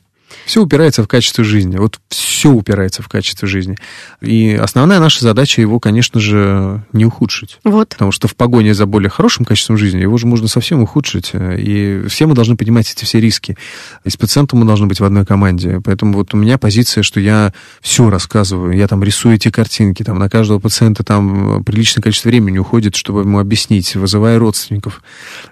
Все 0.45 0.61
упирается 0.61 1.03
в 1.03 1.07
качество 1.07 1.43
жизни. 1.43 1.77
Вот 1.77 1.99
все 2.09 2.49
упирается 2.49 3.01
в 3.01 3.07
качество 3.07 3.47
жизни. 3.47 3.77
И 4.21 4.53
основная 4.53 4.99
наша 4.99 5.21
задача 5.21 5.61
его, 5.61 5.79
конечно 5.79 6.19
же, 6.19 6.83
не 6.93 7.05
ухудшить. 7.05 7.59
Вот. 7.63 7.89
Потому 7.89 8.11
что 8.11 8.27
в 8.27 8.35
погоне 8.35 8.73
за 8.73 8.85
более 8.85 9.09
хорошим 9.09 9.45
качеством 9.45 9.77
жизни 9.77 10.01
его 10.01 10.17
же 10.17 10.27
можно 10.27 10.47
совсем 10.47 10.81
ухудшить. 10.81 11.31
И 11.33 12.03
все 12.07 12.25
мы 12.27 12.35
должны 12.35 12.55
понимать 12.57 12.91
эти 12.91 13.05
все 13.05 13.19
риски. 13.19 13.57
И 14.03 14.09
с 14.09 14.17
пациентом 14.17 14.59
мы 14.59 14.65
должны 14.65 14.87
быть 14.87 14.99
в 14.99 15.03
одной 15.05 15.25
команде. 15.25 15.81
Поэтому 15.83 16.13
вот 16.13 16.33
у 16.33 16.37
меня 16.37 16.57
позиция, 16.57 17.03
что 17.03 17.19
я 17.19 17.53
все 17.81 18.09
рассказываю. 18.09 18.73
Я 18.75 18.87
там 18.87 19.03
рисую 19.03 19.35
эти 19.35 19.49
картинки. 19.49 20.03
Там 20.03 20.19
на 20.19 20.29
каждого 20.29 20.59
пациента 20.59 21.03
там 21.03 21.63
приличное 21.63 22.01
количество 22.01 22.29
времени 22.29 22.57
уходит, 22.57 22.95
чтобы 22.95 23.21
ему 23.21 23.39
объяснить, 23.39 23.95
вызывая 23.95 24.39
родственников, 24.39 25.01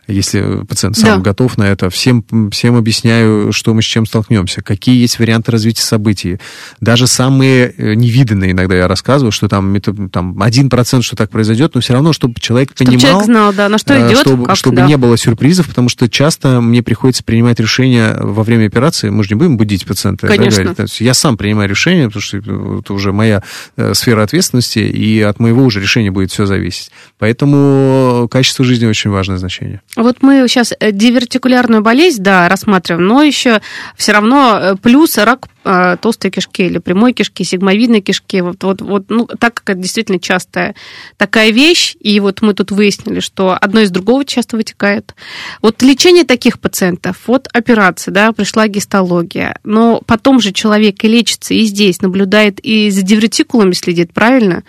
если 0.08 0.66
пациент 0.66 0.98
сам 0.98 1.20
Да. 1.20 1.24
готов 1.32 1.58
на 1.58 1.64
это. 1.64 1.90
Всем, 1.90 2.24
всем 2.52 2.76
объясняю, 2.76 3.52
что 3.52 3.74
мы 3.74 3.82
с 3.82 3.86
чем 3.86 4.06
столкнемся, 4.06 4.62
какие 4.70 5.02
есть 5.02 5.18
варианты 5.18 5.52
развития 5.52 5.82
событий. 5.82 6.38
Даже 6.80 7.08
самые 7.08 7.74
э, 7.76 7.96
невиданные 7.96 8.52
иногда 8.52 8.76
я 8.76 8.88
рассказываю, 8.88 9.32
что 9.32 9.48
там, 9.48 9.74
это, 9.74 9.96
там 10.10 10.40
1% 10.40 11.02
что 11.02 11.16
так 11.16 11.32
произойдет, 11.32 11.74
но 11.74 11.82
все 11.82 11.94
равно, 11.94 12.14
чтобы 12.14 12.36
человек 12.40 12.70
Чтобы 12.76 12.92
понимал, 12.92 13.10
человек 13.10 13.26
знал, 13.26 13.54
да, 13.54 13.68
на 13.68 13.80
что 13.80 13.96
э, 13.96 14.08
идет, 14.08 14.20
чтобы, 14.20 14.46
как, 14.46 14.56
чтобы 14.56 14.76
да. 14.76 14.86
не 14.86 14.96
было 14.96 15.18
сюрпризов, 15.18 15.68
потому 15.68 15.90
что 15.90 16.08
часто 16.08 16.62
мне 16.62 16.84
приходится 16.84 17.24
принимать 17.24 17.60
решения 17.60 18.16
во 18.20 18.44
время 18.44 18.68
операции. 18.68 19.10
Мы 19.10 19.24
же 19.24 19.32
не 19.32 19.40
будем 19.40 19.58
будить 19.58 19.88
пациента. 19.88 20.28
да, 20.28 20.36
Конечно. 20.36 20.76
есть 20.78 21.02
я 21.02 21.16
сам 21.16 21.36
принимаю 21.36 21.68
решение, 21.68 22.06
потому 22.06 22.22
что 22.22 22.38
это 22.38 22.94
уже 22.94 23.12
моя 23.12 23.42
э, 23.76 23.96
сфера 23.96 24.22
ответственности, 24.22 24.78
и 24.78 25.20
от 25.22 25.40
моего 25.40 25.64
уже 25.64 25.82
решения 25.82 26.12
будет 26.12 26.32
все 26.32 26.46
зависеть. 26.46 26.92
Поэтому 27.18 28.28
качество 28.30 28.64
жизни 28.64 28.86
очень 28.86 29.10
важное 29.10 29.40
значение. 29.40 29.82
Вот 29.96 30.18
мы 30.22 30.48
сейчас 30.48 30.74
дивертикулярную 30.80 31.82
болезнь, 31.82 32.22
да, 32.22 32.48
рассматриваем, 32.48 33.08
но 33.08 33.24
еще 33.24 33.62
все 33.98 34.12
равно 34.12 34.59
плюс 34.82 35.18
рак 35.18 35.48
э, 35.64 35.98
толстой 36.02 36.32
кишки 36.32 36.64
или 36.64 36.78
прямой 36.78 37.14
кишки, 37.14 37.44
сигмовидной 37.44 38.02
кишки. 38.02 38.42
Вот, 38.42 38.64
вот, 38.64 38.82
вот, 38.82 39.06
ну, 39.10 39.26
так 39.26 39.56
как 39.56 39.72
это 39.72 39.80
действительно 39.80 40.20
частая 40.20 40.76
такая 41.18 41.52
вещь, 41.52 41.96
и 42.00 42.20
вот 42.20 42.42
мы 42.42 42.54
тут 42.54 42.72
выяснили, 42.72 43.20
что 43.20 43.58
одно 43.60 43.82
из 43.82 43.92
другого 43.92 44.26
часто 44.26 44.58
вытекает. 44.58 45.16
Вот 45.62 45.82
лечение 45.82 46.24
таких 46.24 46.60
пациентов, 46.60 47.18
вот 47.28 47.48
операция, 47.54 48.12
да, 48.12 48.32
пришла 48.32 48.68
гистология, 48.68 49.60
но 49.64 50.02
потом 50.06 50.40
же 50.40 50.52
человек 50.52 51.04
и 51.04 51.08
лечится, 51.08 51.54
и 51.54 51.64
здесь 51.64 52.02
наблюдает, 52.02 52.60
и 52.60 52.90
за 52.90 53.02
дивертикулами 53.02 53.74
следит, 53.74 54.14
правильно? 54.14 54.64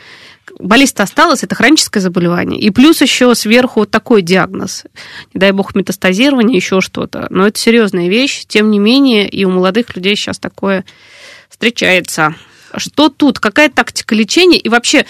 Болезнь 0.61 0.95
осталась, 0.99 1.43
это 1.43 1.55
хроническое 1.55 2.03
заболевание. 2.03 2.61
И 2.61 2.71
плюс 2.71 3.01
еще 3.01 3.35
сверху 3.35 3.87
такой 3.87 4.23
диагноз. 4.23 4.85
Не 5.35 5.41
дай 5.41 5.53
бог 5.53 5.75
метастазирование, 5.75 6.57
еще 6.57 6.81
что-то. 6.81 7.27
Но 7.31 7.47
это 7.47 7.59
серьезная 7.59 8.09
вещь. 8.09 8.45
Тем 8.47 8.71
не 8.71 8.79
менее, 8.79 9.29
и 9.29 9.45
у 9.45 9.51
молодых 9.51 9.95
людей 9.97 10.17
сейчас 10.17 10.39
такое 10.39 10.85
встречается. 11.49 12.35
Что 12.77 13.09
тут? 13.09 13.39
Какая 13.39 13.69
тактика 13.69 14.15
лечения? 14.15 14.59
И 14.59 14.69
вообще, 14.69 15.07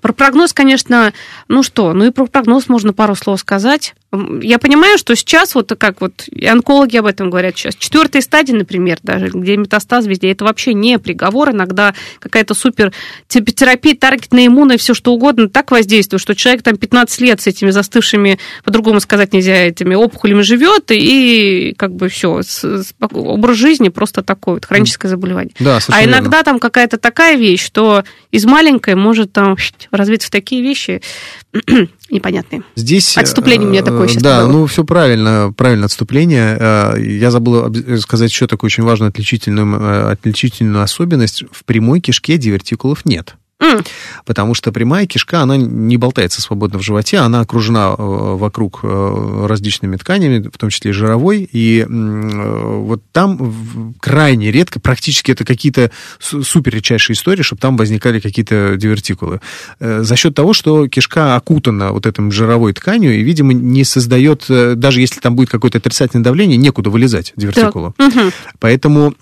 про 0.00 0.12
прогноз, 0.12 0.52
конечно, 0.52 1.12
ну 1.48 1.62
что, 1.62 1.92
ну 1.92 2.06
и 2.06 2.10
про 2.10 2.26
прогноз 2.26 2.68
можно 2.68 2.92
пару 2.92 3.14
слов 3.14 3.40
сказать. 3.40 3.94
Я 4.42 4.58
понимаю, 4.58 4.98
что 4.98 5.14
сейчас 5.14 5.54
вот 5.54 5.72
как 5.78 6.00
вот 6.00 6.24
и 6.28 6.46
онкологи 6.46 6.96
об 6.96 7.06
этом 7.06 7.30
говорят 7.30 7.56
сейчас, 7.56 7.74
четвертой 7.74 8.22
стадии, 8.22 8.52
например, 8.52 8.98
даже, 9.02 9.28
где 9.28 9.56
метастаз 9.56 10.06
везде, 10.06 10.30
это 10.30 10.44
вообще 10.44 10.74
не 10.74 10.98
приговор, 10.98 11.50
иногда 11.50 11.94
какая-то 12.20 12.54
супер 12.54 12.92
терапия, 13.28 13.94
таргетная 13.94 14.46
иммунная, 14.46 14.78
все 14.78 14.94
что 14.94 15.12
угодно 15.12 15.48
так 15.48 15.70
воздействует, 15.70 16.20
что 16.20 16.34
человек 16.34 16.62
там 16.62 16.76
15 16.76 17.20
лет 17.20 17.40
с 17.40 17.46
этими 17.46 17.70
застывшими, 17.70 18.38
по-другому 18.64 19.00
сказать 19.00 19.32
нельзя, 19.32 19.54
этими 19.54 19.94
опухолями 19.94 20.42
живет, 20.42 20.90
и 20.90 21.74
как 21.76 21.94
бы 21.94 22.08
все, 22.08 22.40
образ 23.00 23.56
жизни 23.56 23.88
просто 23.88 24.22
такой 24.22 24.54
вот, 24.54 24.64
хроническое 24.64 25.10
заболевание. 25.10 25.52
Да, 25.58 25.78
а 25.88 26.04
иногда 26.04 26.38
верно. 26.38 26.44
там 26.44 26.58
какая-то 26.58 26.98
такая 26.98 27.36
вещь, 27.36 27.64
что 27.64 28.04
из 28.30 28.44
маленькой 28.44 28.94
может 28.94 29.32
там 29.32 29.56
развиться 29.90 30.28
в 30.28 30.30
такие 30.30 30.62
вещи, 30.62 31.02
непонятные. 32.10 32.62
Здесь... 32.74 33.16
Отступление 33.16 33.68
у 33.68 33.70
меня 33.70 33.82
такое 33.82 34.08
сейчас 34.08 34.22
Да, 34.22 34.42
было. 34.42 34.52
ну 34.52 34.66
все 34.66 34.84
правильно, 34.84 35.52
правильно 35.56 35.86
отступление. 35.86 36.56
Э, 36.58 36.94
я 37.00 37.30
забыл 37.30 37.72
сказать 38.00 38.30
еще 38.30 38.46
такую 38.46 38.68
очень 38.68 38.82
важную 38.82 39.10
отличительную, 39.10 39.80
э, 39.80 40.12
отличительную 40.12 40.82
особенность. 40.82 41.44
В 41.52 41.64
прямой 41.64 42.00
кишке 42.00 42.36
дивертикулов 42.38 43.04
нет. 43.04 43.36
Mm. 43.64 43.86
Потому 44.26 44.54
что 44.54 44.72
прямая 44.72 45.06
кишка, 45.06 45.40
она 45.40 45.56
не 45.56 45.96
болтается 45.96 46.42
свободно 46.42 46.78
в 46.78 46.82
животе, 46.82 47.18
она 47.18 47.40
окружена 47.40 47.94
э, 47.96 47.96
вокруг 47.98 48.80
э, 48.82 49.46
различными 49.48 49.96
тканями, 49.96 50.48
в 50.52 50.58
том 50.58 50.70
числе 50.70 50.90
и 50.90 50.94
жировой, 50.94 51.48
и 51.50 51.80
э, 51.80 51.86
вот 51.88 53.02
там 53.12 53.94
крайне 54.00 54.50
редко, 54.50 54.80
практически 54.80 55.30
это 55.30 55.44
какие-то 55.44 55.90
супер 56.18 56.74
редчайшие 56.74 57.14
истории, 57.14 57.42
чтобы 57.42 57.60
там 57.60 57.76
возникали 57.76 58.20
какие-то 58.20 58.76
дивертикулы. 58.76 59.40
За 59.80 60.16
счет 60.16 60.34
того, 60.34 60.52
что 60.52 60.88
кишка 60.88 61.36
окутана 61.36 61.92
вот 61.92 62.06
этим 62.06 62.30
жировой 62.30 62.72
тканью, 62.72 63.18
и, 63.18 63.22
видимо, 63.22 63.52
не 63.52 63.84
создает, 63.84 64.44
даже 64.48 65.00
если 65.00 65.20
там 65.20 65.36
будет 65.36 65.50
какое-то 65.50 65.78
отрицательное 65.78 66.24
давление, 66.24 66.56
некуда 66.56 66.90
вылезать 66.90 67.32
дивертикулу. 67.36 67.94
Угу. 67.98 68.32
Поэтому 68.58 69.14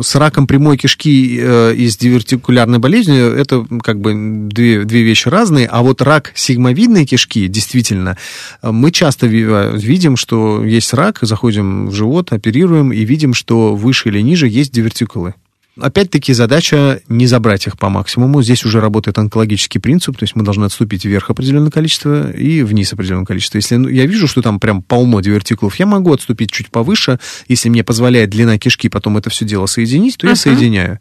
с 0.00 0.14
раком 0.16 0.46
прямой 0.46 0.76
кишки 0.76 1.38
э, 1.40 1.74
и 1.74 1.88
с 1.88 1.96
дивертикулярной 1.96 2.78
болезнью 2.78 3.34
это 3.34 3.66
как 3.82 4.00
бы 4.00 4.14
две, 4.48 4.84
две 4.84 5.02
вещи 5.02 5.28
разные, 5.28 5.66
а 5.66 5.82
вот 5.82 6.02
рак 6.02 6.32
сигмовидной 6.34 7.06
кишки, 7.06 7.46
действительно, 7.48 8.16
мы 8.62 8.90
часто 8.90 9.26
видим, 9.26 10.16
что 10.16 10.64
есть 10.64 10.92
рак, 10.94 11.18
заходим 11.22 11.88
в 11.88 11.94
живот, 11.94 12.32
оперируем 12.32 12.92
и 12.92 13.04
видим, 13.04 13.34
что 13.34 13.74
выше 13.74 14.08
или 14.08 14.20
ниже 14.20 14.48
есть 14.48 14.72
дивертикулы. 14.72 15.34
Опять-таки 15.80 16.32
задача 16.32 17.00
не 17.08 17.26
забрать 17.26 17.66
их 17.66 17.76
по 17.76 17.88
максимуму. 17.88 18.42
Здесь 18.42 18.64
уже 18.64 18.80
работает 18.80 19.18
онкологический 19.18 19.80
принцип, 19.80 20.16
то 20.16 20.22
есть 20.22 20.36
мы 20.36 20.44
должны 20.44 20.66
отступить 20.66 21.04
вверх 21.04 21.30
определенное 21.30 21.72
количество 21.72 22.30
и 22.30 22.62
вниз 22.62 22.92
определенное 22.92 23.24
количество. 23.24 23.58
Если 23.58 23.74
ну, 23.74 23.88
я 23.88 24.06
вижу, 24.06 24.28
что 24.28 24.40
там 24.40 24.60
прям 24.60 24.82
полно 24.82 25.20
дивертикулов, 25.20 25.74
я 25.76 25.86
могу 25.86 26.12
отступить 26.12 26.52
чуть 26.52 26.70
повыше. 26.70 27.18
Если 27.48 27.68
мне 27.70 27.82
позволяет 27.82 28.30
длина 28.30 28.56
кишки 28.56 28.88
потом 28.88 29.16
это 29.16 29.30
все 29.30 29.44
дело 29.44 29.66
соединить, 29.66 30.16
то 30.16 30.26
uh-huh. 30.26 30.30
я 30.30 30.36
соединяю. 30.36 31.00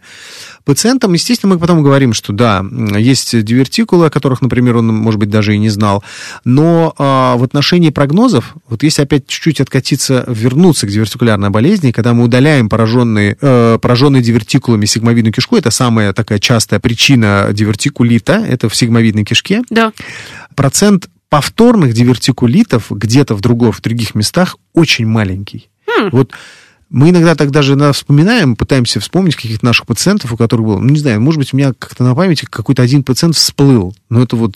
Пациентам, 0.66 1.14
естественно, 1.14 1.54
мы 1.54 1.60
потом 1.60 1.84
говорим, 1.84 2.14
что 2.14 2.34
да, 2.34 2.66
есть 2.98 3.44
дивертикулы, 3.44 4.08
о 4.08 4.10
которых, 4.10 4.42
например, 4.42 4.78
он, 4.78 4.88
может 4.88 5.20
быть, 5.20 5.30
даже 5.30 5.54
и 5.54 5.58
не 5.58 5.70
знал. 5.70 6.04
Но 6.46 6.96
а, 6.98 7.36
в 7.36 7.44
отношении 7.44 7.90
прогнозов, 7.90 8.56
вот 8.70 8.82
если 8.82 9.04
опять 9.04 9.28
чуть-чуть 9.28 9.60
откатиться, 9.60 10.24
вернуться 10.28 10.88
к 10.88 10.90
дивертикулярной 10.90 11.50
болезни, 11.50 11.92
когда 11.92 12.14
мы 12.14 12.24
удаляем 12.24 12.70
пораженные, 12.70 13.38
э, 13.40 13.78
пораженные 13.82 14.24
дивертикулы, 14.24 14.63
дивертикулами 14.64 14.86
сигмовидную 14.86 15.34
кишку. 15.34 15.58
Это 15.58 15.72
самая 15.72 16.14
такая 16.14 16.40
частая 16.40 16.80
причина 16.80 17.50
дивертикулита. 17.52 18.34
Это 18.34 18.70
в 18.70 18.76
сигмовидной 18.76 19.26
кишке. 19.26 19.62
Да. 19.70 19.92
Процент 20.56 21.10
повторных 21.30 21.94
дивертикулитов 21.94 22.92
где-то 22.92 23.36
в, 23.36 23.42
других, 23.42 23.76
в 23.76 23.82
других 23.82 24.16
местах 24.16 24.58
очень 24.74 25.08
маленький. 25.08 25.70
Хм. 25.88 26.10
Вот 26.12 26.32
мы 26.90 27.10
иногда 27.10 27.36
так 27.36 27.50
даже 27.50 27.76
вспоминаем, 27.92 28.56
пытаемся 28.56 29.00
вспомнить 29.00 29.36
каких-то 29.36 29.66
наших 29.66 29.88
пациентов, 29.88 30.32
у 30.32 30.38
которых 30.38 30.66
было, 30.66 30.80
ну, 30.80 30.90
не 30.90 31.00
знаю, 31.00 31.20
может 31.22 31.40
быть, 31.40 31.54
у 31.54 31.58
меня 31.58 31.74
как-то 31.78 32.04
на 32.04 32.14
памяти 32.14 32.46
какой-то 32.48 32.84
один 32.84 33.04
пациент 33.04 33.36
всплыл. 33.36 33.96
Но 34.10 34.22
это 34.22 34.36
вот 34.36 34.56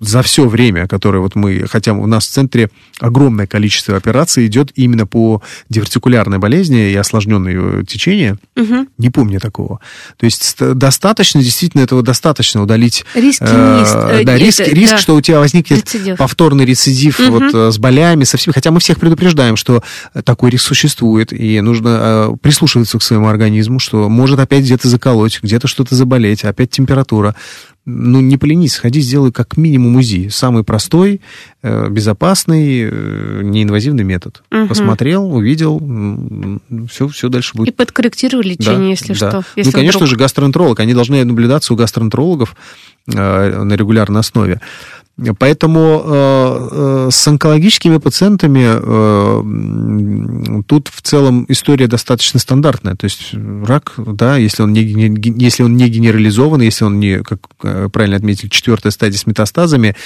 за 0.00 0.22
все 0.22 0.46
время, 0.48 0.86
которое 0.86 1.20
вот 1.20 1.34
мы, 1.34 1.66
хотя 1.68 1.92
у 1.92 2.06
нас 2.06 2.26
в 2.26 2.30
центре 2.30 2.70
огромное 3.00 3.46
количество 3.46 3.96
операций 3.96 4.46
идет 4.46 4.72
именно 4.74 5.06
по 5.06 5.42
дивертикулярной 5.68 6.38
болезни 6.38 6.90
и 6.90 6.94
осложненной 6.94 7.84
течение, 7.84 8.36
угу. 8.56 8.86
не 8.98 9.10
помню 9.10 9.40
такого. 9.40 9.80
То 10.16 10.26
есть 10.26 10.56
достаточно, 10.58 11.42
действительно, 11.42 11.82
этого 11.82 12.02
достаточно 12.02 12.62
удалить. 12.62 13.04
Риски 13.14 13.44
э, 13.46 13.78
есть. 13.80 13.92
Э, 13.94 14.24
да, 14.24 14.36
риск, 14.36 14.60
это, 14.60 14.70
риск 14.70 14.92
да. 14.92 14.98
что 14.98 15.16
у 15.16 15.20
тебя 15.20 15.40
возникнет 15.40 15.80
рецидив. 15.80 16.16
повторный 16.16 16.64
рецидив 16.64 17.20
угу. 17.20 17.38
вот, 17.38 17.54
э, 17.54 17.70
с 17.72 17.78
болями, 17.78 18.24
со 18.24 18.36
всеми. 18.36 18.54
Хотя 18.54 18.70
мы 18.70 18.80
всех 18.80 18.98
предупреждаем, 18.98 19.56
что 19.56 19.82
такой 20.24 20.50
риск 20.50 20.66
существует, 20.66 21.32
и 21.32 21.60
нужно 21.60 21.98
э, 22.00 22.36
прислушиваться 22.40 22.98
к 22.98 23.02
своему 23.02 23.28
организму, 23.28 23.78
что 23.78 24.08
может 24.08 24.38
опять 24.38 24.64
где-то 24.64 24.88
заколоть, 24.88 25.40
где-то 25.42 25.66
что-то 25.68 25.94
заболеть, 25.94 26.44
опять 26.44 26.70
температура 26.70 27.34
ну, 27.90 28.20
не 28.20 28.36
поленись, 28.36 28.74
сходи, 28.74 29.00
сделай 29.00 29.32
как 29.32 29.56
минимум 29.56 29.96
УЗИ. 29.96 30.28
Самый 30.28 30.62
простой, 30.62 31.22
э, 31.62 31.88
безопасный, 31.88 32.82
э, 32.82 33.40
неинвазивный 33.42 34.04
метод. 34.04 34.42
Угу. 34.52 34.68
Посмотрел, 34.68 35.34
увидел, 35.34 35.80
все, 36.90 37.08
все 37.08 37.28
дальше 37.30 37.56
будет. 37.56 37.68
И 37.68 37.72
подкорректировал 37.72 38.44
лечение, 38.44 38.78
да, 38.78 38.88
если 38.90 39.14
да. 39.14 39.30
что. 39.30 39.44
Если 39.56 39.70
ну, 39.70 39.76
конечно 39.76 39.98
вдруг... 40.00 40.10
же, 40.10 40.16
гастроэнтеролог. 40.16 40.80
Они 40.80 40.92
должны 40.92 41.24
наблюдаться 41.24 41.72
у 41.72 41.76
гастроэнтерологов 41.76 42.54
э, 43.06 43.62
на 43.64 43.72
регулярной 43.72 44.20
основе. 44.20 44.60
Поэтому 45.38 46.02
э, 46.04 46.68
э, 46.70 47.08
с 47.10 47.26
онкологическими 47.26 47.96
пациентами 47.96 48.66
э, 48.68 50.62
тут 50.62 50.88
в 50.94 51.02
целом 51.02 51.44
история 51.48 51.88
достаточно 51.88 52.38
стандартная. 52.38 52.94
То 52.94 53.04
есть 53.06 53.34
рак, 53.64 53.94
да, 53.96 54.36
если 54.36 54.62
он 54.62 54.72
не, 54.72 54.82
если 55.40 55.64
он 55.64 55.76
не 55.76 55.88
генерализован, 55.88 56.60
если 56.60 56.84
он 56.84 57.00
не, 57.00 57.24
как 57.24 57.40
э, 57.64 57.88
правильно 57.92 58.16
отметили, 58.16 58.48
четвертая 58.48 58.92
стадия 58.92 59.18
с 59.18 59.26
метастазами, 59.26 59.96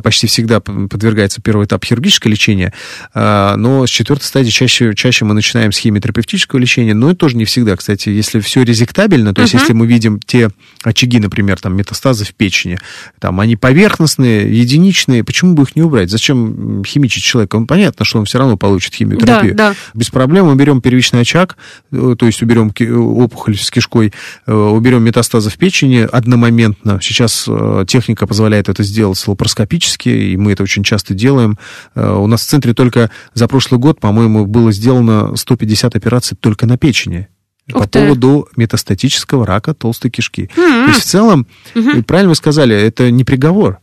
почти 0.00 0.28
всегда 0.28 0.60
подвергается 0.60 1.42
первый 1.42 1.66
этап 1.66 1.84
хирургического 1.84 2.30
лечения. 2.30 2.72
Э, 3.12 3.56
но 3.56 3.84
с 3.86 3.90
четвертой 3.90 4.28
стадии 4.28 4.50
чаще, 4.50 4.94
чаще 4.94 5.24
мы 5.24 5.34
начинаем 5.34 5.72
с 5.72 5.78
химиотерапевтического 5.78 6.60
лечения, 6.60 6.94
но 6.94 7.10
это 7.10 7.18
тоже 7.18 7.36
не 7.36 7.44
всегда, 7.44 7.74
кстати. 7.74 8.10
Если 8.10 8.38
все 8.38 8.62
резектабельно, 8.62 9.34
то 9.34 9.42
есть 9.42 9.52
uh-huh. 9.52 9.60
если 9.60 9.72
мы 9.72 9.88
видим 9.88 10.20
те 10.24 10.50
очаги, 10.84 11.18
например, 11.18 11.58
там 11.58 11.76
метастазы 11.76 12.24
в 12.24 12.34
печени, 12.34 12.78
там 13.18 13.40
они 13.40 13.56
поверхностные, 13.56 14.59
единичные, 14.60 15.24
почему 15.24 15.54
бы 15.54 15.64
их 15.64 15.76
не 15.76 15.82
убрать? 15.82 16.10
Зачем 16.10 16.84
химичить 16.84 17.24
человека? 17.24 17.56
Он 17.56 17.66
понятно, 17.66 18.04
что 18.04 18.18
он 18.18 18.24
все 18.24 18.38
равно 18.38 18.56
получит 18.56 18.94
химиотерапию. 18.94 19.54
Да, 19.54 19.70
да. 19.70 19.76
Без 19.94 20.10
проблем 20.10 20.46
мы 20.46 20.54
берем 20.56 20.80
первичный 20.80 21.20
очаг, 21.20 21.56
э, 21.92 22.16
то 22.18 22.26
есть 22.26 22.42
уберем 22.42 22.72
опухоль 23.18 23.56
с 23.56 23.70
кишкой, 23.70 24.12
э, 24.46 24.52
уберем 24.52 25.02
метастазы 25.02 25.50
в 25.50 25.56
печени 25.56 26.06
одномоментно. 26.10 27.00
Сейчас 27.02 27.46
э, 27.48 27.84
техника 27.86 28.26
позволяет 28.26 28.68
это 28.68 28.82
сделать 28.82 29.22
лапароскопически, 29.26 30.08
и 30.08 30.36
мы 30.36 30.52
это 30.52 30.62
очень 30.62 30.84
часто 30.84 31.14
делаем. 31.14 31.58
У 31.94 32.26
нас 32.26 32.42
в 32.42 32.46
центре 32.46 32.74
только 32.74 33.10
за 33.34 33.48
прошлый 33.48 33.80
год, 33.80 34.00
по-моему, 34.00 34.46
было 34.46 34.72
сделано 34.72 35.36
150 35.36 35.96
операций 35.96 36.36
только 36.40 36.66
на 36.66 36.76
печени 36.76 37.28
по 37.72 37.86
ты. 37.86 38.00
поводу 38.00 38.48
метастатического 38.56 39.46
рака 39.46 39.74
толстой 39.74 40.10
кишки. 40.10 40.50
Mm-hmm. 40.54 40.84
То 40.84 40.88
есть 40.88 41.00
в 41.00 41.04
целом, 41.04 41.46
mm-hmm. 41.74 42.02
правильно 42.04 42.30
вы 42.30 42.34
сказали, 42.34 42.74
это 42.76 43.10
не 43.10 43.24
приговор 43.24 43.78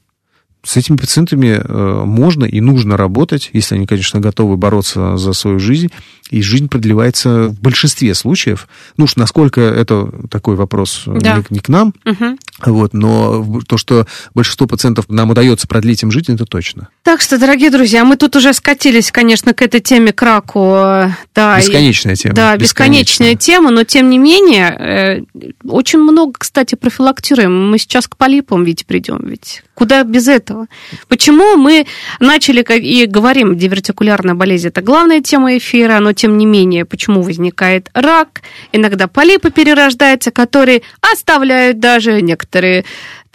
с 0.63 0.75
этими 0.75 0.97
пациентами 0.97 1.61
э, 1.63 2.03
можно 2.03 2.43
и 2.43 2.59
нужно 2.59 2.97
работать, 2.97 3.49
если 3.53 3.75
они, 3.75 3.87
конечно, 3.87 4.19
готовы 4.19 4.57
бороться 4.57 5.17
за 5.17 5.33
свою 5.33 5.59
жизнь. 5.59 5.89
И 6.29 6.41
жизнь 6.41 6.67
продлевается 6.67 7.47
в 7.47 7.61
большинстве 7.61 8.13
случаев. 8.13 8.67
Ну 8.97 9.05
уж 9.05 9.15
насколько 9.15 9.61
это 9.61 10.11
такой 10.29 10.55
вопрос 10.55 11.03
э, 11.07 11.19
да. 11.21 11.37
не, 11.37 11.43
не 11.51 11.59
к 11.59 11.69
нам, 11.69 11.93
угу. 12.03 12.37
вот, 12.65 12.93
но 12.93 13.61
то, 13.65 13.77
что 13.77 14.05
большинство 14.35 14.67
пациентов 14.67 15.05
нам 15.07 15.29
удается 15.29 15.67
продлить 15.67 16.03
им 16.03 16.11
жизнь, 16.11 16.33
это 16.33 16.45
точно. 16.45 16.89
Так 17.03 17.21
что, 17.21 17.37
дорогие 17.37 17.69
друзья, 17.69 18.03
мы 18.03 18.17
тут 18.17 18.35
уже 18.35 18.51
скатились, 18.51 19.09
конечно, 19.09 19.53
к 19.53 19.61
этой 19.61 19.79
теме, 19.79 20.11
к 20.11 20.21
раку. 20.21 20.73
Э, 20.75 21.11
да, 21.33 21.59
бесконечная 21.59 22.15
и, 22.15 22.17
тема. 22.17 22.35
Да, 22.35 22.57
бесконечная, 22.57 23.31
бесконечная 23.31 23.35
тема, 23.35 23.71
но 23.71 23.85
тем 23.85 24.09
не 24.09 24.17
менее, 24.17 25.25
очень 25.63 25.99
много, 25.99 26.33
кстати, 26.37 26.75
профилактируем. 26.75 27.69
Мы 27.71 27.77
сейчас 27.77 28.09
к 28.09 28.17
полипам 28.17 28.65
ведь 28.65 28.85
придем, 28.85 29.21
ведь 29.23 29.63
куда 29.75 30.03
без 30.03 30.27
этого? 30.27 30.46
Этого. 30.47 30.67
Почему 31.07 31.57
мы 31.57 31.85
начали 32.19 32.65
и 32.79 33.05
говорим, 33.05 33.57
дивертикулярная 33.57 34.35
болезнь– 34.35 34.67
это 34.69 34.81
главная 34.81 35.21
тема 35.21 35.57
эфира, 35.57 35.99
но 35.99 36.13
тем 36.13 36.37
не 36.37 36.45
менее, 36.45 36.85
почему 36.85 37.21
возникает 37.21 37.89
рак, 37.93 38.41
иногда 38.71 39.07
полипы 39.07 39.51
перерождаются, 39.51 40.31
которые 40.31 40.81
оставляют 41.01 41.79
даже 41.79 42.21
некоторые 42.21 42.85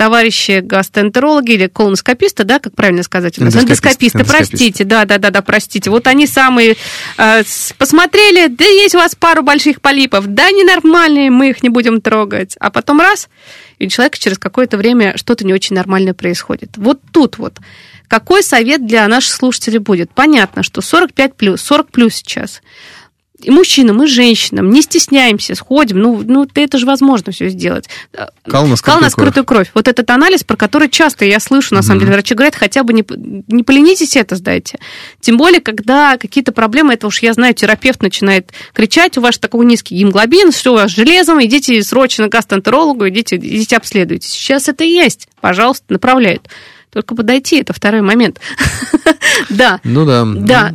товарищи 0.03 0.59
гастроэнтерологи 0.59 1.53
или 1.53 1.67
колоноскописты, 1.69 2.43
да, 2.43 2.59
как 2.59 2.75
правильно 2.75 3.05
сказать 3.05 3.39
у 3.39 3.45
нас? 3.45 3.55
Эндоскописты, 3.55 4.19
Эндоскописты, 4.19 4.19
эндоскописты. 4.19 4.57
простите, 4.57 4.85
да, 4.85 5.05
да, 5.05 5.19
да, 5.19 5.31
да, 5.31 5.43
простите. 5.43 5.91
Вот 5.91 6.09
они 6.09 6.27
самые 6.27 6.75
э, 7.19 7.43
посмотрели, 7.79 8.49
да 8.49 8.65
есть 8.65 8.97
у 8.97 8.99
вас 8.99 9.15
пару 9.15 9.45
больших 9.45 9.81
полипов, 9.81 10.27
да, 10.27 10.51
ненормальные, 10.51 11.31
мы 11.31 11.51
их 11.51 11.63
не 11.63 11.69
будем 11.69 12.01
трогать. 12.01 12.57
А 12.59 12.73
потом 12.73 13.01
раз, 13.01 13.29
и 13.79 13.87
у 13.87 13.89
человека 13.89 14.19
через 14.19 14.39
какое-то 14.39 14.77
время 14.77 15.17
что-то 15.17 15.47
не 15.47 15.55
очень 15.55 15.77
нормальное 15.77 16.15
происходит. 16.15 16.71
Вот 16.79 16.99
тут 17.13 17.39
вот. 17.39 17.59
Какой 18.09 18.43
совет 18.43 18.85
для 18.85 19.07
наших 19.07 19.33
слушателей 19.33 19.79
будет? 19.79 20.11
Понятно, 20.13 20.65
что 20.65 20.81
45 20.81 21.37
плюс, 21.37 21.61
40 21.63 21.93
плюс 21.93 22.17
сейчас. 22.17 22.61
И 23.43 23.51
мужчинам, 23.51 24.03
и 24.03 24.07
женщинам. 24.07 24.71
Не 24.71 24.83
стесняемся, 24.83 25.55
сходим. 25.55 25.99
Ну, 25.99 26.23
ну 26.25 26.47
это 26.55 26.79
же 26.79 26.87
возможно 26.87 27.33
все 27.33 27.49
сделать. 27.49 27.89
Кал 28.45 28.67
на 28.67 28.77
Кал 28.77 29.01
на 29.01 29.11
скрытую 29.11 29.33
скрытую 29.33 29.45
кровь. 29.45 29.71
Вот 29.75 29.89
этот 29.89 30.11
анализ, 30.11 30.45
про 30.45 30.57
который 30.57 30.89
часто 30.89 31.25
я 31.25 31.41
слышу, 31.41 31.75
на 31.75 31.83
самом 31.83 32.01
деле, 32.01 32.13
врачи 32.13 32.35
говорят, 32.35 32.55
хотя 32.55 32.83
бы 32.83 32.93
не, 32.93 33.05
не 33.49 33.63
поленитесь 33.63 34.17
это 34.17 34.37
сдайте. 34.37 34.79
Тем 35.21 35.37
более, 35.37 35.61
когда 35.61 36.17
какие-то 36.19 36.53
проблемы, 36.53 36.95
это 36.95 37.07
уж 37.07 37.23
я 37.23 37.33
знаю, 37.33 37.55
терапевт 37.55 38.03
начинает 38.03 38.53
кричать, 38.73 39.17
у 39.19 39.21
вас 39.21 39.39
такой 39.39 39.65
низкий 39.67 39.97
гемоглобин, 39.97 40.53
все 40.53 40.73
у 40.73 40.75
вас 40.75 40.93
с 40.93 40.95
железом, 40.95 41.43
идите 41.43 41.83
срочно 41.83 42.29
к 42.29 42.33
гастроэнтерологу, 42.33 43.09
идите, 43.09 43.37
идите 43.37 43.77
обследуйтесь. 43.77 44.31
Сейчас 44.31 44.69
это 44.69 44.85
есть. 44.85 45.29
Пожалуйста, 45.41 45.85
направляют. 45.89 46.49
Только 46.91 47.15
подойти, 47.15 47.61
это 47.61 47.73
второй 47.73 48.03
момент. 48.03 48.41
Да. 49.49 49.81
Ну 49.83 50.05
да. 50.05 50.25
Да. 50.27 50.73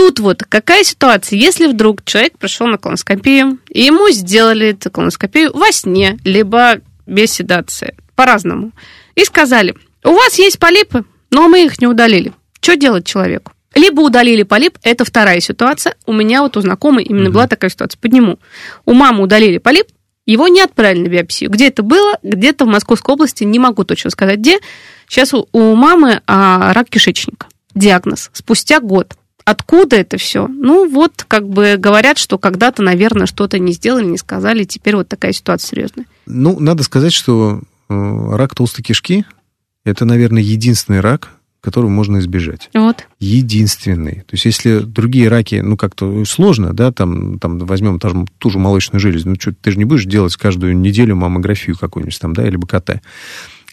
Тут 0.00 0.18
вот 0.18 0.44
какая 0.48 0.82
ситуация, 0.82 1.38
если 1.38 1.66
вдруг 1.66 2.02
человек 2.06 2.38
пришел 2.38 2.66
на 2.66 2.78
колоноскопию, 2.78 3.58
и 3.68 3.82
ему 3.82 4.08
сделали 4.08 4.68
эту 4.68 4.90
колоноскопию 4.90 5.54
во 5.54 5.70
сне, 5.72 6.18
либо 6.24 6.80
без 7.06 7.32
седации, 7.32 7.94
по-разному, 8.14 8.72
и 9.14 9.26
сказали, 9.26 9.74
у 10.02 10.12
вас 10.12 10.38
есть 10.38 10.58
полипы, 10.58 11.04
но 11.30 11.48
мы 11.48 11.66
их 11.66 11.82
не 11.82 11.86
удалили. 11.86 12.32
Что 12.62 12.76
делать 12.76 13.06
человеку? 13.06 13.52
Либо 13.74 14.00
удалили 14.00 14.42
полип, 14.42 14.78
это 14.82 15.04
вторая 15.04 15.38
ситуация. 15.40 15.94
У 16.06 16.14
меня 16.14 16.40
вот 16.40 16.56
у 16.56 16.62
знакомой 16.62 17.04
именно 17.04 17.28
была 17.28 17.46
такая 17.46 17.70
ситуация. 17.70 17.98
Подниму. 18.00 18.38
У 18.86 18.94
мамы 18.94 19.22
удалили 19.24 19.58
полип, 19.58 19.86
его 20.24 20.48
не 20.48 20.62
отправили 20.62 21.02
на 21.02 21.08
биопсию. 21.08 21.50
Где 21.50 21.68
это 21.68 21.82
было? 21.82 22.14
Где-то 22.22 22.64
в 22.64 22.68
Московской 22.68 23.12
области, 23.12 23.44
не 23.44 23.58
могу 23.58 23.84
точно 23.84 24.08
сказать 24.08 24.38
где. 24.38 24.60
Сейчас 25.06 25.34
у, 25.34 25.46
у 25.52 25.74
мамы 25.74 26.22
а, 26.26 26.72
рак 26.72 26.88
кишечника. 26.88 27.48
Диагноз. 27.74 28.30
Спустя 28.32 28.80
год. 28.80 29.14
Откуда 29.50 29.96
это 29.96 30.16
все? 30.16 30.46
Ну, 30.46 30.88
вот, 30.88 31.24
как 31.26 31.48
бы 31.48 31.74
говорят, 31.76 32.18
что 32.18 32.38
когда-то, 32.38 32.82
наверное, 32.82 33.26
что-то 33.26 33.58
не 33.58 33.72
сделали, 33.72 34.04
не 34.04 34.16
сказали, 34.16 34.62
теперь 34.62 34.94
вот 34.94 35.08
такая 35.08 35.32
ситуация 35.32 35.70
серьезная. 35.70 36.06
Ну, 36.26 36.60
надо 36.60 36.84
сказать, 36.84 37.12
что 37.12 37.60
э, 37.88 38.28
рак 38.36 38.54
толстой 38.54 38.84
кишки– 38.84 39.24
это, 39.84 40.04
наверное, 40.04 40.40
единственный 40.40 41.00
рак, 41.00 41.32
которого 41.60 41.90
можно 41.90 42.18
избежать. 42.20 42.70
Вот. 42.74 43.08
Единственный. 43.18 44.20
То 44.20 44.34
есть, 44.34 44.44
если 44.44 44.78
другие 44.78 45.26
раки, 45.26 45.56
ну, 45.56 45.76
как-то 45.76 46.24
сложно, 46.26 46.72
да, 46.72 46.92
там, 46.92 47.40
там 47.40 47.58
возьмем 47.58 47.98
ту 47.98 48.08
же, 48.08 48.26
ту 48.38 48.50
же 48.50 48.58
молочную 48.60 49.00
железу, 49.00 49.30
ну, 49.30 49.34
что 49.36 49.52
ты 49.52 49.72
же 49.72 49.78
не 49.78 49.84
будешь 49.84 50.04
делать 50.04 50.36
каждую 50.36 50.78
неделю 50.78 51.16
маммографию 51.16 51.76
какую-нибудь 51.76 52.20
там, 52.20 52.34
да, 52.34 52.46
или 52.46 52.54
БКТ, 52.54 53.02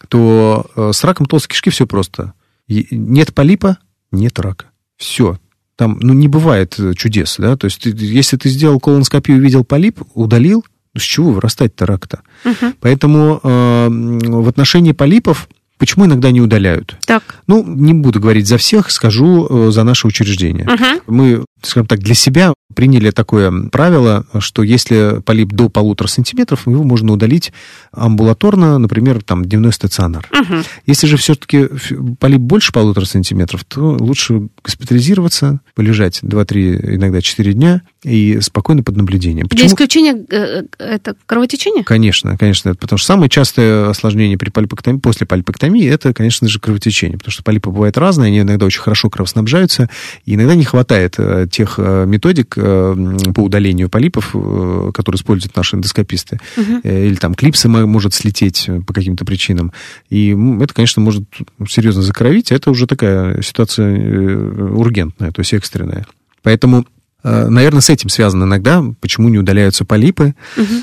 то 0.07 0.65
э, 0.75 0.89
с 0.91 1.03
раком 1.03 1.27
толстой 1.27 1.51
кишки 1.51 1.69
все 1.69 1.85
просто. 1.85 2.33
Нет 2.67 3.35
полипа, 3.35 3.77
нет 4.11 4.39
рака. 4.39 4.65
Все. 4.97 5.37
Там, 5.77 5.97
ну, 6.01 6.13
не 6.13 6.27
бывает 6.27 6.75
э, 6.79 6.93
чудес, 6.95 7.35
да, 7.37 7.55
то 7.55 7.65
есть, 7.65 7.81
ты- 7.81 7.93
если 7.95 8.35
ты 8.35 8.49
сделал 8.49 8.79
колоноскопию, 8.79 9.37
увидел 9.37 9.63
полип, 9.63 10.01
удалил, 10.15 10.65
с 10.97 11.01
чего 11.01 11.31
вырастать-то 11.31 11.85
рак-то? 11.85 12.21
Мгм. 12.43 12.73
Поэтому 12.81 13.39
э, 13.43 13.87
в 13.89 14.49
отношении 14.49 14.91
полипов 14.93 15.47
почему 15.77 16.05
иногда 16.05 16.31
не 16.31 16.41
удаляют? 16.41 16.95
Так. 17.05 17.23
Ну, 17.47 17.63
не 17.65 17.93
буду 17.93 18.19
говорить 18.19 18.47
за 18.47 18.57
всех, 18.57 18.91
скажу 18.91 19.47
э, 19.49 19.71
за 19.71 19.83
наше 19.83 20.07
учреждение. 20.07 20.65
Мгм. 20.65 21.01
Мы, 21.07 21.45
скажем 21.61 21.87
так, 21.87 21.99
для 21.99 22.15
себя 22.15 22.53
приняли 22.77 23.09
такое 23.09 23.69
правило, 23.69 24.25
что 24.39 24.61
если 24.61 25.21
полип 25.25 25.49
до 25.49 25.67
полутора 25.69 26.07
сантиметров, 26.07 26.67
его 26.67 26.83
можно 26.83 27.13
удалить 27.13 27.51
амбулаторно, 27.91 28.77
например, 28.77 29.23
там, 29.23 29.45
дневной 29.45 29.73
стационар. 29.73 30.27
Мгм. 30.31 30.63
Если 30.85 31.07
же 31.07 31.17
все-таки 31.17 31.69
полип 32.19 32.39
больше 32.39 32.71
полутора 32.71 33.05
сантиметров, 33.05 33.63
то 33.63 33.97
лучше 33.99 34.49
госпитализироваться, 34.63 35.61
полежать 35.73 36.19
2-3, 36.21 36.95
иногда 36.97 37.21
4 37.21 37.53
дня 37.53 37.81
и 38.03 38.39
спокойно 38.41 38.83
под 38.83 38.97
наблюдением. 38.97 39.47
Для 39.47 39.65
исключения 39.65 40.13
э, 40.29 40.63
э, 40.77 40.83
это 40.83 41.15
кровотечение? 41.25 41.83
Конечно, 41.83 42.37
конечно, 42.37 42.75
потому 42.75 42.97
что 42.97 43.07
самое 43.07 43.29
частое 43.29 43.89
осложнение 43.89 44.37
при 44.37 44.49
пальпэктомии, 44.49 44.99
после 44.99 45.25
пальпэктомии, 45.67 45.89
это, 45.89 46.13
конечно 46.13 46.47
же, 46.47 46.59
кровотечение, 46.59 47.17
потому 47.17 47.31
что 47.31 47.43
полипы 47.43 47.69
бывают 47.69 47.97
разные, 47.97 48.27
они 48.27 48.39
иногда 48.39 48.65
очень 48.65 48.81
хорошо 48.81 49.09
кровоснабжаются, 49.09 49.89
и 50.25 50.35
иногда 50.35 50.55
не 50.55 50.65
хватает 50.65 51.15
э, 51.17 51.47
тех 51.51 51.75
э, 51.77 52.05
методик 52.05 52.53
э, 52.57 53.17
по 53.35 53.41
удалению 53.41 53.89
полипов, 53.89 54.31
которые 54.93 55.17
используют 55.17 55.55
наши 55.55 55.75
эндоскописты, 55.75 56.39
Э, 56.83 57.07
или 57.07 57.15
там 57.15 57.33
клипсы 57.33 57.67
мо- 57.67 57.85
может 57.85 58.13
слететь 58.13 58.69
по 58.85 58.93
каким-то 58.93 59.25
причинам, 59.25 59.71
и 60.09 60.35
это, 60.61 60.73
конечно, 60.73 61.01
может 61.01 61.23
серьезно 61.67 62.01
закровить, 62.01 62.51
а 62.51 62.55
это 62.55 62.71
уже 62.71 62.87
такая 62.87 63.41
ситуация 63.41 63.87
ургентная, 64.71 65.31
то 65.31 65.41
есть 65.41 65.53
экстренная. 65.53 66.05
Поэтому 66.43 66.85
Наверное, 67.49 67.81
с 67.81 67.89
этим 67.89 68.09
связано 68.09 68.43
иногда, 68.45 68.83
почему 69.01 69.29
не 69.29 69.37
удаляются 69.37 69.85
полипы. 69.85 70.33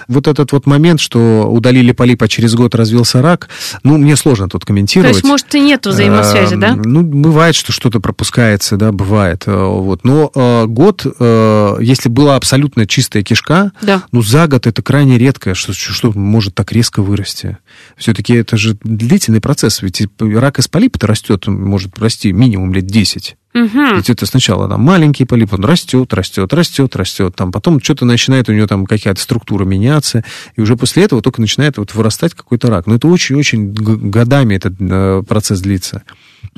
Вот 0.08 0.28
этот 0.28 0.52
вот 0.52 0.66
момент, 0.66 1.00
что 1.00 1.48
удалили 1.50 1.92
полип, 1.92 2.22
а 2.22 2.28
через 2.28 2.54
год 2.54 2.74
развился 2.74 3.22
рак, 3.22 3.48
ну, 3.82 3.96
мне 3.98 4.16
сложно 4.16 4.48
тут 4.48 4.62
То 4.62 4.66
комментировать. 4.68 5.14
есть, 5.14 5.24
может, 5.24 5.54
и 5.54 5.60
нет 5.60 5.86
взаимосвязи, 5.86 6.54
Эм, 6.54 6.60
да? 6.60 6.74
Ну, 6.76 7.02
бывает, 7.02 7.54
что 7.54 7.72
что-то 7.72 8.00
пропускается, 8.00 8.76
да, 8.76 8.92
бывает. 8.92 9.44
э, 9.46 9.52
Вот. 9.54 10.04
Но 10.04 10.30
э, 10.34 10.66
год, 10.66 11.04
э, 11.18 11.76
если 11.80 12.08
была 12.08 12.36
абсолютно 12.36 12.86
чистая 12.86 13.22
кишка, 13.22 13.72
Да. 13.82 14.02
ну, 14.12 14.22
за 14.22 14.46
год 14.46 14.66
это 14.66 14.82
крайне 14.82 15.18
редко, 15.18 15.54
что, 15.54 15.72
что 15.72 16.12
может 16.14 16.54
так 16.54 16.72
резко 16.72 17.02
вырасти. 17.02 17.58
Все-таки 17.96 18.34
это 18.34 18.56
же 18.56 18.76
длительный 18.82 19.40
процесс, 19.40 19.82
ведь 19.82 20.02
рак 20.20 20.58
из 20.58 20.68
полипа-то 20.68 21.06
растет, 21.06 21.48
он 21.48 21.62
может 21.62 21.98
расти 21.98 22.32
минимум 22.32 22.72
лет 22.74 22.86
10. 22.86 23.36
Мгм. 23.54 23.96
Ведь 23.96 24.10
это 24.10 24.26
сначала 24.26 24.68
там 24.68 24.80
маленький 24.80 25.24
полип, 25.24 25.52
он 25.52 25.64
растет, 25.64 26.12
растет, 26.12 26.52
растет, 26.52 26.96
растет, 26.96 27.36
там 27.36 27.52
потом 27.52 27.80
что-то 27.80 28.04
начинает 28.04 28.48
у 28.48 28.52
него 28.52 28.66
там 28.66 28.84
какая-то 28.84 29.20
структура 29.20 29.64
меняться, 29.64 30.24
и 30.56 30.60
уже 30.60 30.76
после 30.76 31.04
этого 31.04 31.22
только 31.22 31.40
начинает 31.40 31.78
вот 31.78 31.94
вырастать 31.94 32.34
какой-то 32.34 32.68
рак. 32.68 32.88
Но 32.88 32.96
это 32.96 33.06
очень-очень 33.06 33.72
годами 33.72 34.56
этот 34.56 34.74
э, 34.80 35.22
процесс 35.26 35.60
длится. 35.60 36.02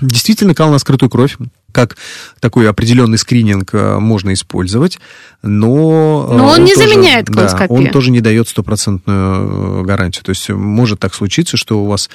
Действительно, 0.01 0.55
кал 0.55 0.71
на 0.71 0.79
скрытую 0.79 1.11
кровь, 1.11 1.37
как 1.71 1.97
такой 2.41 2.69
определенный 2.69 3.19
скрининг 3.19 3.75
э, 3.75 3.99
можно 3.99 4.33
использовать, 4.33 4.99
но... 5.43 6.27
э, 6.31 6.37
Но 6.37 6.47
он 6.49 6.65
не 6.65 6.75
тоже- 6.75 6.89
заменяет 6.89 7.27
да, 7.27 7.33
колоноскопию. 7.35 7.79
он 7.87 7.93
тоже 7.93 8.11
не 8.11 8.21
дает 8.23 8.49
стопроцентную 8.49 9.81
э, 9.81 9.85
гарантию. 9.85 10.25
То 10.25 10.31
есть 10.31 10.49
может 10.49 10.99
так 11.01 11.15
случиться, 11.15 11.59
что 11.59 11.79
у 11.83 11.87
вас 11.87 12.09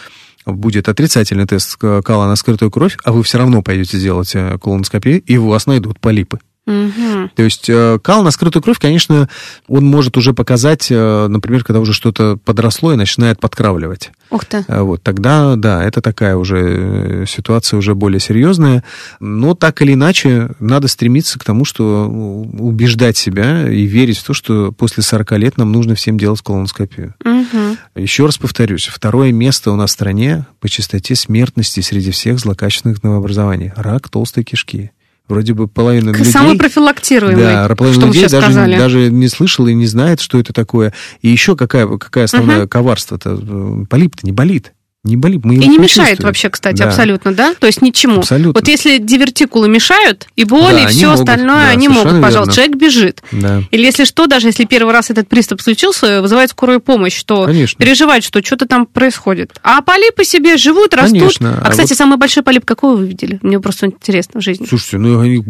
будет 0.46 0.90
отрицательный 0.90 1.46
тест 1.46 1.78
э, 1.82 2.02
кала 2.04 2.28
на 2.28 2.36
скрытую 2.36 2.72
кровь, 2.72 2.98
а 3.04 3.12
вы 3.12 3.24
все 3.24 3.38
равно 3.38 3.62
пойдете 3.62 3.98
сделать 3.98 4.32
э, 4.36 4.58
колоноскопию, 4.60 5.22
и 5.22 5.38
у 5.38 5.48
вас 5.48 5.66
найдут 5.68 6.00
полипы. 6.00 6.40
Мгм. 6.68 7.32
То 7.36 7.42
есть 7.42 7.70
э, 7.70 7.98
кал 8.04 8.24
на 8.24 8.30
скрытую 8.30 8.62
кровь, 8.62 8.78
конечно, 8.78 9.28
он 9.68 9.86
может 9.86 10.16
уже 10.16 10.34
показать, 10.34 10.88
э, 10.92 11.28
например, 11.28 11.64
когда 11.64 11.80
уже 11.80 11.92
что-то 11.92 12.38
подросло 12.38 12.94
и 12.94 12.98
начинает 12.98 13.40
подкравливать. 13.40 14.12
Ух 14.30 14.46
ты. 14.46 14.64
А 14.68 14.84
Вот, 14.84 15.02
тогда, 15.02 15.56
да, 15.56 15.84
это 15.84 16.02
такая 16.02 16.36
уже 16.36 16.58
э, 16.60 17.26
ситуация 17.28 17.78
уже 17.78 17.96
более 17.96 18.20
серьезная. 18.20 18.84
Но 19.20 19.56
так 19.56 19.82
или 19.82 19.94
иначе, 19.94 20.52
надо 20.60 20.88
стремиться 20.88 21.40
к 21.40 21.44
тому, 21.44 21.66
что 21.66 22.08
убеждать 22.08 23.18
себя 23.18 23.68
и 23.68 23.84
верить 23.84 24.20
в 24.20 24.24
то, 24.24 24.34
что 24.34 24.72
после 24.72 25.02
40 25.02 25.32
лет 25.40 25.58
нам 25.58 25.72
нужно 25.72 25.96
всем 25.96 26.20
делать 26.20 26.42
колоноскопию. 26.42 27.16
Мгм. 27.26 27.78
Еще 27.96 28.26
раз 28.26 28.38
повторюсь, 28.38 28.88
второе 28.88 29.32
место 29.32 29.72
у 29.72 29.76
нас 29.76 29.90
в 29.90 29.94
стране 29.94 30.46
по 30.60 30.70
частоте 30.70 31.16
смертности 31.16 31.80
среди 31.80 32.12
всех 32.12 32.40
злокачественных 32.40 33.02
новообразований. 33.02 33.74
Рак 33.76 34.10
толстой 34.10 34.44
кишки. 34.44 34.92
Вроде 35.32 35.54
бы 35.54 35.68
половина 35.68 36.10
людей... 36.12 36.26
Самый 36.26 36.58
профилактируемый, 36.58 37.44
Да, 37.44 37.76
половина 37.76 38.06
людей 38.06 38.28
даже, 38.28 38.42
сказали. 38.42 38.78
даже 38.78 39.10
не 39.12 39.28
слышала 39.28 39.68
и 39.70 39.74
не 39.74 39.86
знает, 39.86 40.20
что 40.20 40.38
это 40.40 40.54
такое. 40.54 40.94
И 41.22 41.30
еще 41.30 41.56
какая, 41.56 41.88
какая 41.98 42.26
основная 42.26 42.60
Мгм. 42.62 42.68
коварство-то? 42.70 43.40
Э, 43.42 43.86
Полип-то 43.90 44.26
не 44.26 44.32
болит. 44.32 44.74
Не 45.04 45.18
болит. 45.18 45.44
Мы 45.44 45.56
И 45.56 45.68
не 45.68 45.80
мешает 45.80 46.22
вообще, 46.22 46.50
кстати, 46.52 46.78
Да. 46.78 46.90
абсолютно, 46.90 47.34
да? 47.34 47.56
То 47.56 47.66
есть 47.66 47.82
ничему. 47.82 48.20
Абсолютно. 48.20 48.60
Вот 48.62 48.68
если 48.68 49.00
дивертикулы 49.00 49.68
мешают, 49.68 50.28
и 50.36 50.44
боли, 50.44 50.74
Да, 50.76 50.84
и 50.84 50.88
все 50.90 51.08
могут, 51.10 51.22
остальное, 51.28 51.56
да, 51.66 51.70
они 51.70 51.88
могут, 51.90 52.22
пожалуйста. 52.22 52.38
верно. 52.40 52.54
Человек 52.54 52.76
бежит. 52.76 53.24
Да. 53.32 53.64
Или 53.72 53.84
если 53.84 54.04
что, 54.06 54.28
даже 54.28 54.48
если 54.50 54.66
первый 54.66 54.94
раз 54.94 55.10
этот 55.10 55.28
приступ 55.28 55.60
случился, 55.62 56.22
вызывает 56.22 56.52
скорую 56.52 56.82
помощь, 56.82 57.16
что 57.18 57.46
Конечно. 57.48 57.84
переживать, 57.84 58.24
что 58.24 58.44
что-то 58.44 58.68
там 58.68 58.86
происходит. 58.86 59.54
А 59.64 59.82
полипы 59.82 60.24
себе 60.24 60.56
живут, 60.58 60.94
растут. 60.94 61.18
Конечно. 61.18 61.60
А, 61.64 61.68
А 61.68 61.72
кстати, 61.72 61.90
вот- 61.90 61.98
самый 61.98 62.18
большой 62.20 62.44
полип 62.44 62.64
какой 62.66 62.96
вы 62.96 63.08
видели? 63.08 63.40
Мне 63.42 63.60
просто 63.60 63.88
интересно 63.88 64.40
в 64.40 64.44
жизни. 64.44 64.68
Слушайте, 64.68 65.00
ну 65.00 65.24
э, 65.24 65.42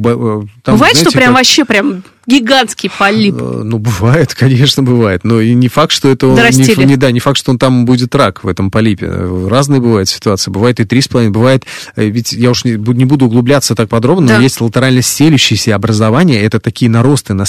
там, 0.64 0.76
Бывает, 0.76 0.94
знаете, 0.96 1.02
что 1.02 1.12
прям 1.12 1.28
как- 1.32 1.36
вообще 1.40 1.66
прям 1.66 2.04
гигантский 2.28 2.90
полип. 2.90 3.36
Э, 3.40 3.62
Ну, 3.64 3.78
бывает, 3.78 4.34
конечно, 4.38 4.84
бывает. 4.84 5.24
Но 5.24 5.42
и 5.42 5.54
не 5.54 5.68
факт, 5.68 5.92
что 5.92 6.10
это... 6.10 6.28
он- 6.28 6.36
Дорастили. 6.36 6.84
Не, 6.86 6.96
да, 6.98 7.12
не 7.12 7.20
факт, 7.20 7.38
что 7.38 7.52
он 7.52 7.58
там 7.60 7.86
будет 7.86 8.14
рак 8.16 8.44
в 8.44 8.48
этом 8.48 8.72
полипе. 8.72 9.08
Разные 9.50 9.82
бывают 9.82 10.10
ситуации. 10.10 10.52
Бывает 10.52 10.80
и 10.80 10.86
три 10.86 11.02
с 11.02 11.08
половиной. 11.08 11.32
Бывает, 11.34 11.66
э, 11.96 12.06
ведь 12.08 12.32
я 12.34 12.52
уж 12.52 12.64
не, 12.66 12.72
не 12.74 13.06
буду 13.06 13.26
углубляться 13.26 13.76
так 13.76 13.90
подробно, 13.90 14.28
Да. 14.28 14.38
но 14.38 14.44
есть 14.44 14.62
латерально 14.62 15.02
стелющиеся 15.02 15.76
образования. 15.76 16.42
Это 16.42 16.60
такие 16.60 16.90
наросты 16.90 17.34
на 17.34 17.46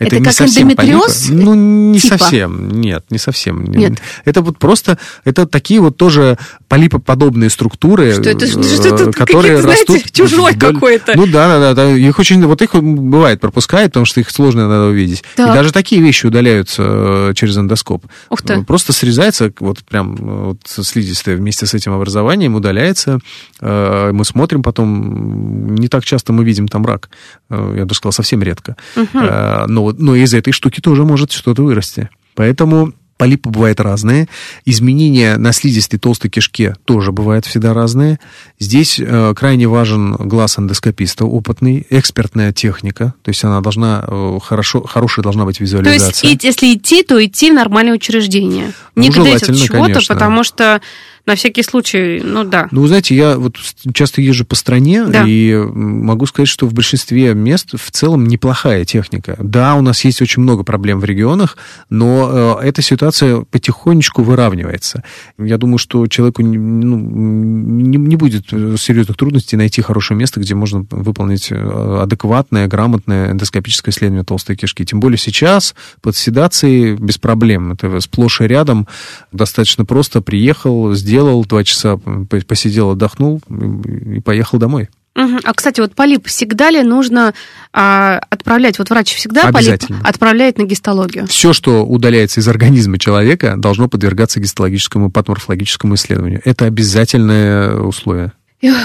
слизистой. 0.00 0.06
Это 0.06 0.18
не 0.18 0.24
как 0.24 0.34
совсем 0.34 0.70
эндометриоз, 0.70 1.26
полипы. 1.26 1.44
Ну, 1.44 1.54
не 1.54 1.98
типа? 2.00 2.18
совсем. 2.18 2.80
Нет, 2.80 3.04
не 3.10 3.18
совсем. 3.18 3.64
Нет. 3.64 3.94
Это 4.24 4.42
вот 4.42 4.58
просто... 4.58 4.98
Это 5.24 5.46
такие 5.46 5.80
вот 5.80 5.96
тоже 5.96 6.38
полипоподобные 6.68 7.50
структуры, 7.50 8.12
Что 8.12 8.30
это? 8.30 8.46
Что 8.46 8.60
это? 8.60 9.12
которые 9.12 9.56
Какие-то, 9.58 9.62
знаете, 9.62 9.92
растут... 9.94 10.12
чужой 10.12 10.52
вдоль- 10.52 10.74
какой-то. 10.74 11.12
Ну 11.16 11.26
да, 11.26 11.48
да, 11.48 11.60
да, 11.60 11.74
да. 11.74 11.90
Их 11.90 12.18
очень, 12.18 12.44
вот 12.44 12.62
их 12.62 12.74
бывает 12.74 13.40
пропускает, 13.40 13.90
потому 13.90 14.06
что 14.06 14.20
их 14.20 14.30
сложно 14.30 14.60
иногда 14.60 14.84
увидеть. 14.84 15.22
Так. 15.36 15.50
И 15.50 15.52
даже 15.52 15.72
такие 15.72 16.00
вещи 16.00 16.26
удаляются 16.26 16.82
э, 16.86 17.32
через 17.34 17.56
эндоскоп. 17.58 18.04
Ух 18.30 18.42
ты. 18.42 18.62
Просто 18.64 18.92
срезается, 18.92 19.52
вот 19.60 19.78
прям 19.84 20.14
э, 20.14 20.44
вот 20.46 20.58
слизистая 20.64 21.36
вместе 21.36 21.66
с 21.66 21.74
этим 21.74 21.92
образованием 21.92 22.54
удаляется. 22.54 23.18
Э, 23.60 24.10
Мы 24.12 24.24
смотрим 24.24 24.62
потом, 24.62 25.74
не 25.74 25.88
так 25.88 26.04
часто 26.04 26.32
мы 26.32 26.44
видим 26.44 26.68
там 26.68 26.86
рак. 26.86 27.10
Я 27.50 27.84
бы 27.84 27.94
сказал, 27.94 28.12
совсем 28.12 28.42
редко. 28.42 28.76
Э, 28.96 29.64
Но, 29.66 29.89
вот- 29.90 29.98
но 30.00 30.14
из 30.16 30.34
этой 30.34 30.52
штуки 30.52 30.80
тоже 30.80 31.04
может 31.04 31.32
что-то 31.32 31.62
вырасти. 31.62 32.08
Поэтому 32.34 32.92
полипы 33.18 33.50
бывают 33.50 33.80
разные. 33.80 34.28
Изменения 34.64 35.36
на 35.36 35.52
слизистой 35.52 35.98
толстой 35.98 36.30
кишке 36.30 36.74
тоже 36.86 37.12
бывают 37.12 37.44
всегда 37.44 37.74
разные. 37.74 38.18
Здесь 38.58 38.98
э, 38.98 39.34
крайне 39.36 39.68
важен 39.68 40.14
глаз 40.14 40.58
эндоскописта, 40.58 41.26
опытный, 41.26 41.86
экспертная 41.90 42.52
техника. 42.54 43.12
То 43.22 43.28
есть 43.28 43.44
она 43.44 43.60
должна 43.60 44.02
э, 44.06 44.38
хорошо, 44.42 44.82
хорошая 44.82 45.22
должна 45.22 45.44
быть 45.44 45.58
То 45.58 45.64
есть, 45.64 45.74
визуализация. 45.74 46.30
и- 46.30 46.38
если 46.40 46.72
идти, 46.74 47.02
то 47.02 47.22
идти 47.22 47.50
в 47.50 47.54
нормальное 47.54 47.92
учреждение. 47.92 48.72
Не 48.96 49.08
Ну, 49.08 49.12
желательно, 49.12 49.58
чего-то, 49.58 50.00
потому 50.08 50.42
что 50.42 50.80
на 51.26 51.34
всякий 51.34 51.62
случай, 51.62 52.20
ну 52.24 52.44
да. 52.44 52.68
Ну, 52.70 52.82
вы 52.82 52.88
знаете, 52.88 53.14
я 53.14 53.38
вот 53.38 53.56
часто 53.92 54.20
езжу 54.20 54.44
по 54.44 54.54
стране, 54.56 55.04
Да. 55.06 55.24
и 55.26 55.54
могу 55.54 56.26
сказать, 56.26 56.48
что 56.48 56.66
в 56.66 56.74
большинстве 56.74 57.34
мест 57.34 57.70
в 57.74 57.90
целом 57.90 58.26
неплохая 58.26 58.84
техника. 58.84 59.36
Да, 59.38 59.74
у 59.74 59.82
нас 59.82 60.04
есть 60.04 60.22
очень 60.22 60.42
много 60.42 60.64
проблем 60.64 61.00
в 61.00 61.04
регионах, 61.04 61.56
но 61.88 62.58
э, 62.62 62.68
эта 62.68 62.82
ситуация 62.82 63.42
потихонечку 63.42 64.22
выравнивается. 64.22 65.04
Я 65.38 65.58
думаю, 65.58 65.78
что 65.78 66.06
человеку 66.06 66.42
не, 66.42 66.58
ну, 66.58 66.96
не, 66.98 67.98
не 67.98 68.16
будет 68.16 68.46
э, 68.52 68.76
серьезных 68.78 69.16
трудностей 69.16 69.56
найти 69.56 69.82
хорошее 69.82 70.18
место, 70.18 70.40
где 70.40 70.54
можно 70.54 70.86
выполнить 70.90 71.48
э, 71.50 71.98
адекватное, 72.02 72.66
грамотное 72.66 73.32
эндоскопическое 73.32 73.92
исследование 73.92 74.24
толстой 74.24 74.56
кишки. 74.56 74.84
Тем 74.84 75.00
более 75.00 75.18
сейчас 75.18 75.74
под 76.00 76.16
седацией 76.16 76.94
без 76.94 77.18
проблем. 77.18 77.72
Это 77.72 78.00
сплошь 78.00 78.40
и 78.40 78.44
рядом. 78.44 78.86
Достаточно 79.32 79.84
просто 79.84 80.20
приехал, 80.20 80.94
сделал, 80.94 81.09
два 81.18 81.64
часа 81.64 81.98
посидел, 82.46 82.90
отдохнул 82.90 83.40
и 83.48 84.00
и 84.16 84.20
поехал 84.20 84.58
домой. 84.58 84.88
А, 85.16 85.52
кстати, 85.54 85.80
вот 85.80 85.94
полип 85.94 86.26
всегда 86.28 86.70
ли 86.70 86.82
нужно 86.82 87.34
а, 87.72 88.20
отправлять, 88.30 88.78
вот 88.78 88.90
врач 88.90 89.14
всегда 89.14 89.50
полип 89.52 89.80
отправляет 90.04 90.56
на 90.56 90.64
гистологию? 90.64 91.26
Все, 91.26 91.52
что 91.52 91.84
удаляется 91.84 92.40
из 92.40 92.48
организма 92.48 92.98
человека, 92.98 93.54
должно 93.56 93.88
подвергаться 93.88 94.40
гистологическому 94.40 95.10
патоморфологическому 95.10 95.96
исследованию. 95.96 96.40
Это 96.44 96.64
обязательное 96.64 97.74
условие. 97.74 98.32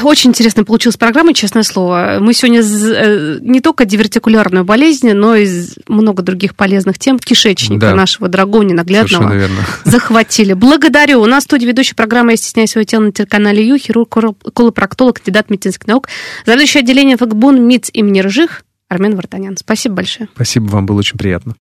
Очень 0.04 0.30
интересно 0.30 0.64
получилась 0.64 0.96
программа, 0.96 1.34
честное 1.34 1.64
слово. 1.64 2.20
Мы 2.22 2.34
сегодня 2.34 2.62
э, 2.62 3.40
не 3.42 3.60
только 3.60 3.84
дивертикулярную 3.84 4.64
болезнь, 4.64 5.12
но 5.12 5.36
и 5.36 5.48
много 5.88 6.24
других 6.24 6.56
полезных 6.56 6.98
тем 6.98 7.20
кишечника 7.20 7.88
Да. 7.88 7.96
нашего 7.96 8.30
дорогого, 8.30 8.62
ненаглядного 8.64 9.50
захватили. 9.84 10.54
Благодарю. 10.54 11.22
У 11.22 11.26
нас 11.26 11.44
в 11.44 11.48
студии 11.48 11.66
ведущий 11.66 11.94
программы 11.94 12.32
«Я 12.32 12.38
стесняюсь 12.38 12.72
своего 12.72 12.86
тела» 12.86 13.02
на 13.04 13.12
телеканале 13.12 13.68
Ю, 13.68 13.78
хирург, 13.78 14.18
колопроктолог, 14.54 15.18
кандидат 15.18 15.50
медицинских 15.50 15.88
наук, 15.88 16.08
заведующий 16.46 16.80
отделением 16.80 17.18
ФГБУН 17.18 17.62
МИЦ 17.62 17.90
имени 17.92 18.22
Рыжих 18.22 18.64
Армен 18.88 19.16
Вартанян. 19.18 19.58
Спасибо 19.58 19.96
большое. 19.96 20.30
Спасибо 20.36 20.68
вам, 20.68 20.86
было 20.86 21.00
очень 21.00 21.18
приятно. 21.18 21.54